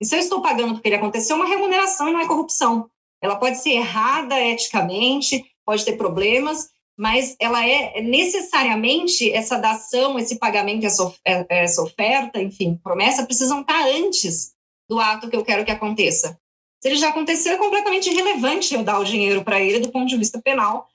E 0.00 0.06
se 0.06 0.14
eu 0.14 0.18
estou 0.18 0.40
pagando 0.40 0.74
porque 0.74 0.88
ele 0.88 0.96
aconteceu, 0.96 1.36
é 1.36 1.38
uma 1.38 1.48
remuneração 1.48 2.08
e 2.08 2.12
não 2.12 2.20
é 2.20 2.26
corrupção. 2.26 2.88
Ela 3.22 3.36
pode 3.36 3.58
ser 3.58 3.72
errada 3.72 4.40
eticamente, 4.40 5.44
pode 5.64 5.84
ter 5.84 5.96
problemas, 5.96 6.70
mas 6.96 7.36
ela 7.38 7.66
é 7.66 8.00
necessariamente 8.00 9.30
essa 9.30 9.58
dação, 9.58 10.18
esse 10.18 10.38
pagamento, 10.38 10.86
essa, 10.86 11.14
é, 11.24 11.46
essa 11.48 11.82
oferta, 11.82 12.40
enfim, 12.40 12.78
promessa, 12.82 13.26
precisam 13.26 13.60
estar 13.60 13.86
antes 13.86 14.52
do 14.88 14.98
ato 14.98 15.28
que 15.28 15.36
eu 15.36 15.44
quero 15.44 15.64
que 15.64 15.70
aconteça. 15.70 16.38
Se 16.80 16.88
ele 16.88 16.96
já 16.96 17.10
aconteceu, 17.10 17.52
é 17.52 17.58
completamente 17.58 18.08
irrelevante 18.08 18.74
eu 18.74 18.82
dar 18.82 18.98
o 18.98 19.04
dinheiro 19.04 19.44
para 19.44 19.60
ele 19.60 19.80
do 19.80 19.92
ponto 19.92 20.08
de 20.08 20.16
vista 20.16 20.40
penal, 20.40 20.88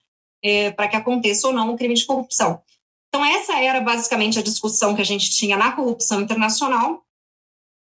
é, 0.44 0.72
para 0.72 0.88
que 0.88 0.96
aconteça 0.96 1.48
ou 1.48 1.54
não 1.54 1.72
um 1.72 1.78
crime 1.78 1.94
de 1.94 2.06
corrupção. 2.06 2.62
Então, 3.08 3.24
essa 3.24 3.60
era 3.62 3.80
basicamente 3.80 4.40
a 4.40 4.44
discussão 4.44 4.96
que 4.96 5.02
a 5.02 5.06
gente 5.06 5.30
tinha 5.30 5.56
na 5.56 5.72
corrupção 5.72 6.20
internacional. 6.22 7.05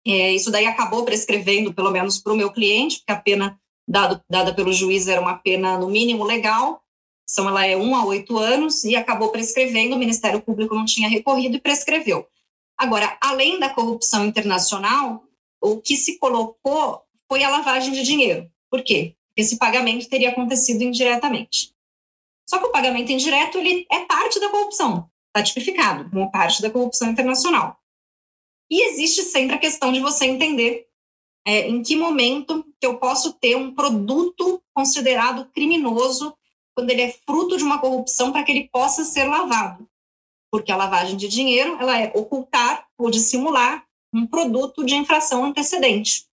É, 0.07 0.33
isso 0.33 0.51
daí 0.51 0.67
acabou 0.67 1.05
prescrevendo, 1.05 1.73
pelo 1.73 1.91
menos 1.91 2.19
para 2.19 2.33
o 2.33 2.37
meu 2.37 2.53
cliente, 2.53 2.99
porque 2.99 3.13
a 3.13 3.21
pena 3.21 3.59
dado, 3.89 4.21
dada 4.29 4.55
pelo 4.55 4.73
juiz 4.73 5.09
era 5.09 5.21
uma 5.21 5.37
pena, 5.37 5.79
no 5.79 5.89
mínimo, 5.89 6.25
legal. 6.25 6.83
Então, 7.31 7.49
ela 7.49 7.67
é 7.67 7.77
um 7.77 7.97
a 7.97 8.05
oito 8.05 8.39
anos 8.39 8.85
e 8.85 8.95
acabou 8.95 9.31
prescrevendo. 9.31 9.97
O 9.97 9.99
Ministério 9.99 10.43
Público 10.43 10.75
não 10.75 10.85
tinha 10.85 11.09
recorrido 11.09 11.57
e 11.57 11.61
prescreveu. 11.61 12.27
Agora, 12.77 13.17
além 13.21 13.59
da 13.59 13.71
corrupção 13.71 14.27
internacional, 14.27 15.25
o 15.61 15.81
que 15.81 15.97
se 15.97 16.19
colocou 16.19 17.03
foi 17.29 17.43
a 17.43 17.49
lavagem 17.49 17.93
de 17.93 18.03
dinheiro. 18.03 18.51
Por 18.71 18.83
quê? 18.83 19.17
Esse 19.37 19.57
pagamento 19.57 20.09
teria 20.09 20.31
acontecido 20.31 20.83
indiretamente. 20.83 21.73
Só 22.47 22.59
que 22.59 22.67
o 22.67 22.73
pagamento 22.73 23.11
indireto 23.11 23.59
ele 23.59 23.87
é 23.91 24.01
parte 24.01 24.39
da 24.39 24.51
corrupção, 24.51 25.09
está 25.29 25.43
tipificado 25.43 26.11
como 26.11 26.31
parte 26.31 26.61
da 26.61 26.71
corrupção 26.71 27.11
internacional. 27.11 27.79
E 28.75 28.89
existe 28.89 29.23
sempre 29.23 29.55
a 29.55 29.59
questão 29.61 29.93
de 29.93 30.01
você 30.01 30.27
entender 30.27 30.89
é, 31.47 31.69
em 31.69 31.81
que 31.81 31.95
momento 31.95 32.65
que 32.81 32.85
eu 32.85 32.99
posso 32.99 33.35
ter 33.35 33.57
um 33.57 33.73
produto 33.73 34.61
considerado 34.75 35.49
criminoso 35.53 36.37
quando 36.75 36.91
ele 36.91 37.03
é 37.03 37.13
fruto 37.25 37.57
de 37.57 37.63
uma 37.63 37.79
corrupção 37.79 38.33
para 38.33 38.43
que 38.43 38.51
ele 38.51 38.69
possa 38.73 39.05
ser 39.05 39.27
lavado. 39.27 39.89
Porque 40.51 40.73
a 40.73 40.77
lavagem 40.77 41.17
de 41.17 41.29
dinheiro 41.29 41.77
ela 41.81 42.01
é 42.01 42.11
ocultar 42.17 42.89
ou 42.99 43.13
dissimular 43.13 43.87
um 44.13 44.27
produto 44.27 44.85
de 44.85 44.97
infração 44.97 45.45
antecedente. 45.45 46.27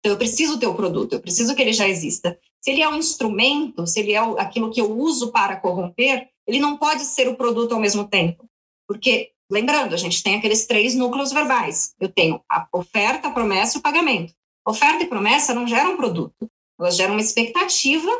Então, 0.00 0.14
eu 0.14 0.18
preciso 0.18 0.58
ter 0.58 0.66
o 0.66 0.74
produto, 0.74 1.12
eu 1.12 1.20
preciso 1.20 1.54
que 1.54 1.62
ele 1.62 1.72
já 1.72 1.88
exista. 1.88 2.36
Se 2.60 2.72
ele 2.72 2.82
é 2.82 2.88
um 2.88 2.96
instrumento, 2.96 3.86
se 3.86 4.00
ele 4.00 4.14
é 4.14 4.18
aquilo 4.18 4.72
que 4.72 4.80
eu 4.80 4.90
uso 4.98 5.30
para 5.30 5.60
corromper, 5.60 6.28
ele 6.44 6.58
não 6.58 6.76
pode 6.76 7.02
ser 7.02 7.28
o 7.28 7.36
produto 7.36 7.72
ao 7.72 7.80
mesmo 7.80 8.08
tempo. 8.08 8.50
Porque, 8.88 9.30
lembrando, 9.50 9.94
a 9.94 9.98
gente 9.98 10.22
tem 10.22 10.36
aqueles 10.36 10.66
três 10.66 10.94
núcleos 10.94 11.32
verbais. 11.32 11.94
Eu 12.00 12.08
tenho 12.08 12.42
a 12.48 12.66
oferta, 12.72 13.28
a 13.28 13.30
promessa 13.32 13.76
e 13.76 13.80
o 13.80 13.82
pagamento. 13.82 14.34
Oferta 14.66 15.04
e 15.04 15.06
promessa 15.06 15.54
não 15.54 15.66
geram 15.66 15.96
produto, 15.96 16.50
elas 16.78 16.96
geram 16.96 17.14
uma 17.14 17.20
expectativa 17.20 18.10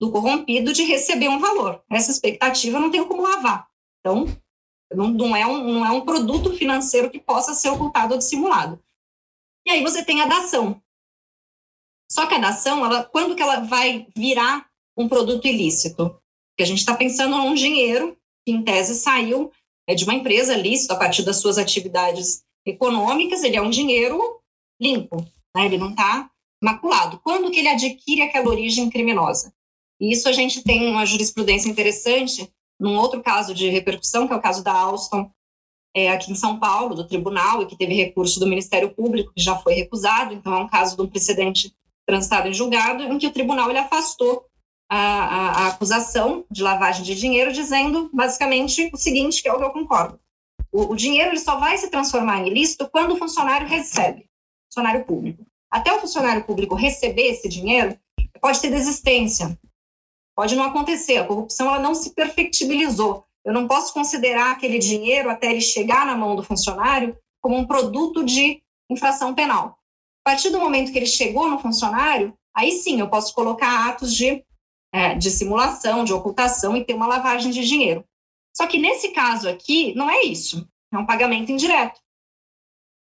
do 0.00 0.10
corrompido 0.10 0.72
de 0.72 0.82
receber 0.82 1.28
um 1.28 1.38
valor. 1.38 1.82
Essa 1.90 2.10
expectativa 2.10 2.76
eu 2.76 2.80
não 2.80 2.90
tenho 2.90 3.06
como 3.06 3.22
lavar. 3.22 3.68
Então, 4.00 4.26
não, 4.92 5.08
não, 5.08 5.36
é 5.36 5.46
um, 5.46 5.72
não 5.72 5.86
é 5.86 5.90
um 5.90 6.04
produto 6.04 6.54
financeiro 6.54 7.10
que 7.10 7.20
possa 7.20 7.54
ser 7.54 7.68
ocultado 7.68 8.14
ou 8.14 8.18
dissimulado. 8.18 8.82
E 9.66 9.70
aí 9.70 9.82
você 9.82 10.04
tem 10.04 10.20
a 10.22 10.26
dação. 10.26 10.82
Só 12.10 12.26
que 12.26 12.34
a 12.34 12.38
dação, 12.38 12.84
ela, 12.84 13.04
quando 13.04 13.36
que 13.36 13.42
ela 13.42 13.60
vai 13.60 14.08
virar 14.16 14.68
um 14.96 15.08
produto 15.08 15.46
ilícito? 15.46 16.20
Porque 16.50 16.62
a 16.62 16.66
gente 16.66 16.78
está 16.78 16.96
pensando 16.96 17.36
num 17.36 17.54
dinheiro 17.54 18.18
que, 18.44 18.52
em 18.52 18.64
tese, 18.64 18.94
saiu 18.94 19.52
é, 19.90 19.94
de 19.94 20.04
uma 20.04 20.14
empresa 20.14 20.56
lícita 20.56 20.94
a 20.94 20.96
partir 20.96 21.24
das 21.24 21.38
suas 21.40 21.58
atividades 21.58 22.44
econômicas, 22.64 23.42
ele 23.42 23.56
é 23.56 23.62
um 23.62 23.70
dinheiro 23.70 24.40
limpo, 24.80 25.16
né? 25.54 25.66
ele 25.66 25.78
não 25.78 25.90
está 25.90 26.30
maculado. 26.62 27.20
Quando 27.24 27.50
que 27.50 27.58
ele 27.58 27.68
adquire 27.68 28.22
aquela 28.22 28.48
origem 28.48 28.88
criminosa? 28.88 29.52
E 30.00 30.12
isso 30.12 30.28
a 30.28 30.32
gente 30.32 30.62
tem 30.62 30.88
uma 30.88 31.04
jurisprudência 31.04 31.68
interessante 31.68 32.48
num 32.78 32.96
outro 32.96 33.20
caso 33.20 33.52
de 33.52 33.68
repercussão, 33.68 34.28
que 34.28 34.32
é 34.32 34.36
o 34.36 34.40
caso 34.40 34.62
da 34.62 34.72
Alstom, 34.72 35.28
é, 35.92 36.08
aqui 36.08 36.30
em 36.30 36.36
São 36.36 36.60
Paulo, 36.60 36.94
do 36.94 37.06
tribunal, 37.06 37.60
e 37.60 37.66
que 37.66 37.76
teve 37.76 37.94
recurso 37.94 38.38
do 38.38 38.46
Ministério 38.46 38.94
Público, 38.94 39.32
que 39.34 39.42
já 39.42 39.56
foi 39.56 39.74
recusado, 39.74 40.32
então 40.32 40.54
é 40.54 40.58
um 40.58 40.68
caso 40.68 40.96
de 40.96 41.02
um 41.02 41.08
precedente 41.08 41.74
transitado 42.06 42.46
em 42.46 42.54
julgado, 42.54 43.02
em 43.02 43.18
que 43.18 43.26
o 43.26 43.32
tribunal 43.32 43.68
ele 43.68 43.80
afastou 43.80 44.46
a, 44.90 44.98
a, 44.98 45.50
a, 45.50 45.68
acusação 45.68 46.44
de 46.50 46.62
lavagem 46.62 47.04
de 47.04 47.14
dinheiro, 47.14 47.52
dizendo 47.52 48.10
basicamente 48.12 48.90
o 48.92 48.96
seguinte, 48.96 49.40
que 49.40 49.48
é 49.48 49.52
o 49.52 49.58
que 49.58 49.64
eu 49.64 49.70
concordo. 49.70 50.18
O, 50.72 50.92
o 50.92 50.96
dinheiro 50.96 51.30
ele 51.30 51.38
só 51.38 51.58
vai 51.58 51.78
se 51.78 51.88
transformar 51.88 52.40
em 52.40 52.48
ilícito 52.48 52.88
quando 52.90 53.12
o 53.12 53.16
funcionário 53.16 53.68
recebe, 53.68 54.28
funcionário 54.68 55.04
público. 55.04 55.46
Até 55.70 55.92
o 55.92 56.00
funcionário 56.00 56.44
público 56.44 56.74
receber 56.74 57.28
esse 57.28 57.48
dinheiro, 57.48 57.96
pode 58.40 58.60
ter 58.60 58.70
desistência, 58.70 59.56
Pode 60.40 60.56
não 60.56 60.64
acontecer, 60.64 61.18
a 61.18 61.26
corrupção 61.26 61.68
ela 61.68 61.78
não 61.78 61.94
se 61.94 62.14
perfectibilizou. 62.14 63.26
Eu 63.44 63.52
não 63.52 63.68
posso 63.68 63.92
considerar 63.92 64.52
aquele 64.52 64.78
dinheiro 64.78 65.28
até 65.28 65.50
ele 65.50 65.60
chegar 65.60 66.06
na 66.06 66.16
mão 66.16 66.34
do 66.34 66.42
funcionário 66.42 67.14
como 67.42 67.58
um 67.58 67.66
produto 67.66 68.24
de 68.24 68.62
infração 68.88 69.34
penal. 69.34 69.78
A 70.24 70.30
partir 70.30 70.48
do 70.48 70.58
momento 70.58 70.92
que 70.92 70.98
ele 70.98 71.04
chegou 71.04 71.46
no 71.46 71.58
funcionário, 71.58 72.34
aí 72.54 72.72
sim 72.72 73.00
eu 73.00 73.10
posso 73.10 73.34
colocar 73.34 73.90
atos 73.90 74.14
de, 74.14 74.42
é, 74.92 75.14
de 75.14 75.30
simulação, 75.30 76.04
de 76.04 76.12
ocultação 76.12 76.76
e 76.76 76.84
ter 76.84 76.94
uma 76.94 77.06
lavagem 77.06 77.50
de 77.50 77.66
dinheiro. 77.66 78.04
Só 78.56 78.66
que 78.66 78.78
nesse 78.78 79.10
caso 79.10 79.48
aqui, 79.48 79.94
não 79.94 80.10
é 80.10 80.22
isso. 80.22 80.68
É 80.92 80.98
um 80.98 81.06
pagamento 81.06 81.52
indireto. 81.52 82.00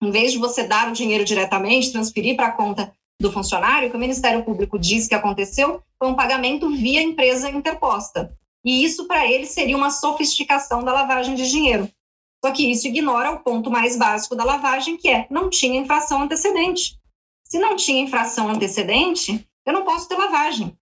Em 0.02 0.10
vez 0.10 0.32
de 0.32 0.38
você 0.38 0.64
dar 0.64 0.88
o 0.88 0.92
dinheiro 0.92 1.24
diretamente, 1.24 1.92
transferir 1.92 2.36
para 2.36 2.48
a 2.48 2.52
conta 2.52 2.94
do 3.20 3.30
funcionário, 3.32 3.90
que 3.90 3.96
o 3.96 4.00
Ministério 4.00 4.44
Público 4.44 4.78
diz 4.78 5.06
que 5.06 5.14
aconteceu, 5.14 5.82
foi 5.98 6.08
um 6.08 6.14
pagamento 6.14 6.70
via 6.70 7.02
empresa 7.02 7.50
interposta. 7.50 8.36
E 8.64 8.84
isso, 8.84 9.06
para 9.06 9.26
ele, 9.26 9.46
seria 9.46 9.76
uma 9.76 9.90
sofisticação 9.90 10.82
da 10.82 10.92
lavagem 10.92 11.34
de 11.34 11.48
dinheiro. 11.48 11.88
Só 12.44 12.50
que 12.50 12.70
isso 12.70 12.86
ignora 12.86 13.30
o 13.30 13.40
ponto 13.40 13.70
mais 13.70 13.96
básico 13.96 14.34
da 14.34 14.44
lavagem, 14.44 14.96
que 14.96 15.08
é 15.08 15.26
não 15.30 15.48
tinha 15.48 15.80
infração 15.80 16.22
antecedente. 16.22 16.98
Se 17.44 17.58
não 17.58 17.76
tinha 17.76 18.02
infração 18.02 18.48
antecedente, 18.48 19.46
eu 19.64 19.72
não 19.72 19.84
posso 19.84 20.08
ter 20.08 20.16
lavagem. 20.16 20.76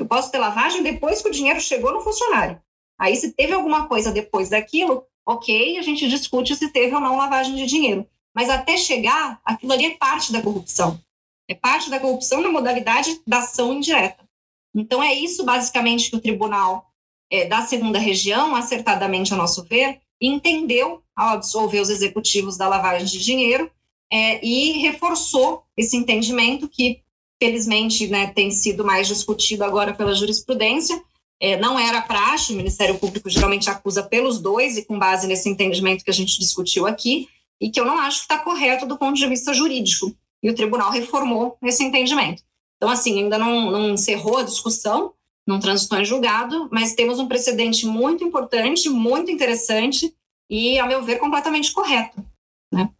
Eu 0.00 0.06
posso 0.06 0.32
ter 0.32 0.38
lavagem 0.38 0.82
depois 0.82 1.20
que 1.20 1.28
o 1.28 1.32
dinheiro 1.32 1.60
chegou 1.60 1.92
no 1.92 2.00
funcionário. 2.00 2.60
Aí, 2.98 3.14
se 3.16 3.32
teve 3.32 3.52
alguma 3.52 3.86
coisa 3.86 4.10
depois 4.10 4.48
daquilo, 4.48 5.04
ok, 5.26 5.78
a 5.78 5.82
gente 5.82 6.08
discute 6.08 6.56
se 6.56 6.72
teve 6.72 6.94
ou 6.94 7.00
não 7.00 7.18
lavagem 7.18 7.54
de 7.54 7.66
dinheiro. 7.66 8.06
Mas 8.34 8.48
até 8.48 8.78
chegar, 8.78 9.40
aquilo 9.44 9.72
ali 9.72 9.84
é 9.84 9.96
parte 9.96 10.32
da 10.32 10.40
corrupção. 10.40 10.98
É 11.46 11.54
parte 11.54 11.90
da 11.90 12.00
corrupção 12.00 12.40
na 12.40 12.48
modalidade 12.48 13.20
da 13.26 13.40
ação 13.40 13.74
indireta. 13.74 14.26
Então, 14.74 15.02
é 15.02 15.12
isso 15.12 15.44
basicamente 15.44 16.10
que 16.10 16.16
o 16.16 16.20
tribunal 16.20 16.90
é, 17.30 17.44
da 17.44 17.60
segunda 17.62 17.98
região, 17.98 18.56
acertadamente 18.56 19.34
a 19.34 19.36
nosso 19.36 19.64
ver, 19.64 20.00
entendeu 20.20 21.02
ao 21.14 21.34
absolver 21.34 21.80
os 21.80 21.90
executivos 21.90 22.56
da 22.56 22.68
lavagem 22.68 23.06
de 23.06 23.22
dinheiro 23.22 23.70
é, 24.10 24.44
e 24.44 24.72
reforçou 24.78 25.64
esse 25.76 25.96
entendimento 25.96 26.68
que, 26.68 27.02
felizmente, 27.42 28.06
né, 28.06 28.28
tem 28.28 28.50
sido 28.50 28.84
mais 28.84 29.08
discutido 29.08 29.64
agora 29.64 29.94
pela 29.94 30.14
jurisprudência. 30.14 31.02
É, 31.40 31.56
não 31.56 31.78
era 31.78 32.02
praxe, 32.02 32.52
o 32.52 32.56
Ministério 32.56 32.98
Público 32.98 33.30
geralmente 33.30 33.70
acusa 33.70 34.02
pelos 34.02 34.38
dois, 34.38 34.76
e 34.76 34.84
com 34.84 34.98
base 34.98 35.26
nesse 35.26 35.48
entendimento 35.48 36.04
que 36.04 36.10
a 36.10 36.14
gente 36.14 36.38
discutiu 36.38 36.86
aqui, 36.86 37.28
e 37.58 37.70
que 37.70 37.80
eu 37.80 37.84
não 37.86 37.98
acho 37.98 38.18
que 38.18 38.24
está 38.24 38.38
correto 38.38 38.86
do 38.86 38.98
ponto 38.98 39.16
de 39.16 39.26
vista 39.26 39.54
jurídico 39.54 40.14
e 40.42 40.50
o 40.50 40.54
tribunal 40.54 40.90
reformou 40.90 41.56
esse 41.62 41.84
entendimento. 41.84 42.42
Então, 42.76 42.90
assim, 42.90 43.18
ainda 43.22 43.38
não, 43.38 43.70
não 43.70 43.90
encerrou 43.90 44.38
a 44.38 44.42
discussão, 44.42 45.12
não 45.46 45.60
transitou 45.60 45.98
em 45.98 46.04
julgado, 46.04 46.68
mas 46.72 46.94
temos 46.94 47.18
um 47.18 47.28
precedente 47.28 47.86
muito 47.86 48.24
importante, 48.24 48.88
muito 48.88 49.30
interessante 49.30 50.14
e, 50.48 50.78
a 50.78 50.86
meu 50.86 51.02
ver, 51.02 51.18
completamente 51.18 51.72
correto. 51.72 52.24
Né? 52.72 52.90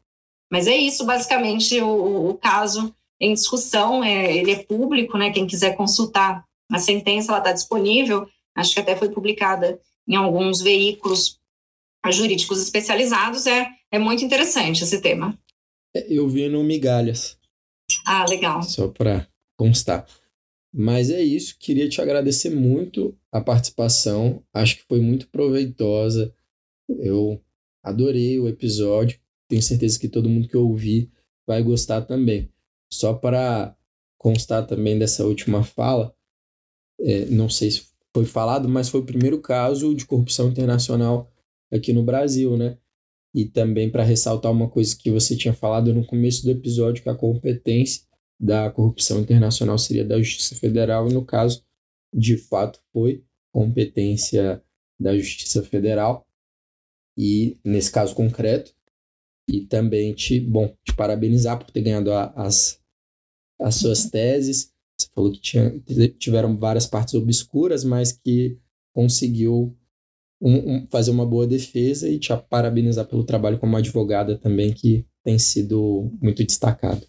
Mas 0.50 0.66
é 0.66 0.76
isso, 0.76 1.04
basicamente, 1.04 1.80
o, 1.80 2.30
o 2.30 2.34
caso 2.34 2.94
em 3.20 3.34
discussão, 3.34 4.02
é, 4.02 4.34
ele 4.34 4.52
é 4.52 4.64
público, 4.64 5.18
né? 5.18 5.30
quem 5.30 5.46
quiser 5.46 5.76
consultar 5.76 6.44
a 6.72 6.78
sentença, 6.78 7.32
ela 7.32 7.38
está 7.38 7.52
disponível, 7.52 8.26
acho 8.54 8.72
que 8.72 8.80
até 8.80 8.96
foi 8.96 9.10
publicada 9.10 9.78
em 10.08 10.14
alguns 10.16 10.60
veículos 10.60 11.38
jurídicos 12.10 12.62
especializados, 12.62 13.46
é, 13.46 13.68
é 13.92 13.98
muito 13.98 14.24
interessante 14.24 14.82
esse 14.82 15.00
tema. 15.00 15.38
Eu 16.08 16.28
vi 16.28 16.48
no 16.48 16.64
Migalhas. 16.64 17.36
Ah, 18.06 18.24
legal. 18.28 18.62
Só 18.62 18.88
para 18.88 19.28
constar. 19.56 20.06
Mas 20.72 21.10
é 21.10 21.20
isso, 21.20 21.56
queria 21.58 21.88
te 21.88 22.00
agradecer 22.00 22.50
muito 22.50 23.18
a 23.32 23.40
participação, 23.40 24.42
acho 24.54 24.76
que 24.76 24.84
foi 24.84 25.00
muito 25.00 25.28
proveitosa. 25.28 26.32
Eu 26.88 27.42
adorei 27.82 28.38
o 28.38 28.48
episódio, 28.48 29.18
tenho 29.48 29.62
certeza 29.62 29.98
que 29.98 30.08
todo 30.08 30.28
mundo 30.28 30.48
que 30.48 30.56
ouvir 30.56 31.10
vai 31.44 31.62
gostar 31.62 32.02
também. 32.02 32.48
Só 32.92 33.14
para 33.14 33.76
constar 34.18 34.66
também 34.66 34.98
dessa 34.98 35.24
última 35.24 35.62
fala, 35.62 36.14
é, 37.00 37.24
não 37.26 37.48
sei 37.48 37.70
se 37.70 37.90
foi 38.12 38.24
falado, 38.24 38.68
mas 38.68 38.88
foi 38.88 39.00
o 39.00 39.06
primeiro 39.06 39.40
caso 39.40 39.94
de 39.94 40.04
corrupção 40.04 40.48
internacional 40.48 41.30
aqui 41.72 41.92
no 41.92 42.02
Brasil, 42.02 42.56
né? 42.56 42.76
E 43.32 43.44
também 43.44 43.90
para 43.90 44.02
ressaltar 44.02 44.50
uma 44.50 44.68
coisa 44.68 44.96
que 44.96 45.10
você 45.10 45.36
tinha 45.36 45.54
falado 45.54 45.94
no 45.94 46.04
começo 46.04 46.42
do 46.42 46.50
episódio, 46.50 47.02
que 47.02 47.08
a 47.08 47.14
competência 47.14 48.02
da 48.38 48.70
corrupção 48.70 49.20
internacional 49.20 49.78
seria 49.78 50.04
da 50.04 50.18
Justiça 50.18 50.56
Federal, 50.56 51.08
e 51.08 51.12
no 51.12 51.24
caso, 51.24 51.62
de 52.12 52.36
fato, 52.36 52.80
foi 52.92 53.22
competência 53.52 54.62
da 54.98 55.16
Justiça 55.16 55.62
Federal, 55.62 56.26
e 57.16 57.58
nesse 57.62 57.92
caso 57.92 58.14
concreto, 58.14 58.74
e 59.48 59.60
também 59.60 60.14
te, 60.14 60.40
bom, 60.40 60.74
te 60.84 60.94
parabenizar 60.94 61.58
por 61.58 61.70
ter 61.70 61.82
ganhado 61.82 62.12
a, 62.12 62.32
as, 62.34 62.79
as 63.60 63.76
suas 63.76 64.10
teses. 64.10 64.72
Você 64.98 65.08
falou 65.14 65.32
que 65.32 65.40
tinha, 65.40 65.82
tiveram 66.18 66.56
várias 66.56 66.86
partes 66.86 67.14
obscuras, 67.14 67.84
mas 67.84 68.12
que 68.12 68.58
conseguiu 68.92 69.76
um, 70.40 70.76
um, 70.76 70.86
fazer 70.90 71.10
uma 71.10 71.26
boa 71.26 71.46
defesa 71.46 72.08
e 72.08 72.18
te 72.18 72.34
parabenizar 72.48 73.06
pelo 73.06 73.24
trabalho 73.24 73.58
como 73.58 73.76
advogada 73.76 74.38
também, 74.38 74.72
que 74.72 75.06
tem 75.22 75.38
sido 75.38 76.10
muito 76.20 76.44
destacado. 76.44 77.06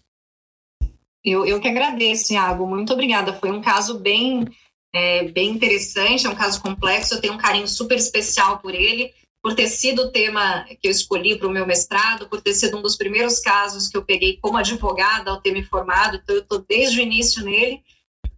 Eu, 1.24 1.46
eu 1.46 1.60
que 1.60 1.68
agradeço, 1.68 2.32
Iago. 2.32 2.66
Muito 2.66 2.92
obrigada. 2.92 3.32
Foi 3.32 3.50
um 3.50 3.60
caso 3.62 3.98
bem, 3.98 4.44
é, 4.92 5.28
bem 5.28 5.50
interessante, 5.50 6.26
é 6.26 6.30
um 6.30 6.34
caso 6.34 6.60
complexo. 6.60 7.14
Eu 7.14 7.20
tenho 7.20 7.34
um 7.34 7.38
carinho 7.38 7.68
super 7.68 7.96
especial 7.96 8.58
por 8.58 8.74
ele, 8.74 9.12
por 9.42 9.54
ter 9.54 9.66
sido 9.66 10.02
o 10.02 10.12
tema 10.12 10.64
que 10.80 10.86
eu 10.86 10.90
escolhi 10.90 11.36
para 11.36 11.48
o 11.48 11.50
meu 11.50 11.66
mestrado, 11.66 12.28
por 12.28 12.40
ter 12.40 12.54
sido 12.54 12.78
um 12.78 12.82
dos 12.82 12.96
primeiros 12.96 13.40
casos 13.40 13.88
que 13.88 13.96
eu 13.96 14.04
peguei 14.04 14.38
como 14.40 14.56
advogada 14.56 15.30
ao 15.30 15.40
ter 15.40 15.50
me 15.50 15.64
formado. 15.64 16.20
Então, 16.22 16.36
eu 16.36 16.42
estou 16.42 16.60
desde 16.60 17.00
o 17.00 17.02
início 17.02 17.44
nele. 17.44 17.82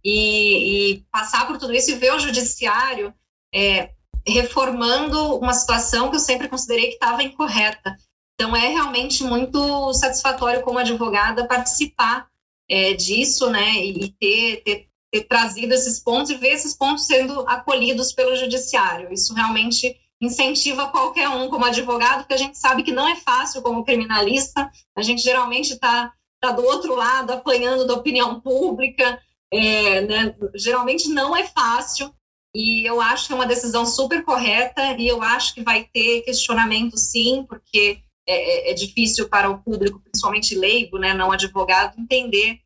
E, 0.03 0.93
e, 0.93 1.03
passar 1.11 1.47
por 1.47 1.57
tudo 1.57 1.73
isso 1.73 1.91
e 1.91 1.95
ver 1.95 2.13
o 2.13 2.19
judiciário 2.19 3.13
é, 3.53 3.91
reformando 4.27 5.35
uma 5.37 5.53
situação 5.53 6.09
que 6.09 6.15
eu 6.15 6.19
sempre 6.19 6.47
considerei 6.47 6.87
que 6.87 6.93
estava 6.93 7.23
incorreta. 7.23 7.95
Então, 8.33 8.55
é 8.55 8.67
realmente 8.67 9.23
muito 9.23 9.93
satisfatório 9.93 10.61
como 10.63 10.79
advogada 10.79 11.47
participar 11.47 12.27
é, 12.69 12.93
disso, 12.93 13.49
né, 13.49 13.75
e 13.77 14.09
ter, 14.19 14.63
ter, 14.63 14.87
ter, 15.11 15.21
trazido 15.23 15.73
esses 15.73 15.99
pontos 15.99 16.31
e 16.31 16.35
ver 16.35 16.49
esses 16.49 16.75
pontos 16.75 17.05
sendo 17.05 17.41
acolhidos 17.47 18.11
pelo 18.11 18.35
judiciário. 18.35 19.13
Isso 19.13 19.33
realmente 19.33 19.95
incentiva 20.21 20.89
qualquer 20.89 21.29
um 21.29 21.49
como 21.49 21.65
advogado, 21.65 22.19
porque 22.19 22.33
a 22.33 22.37
gente 22.37 22.57
sabe 22.57 22.83
que 22.83 22.91
não 22.91 23.07
é 23.07 23.15
fácil 23.15 23.61
como 23.61 23.83
criminalista, 23.83 24.71
a 24.95 25.01
gente 25.01 25.21
geralmente 25.21 25.73
está 25.73 26.11
tá 26.39 26.51
do 26.51 26.63
outro 26.63 26.95
lado, 26.95 27.31
apanhando 27.31 27.85
da 27.85 27.93
opinião 27.93 28.39
pública, 28.39 29.21
é, 29.51 30.01
né, 30.01 30.35
geralmente 30.55 31.09
não 31.09 31.35
é 31.35 31.45
fácil, 31.45 32.13
e 32.55 32.87
eu 32.87 33.01
acho 33.01 33.27
que 33.27 33.33
é 33.33 33.35
uma 33.35 33.45
decisão 33.45 33.85
super 33.85 34.23
correta, 34.23 34.95
e 34.97 35.07
eu 35.07 35.21
acho 35.21 35.53
que 35.53 35.61
vai 35.61 35.83
ter 35.83 36.21
questionamento 36.21 36.97
sim, 36.97 37.45
porque 37.47 37.99
é, 38.27 38.69
é, 38.69 38.71
é, 38.71 38.73
difícil 38.73 39.29
para 39.29 39.49
o 39.49 39.61
público, 39.61 39.99
principalmente 39.99 40.55
leigo, 40.55 40.97
né, 40.97 41.13
não 41.13 41.31
advogado, 41.31 41.99
entender 41.99 42.59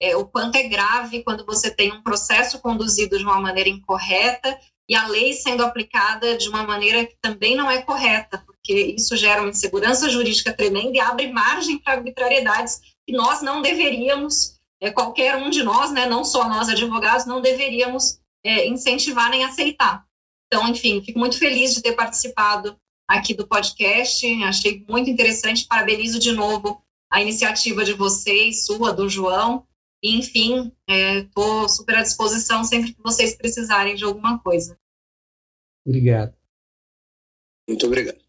é, 0.00 0.16
o 0.16 0.26
quanto 0.26 0.56
é 0.56 0.62
grave 0.64 1.22
quando 1.22 1.44
você 1.44 1.70
tem 1.70 1.92
um 1.92 2.02
processo 2.02 2.60
conduzido 2.60 3.18
de 3.18 3.24
uma 3.24 3.40
maneira 3.40 3.68
incorreta 3.68 4.58
e 4.92 4.94
a 4.94 5.06
lei 5.06 5.32
sendo 5.32 5.64
aplicada 5.64 6.36
de 6.36 6.50
uma 6.50 6.64
maneira 6.64 7.06
que 7.06 7.16
também 7.18 7.56
não 7.56 7.70
é 7.70 7.80
correta, 7.80 8.44
porque 8.44 8.74
isso 8.74 9.16
gera 9.16 9.40
uma 9.40 9.48
insegurança 9.48 10.10
jurídica 10.10 10.52
tremenda 10.52 10.94
e 10.94 11.00
abre 11.00 11.32
margem 11.32 11.78
para 11.78 11.94
arbitrariedades 11.94 12.78
que 13.06 13.12
nós 13.14 13.40
não 13.40 13.62
deveríamos, 13.62 14.60
é, 14.78 14.90
qualquer 14.90 15.36
um 15.36 15.48
de 15.48 15.62
nós, 15.62 15.90
né, 15.92 16.04
não 16.04 16.26
só 16.26 16.46
nós 16.46 16.68
advogados, 16.68 17.24
não 17.24 17.40
deveríamos 17.40 18.20
é, 18.44 18.66
incentivar 18.66 19.30
nem 19.30 19.44
aceitar. 19.44 20.04
Então, 20.46 20.68
enfim, 20.68 21.02
fico 21.02 21.18
muito 21.18 21.38
feliz 21.38 21.72
de 21.72 21.80
ter 21.80 21.92
participado 21.92 22.76
aqui 23.08 23.32
do 23.32 23.46
podcast. 23.46 24.26
Achei 24.44 24.84
muito 24.86 25.08
interessante. 25.08 25.64
Parabenizo 25.66 26.18
de 26.18 26.32
novo 26.32 26.82
a 27.10 27.22
iniciativa 27.22 27.82
de 27.82 27.94
vocês, 27.94 28.66
sua, 28.66 28.92
do 28.92 29.08
João. 29.08 29.66
Enfim, 30.02 30.70
estou 30.86 31.64
é, 31.64 31.68
super 31.68 31.96
à 31.96 32.02
disposição 32.02 32.62
sempre 32.62 32.92
que 32.92 33.02
vocês 33.02 33.34
precisarem 33.34 33.94
de 33.94 34.04
alguma 34.04 34.38
coisa. 34.40 34.78
Obrigado. 35.86 36.34
Muito 37.68 37.86
obrigado. 37.86 38.21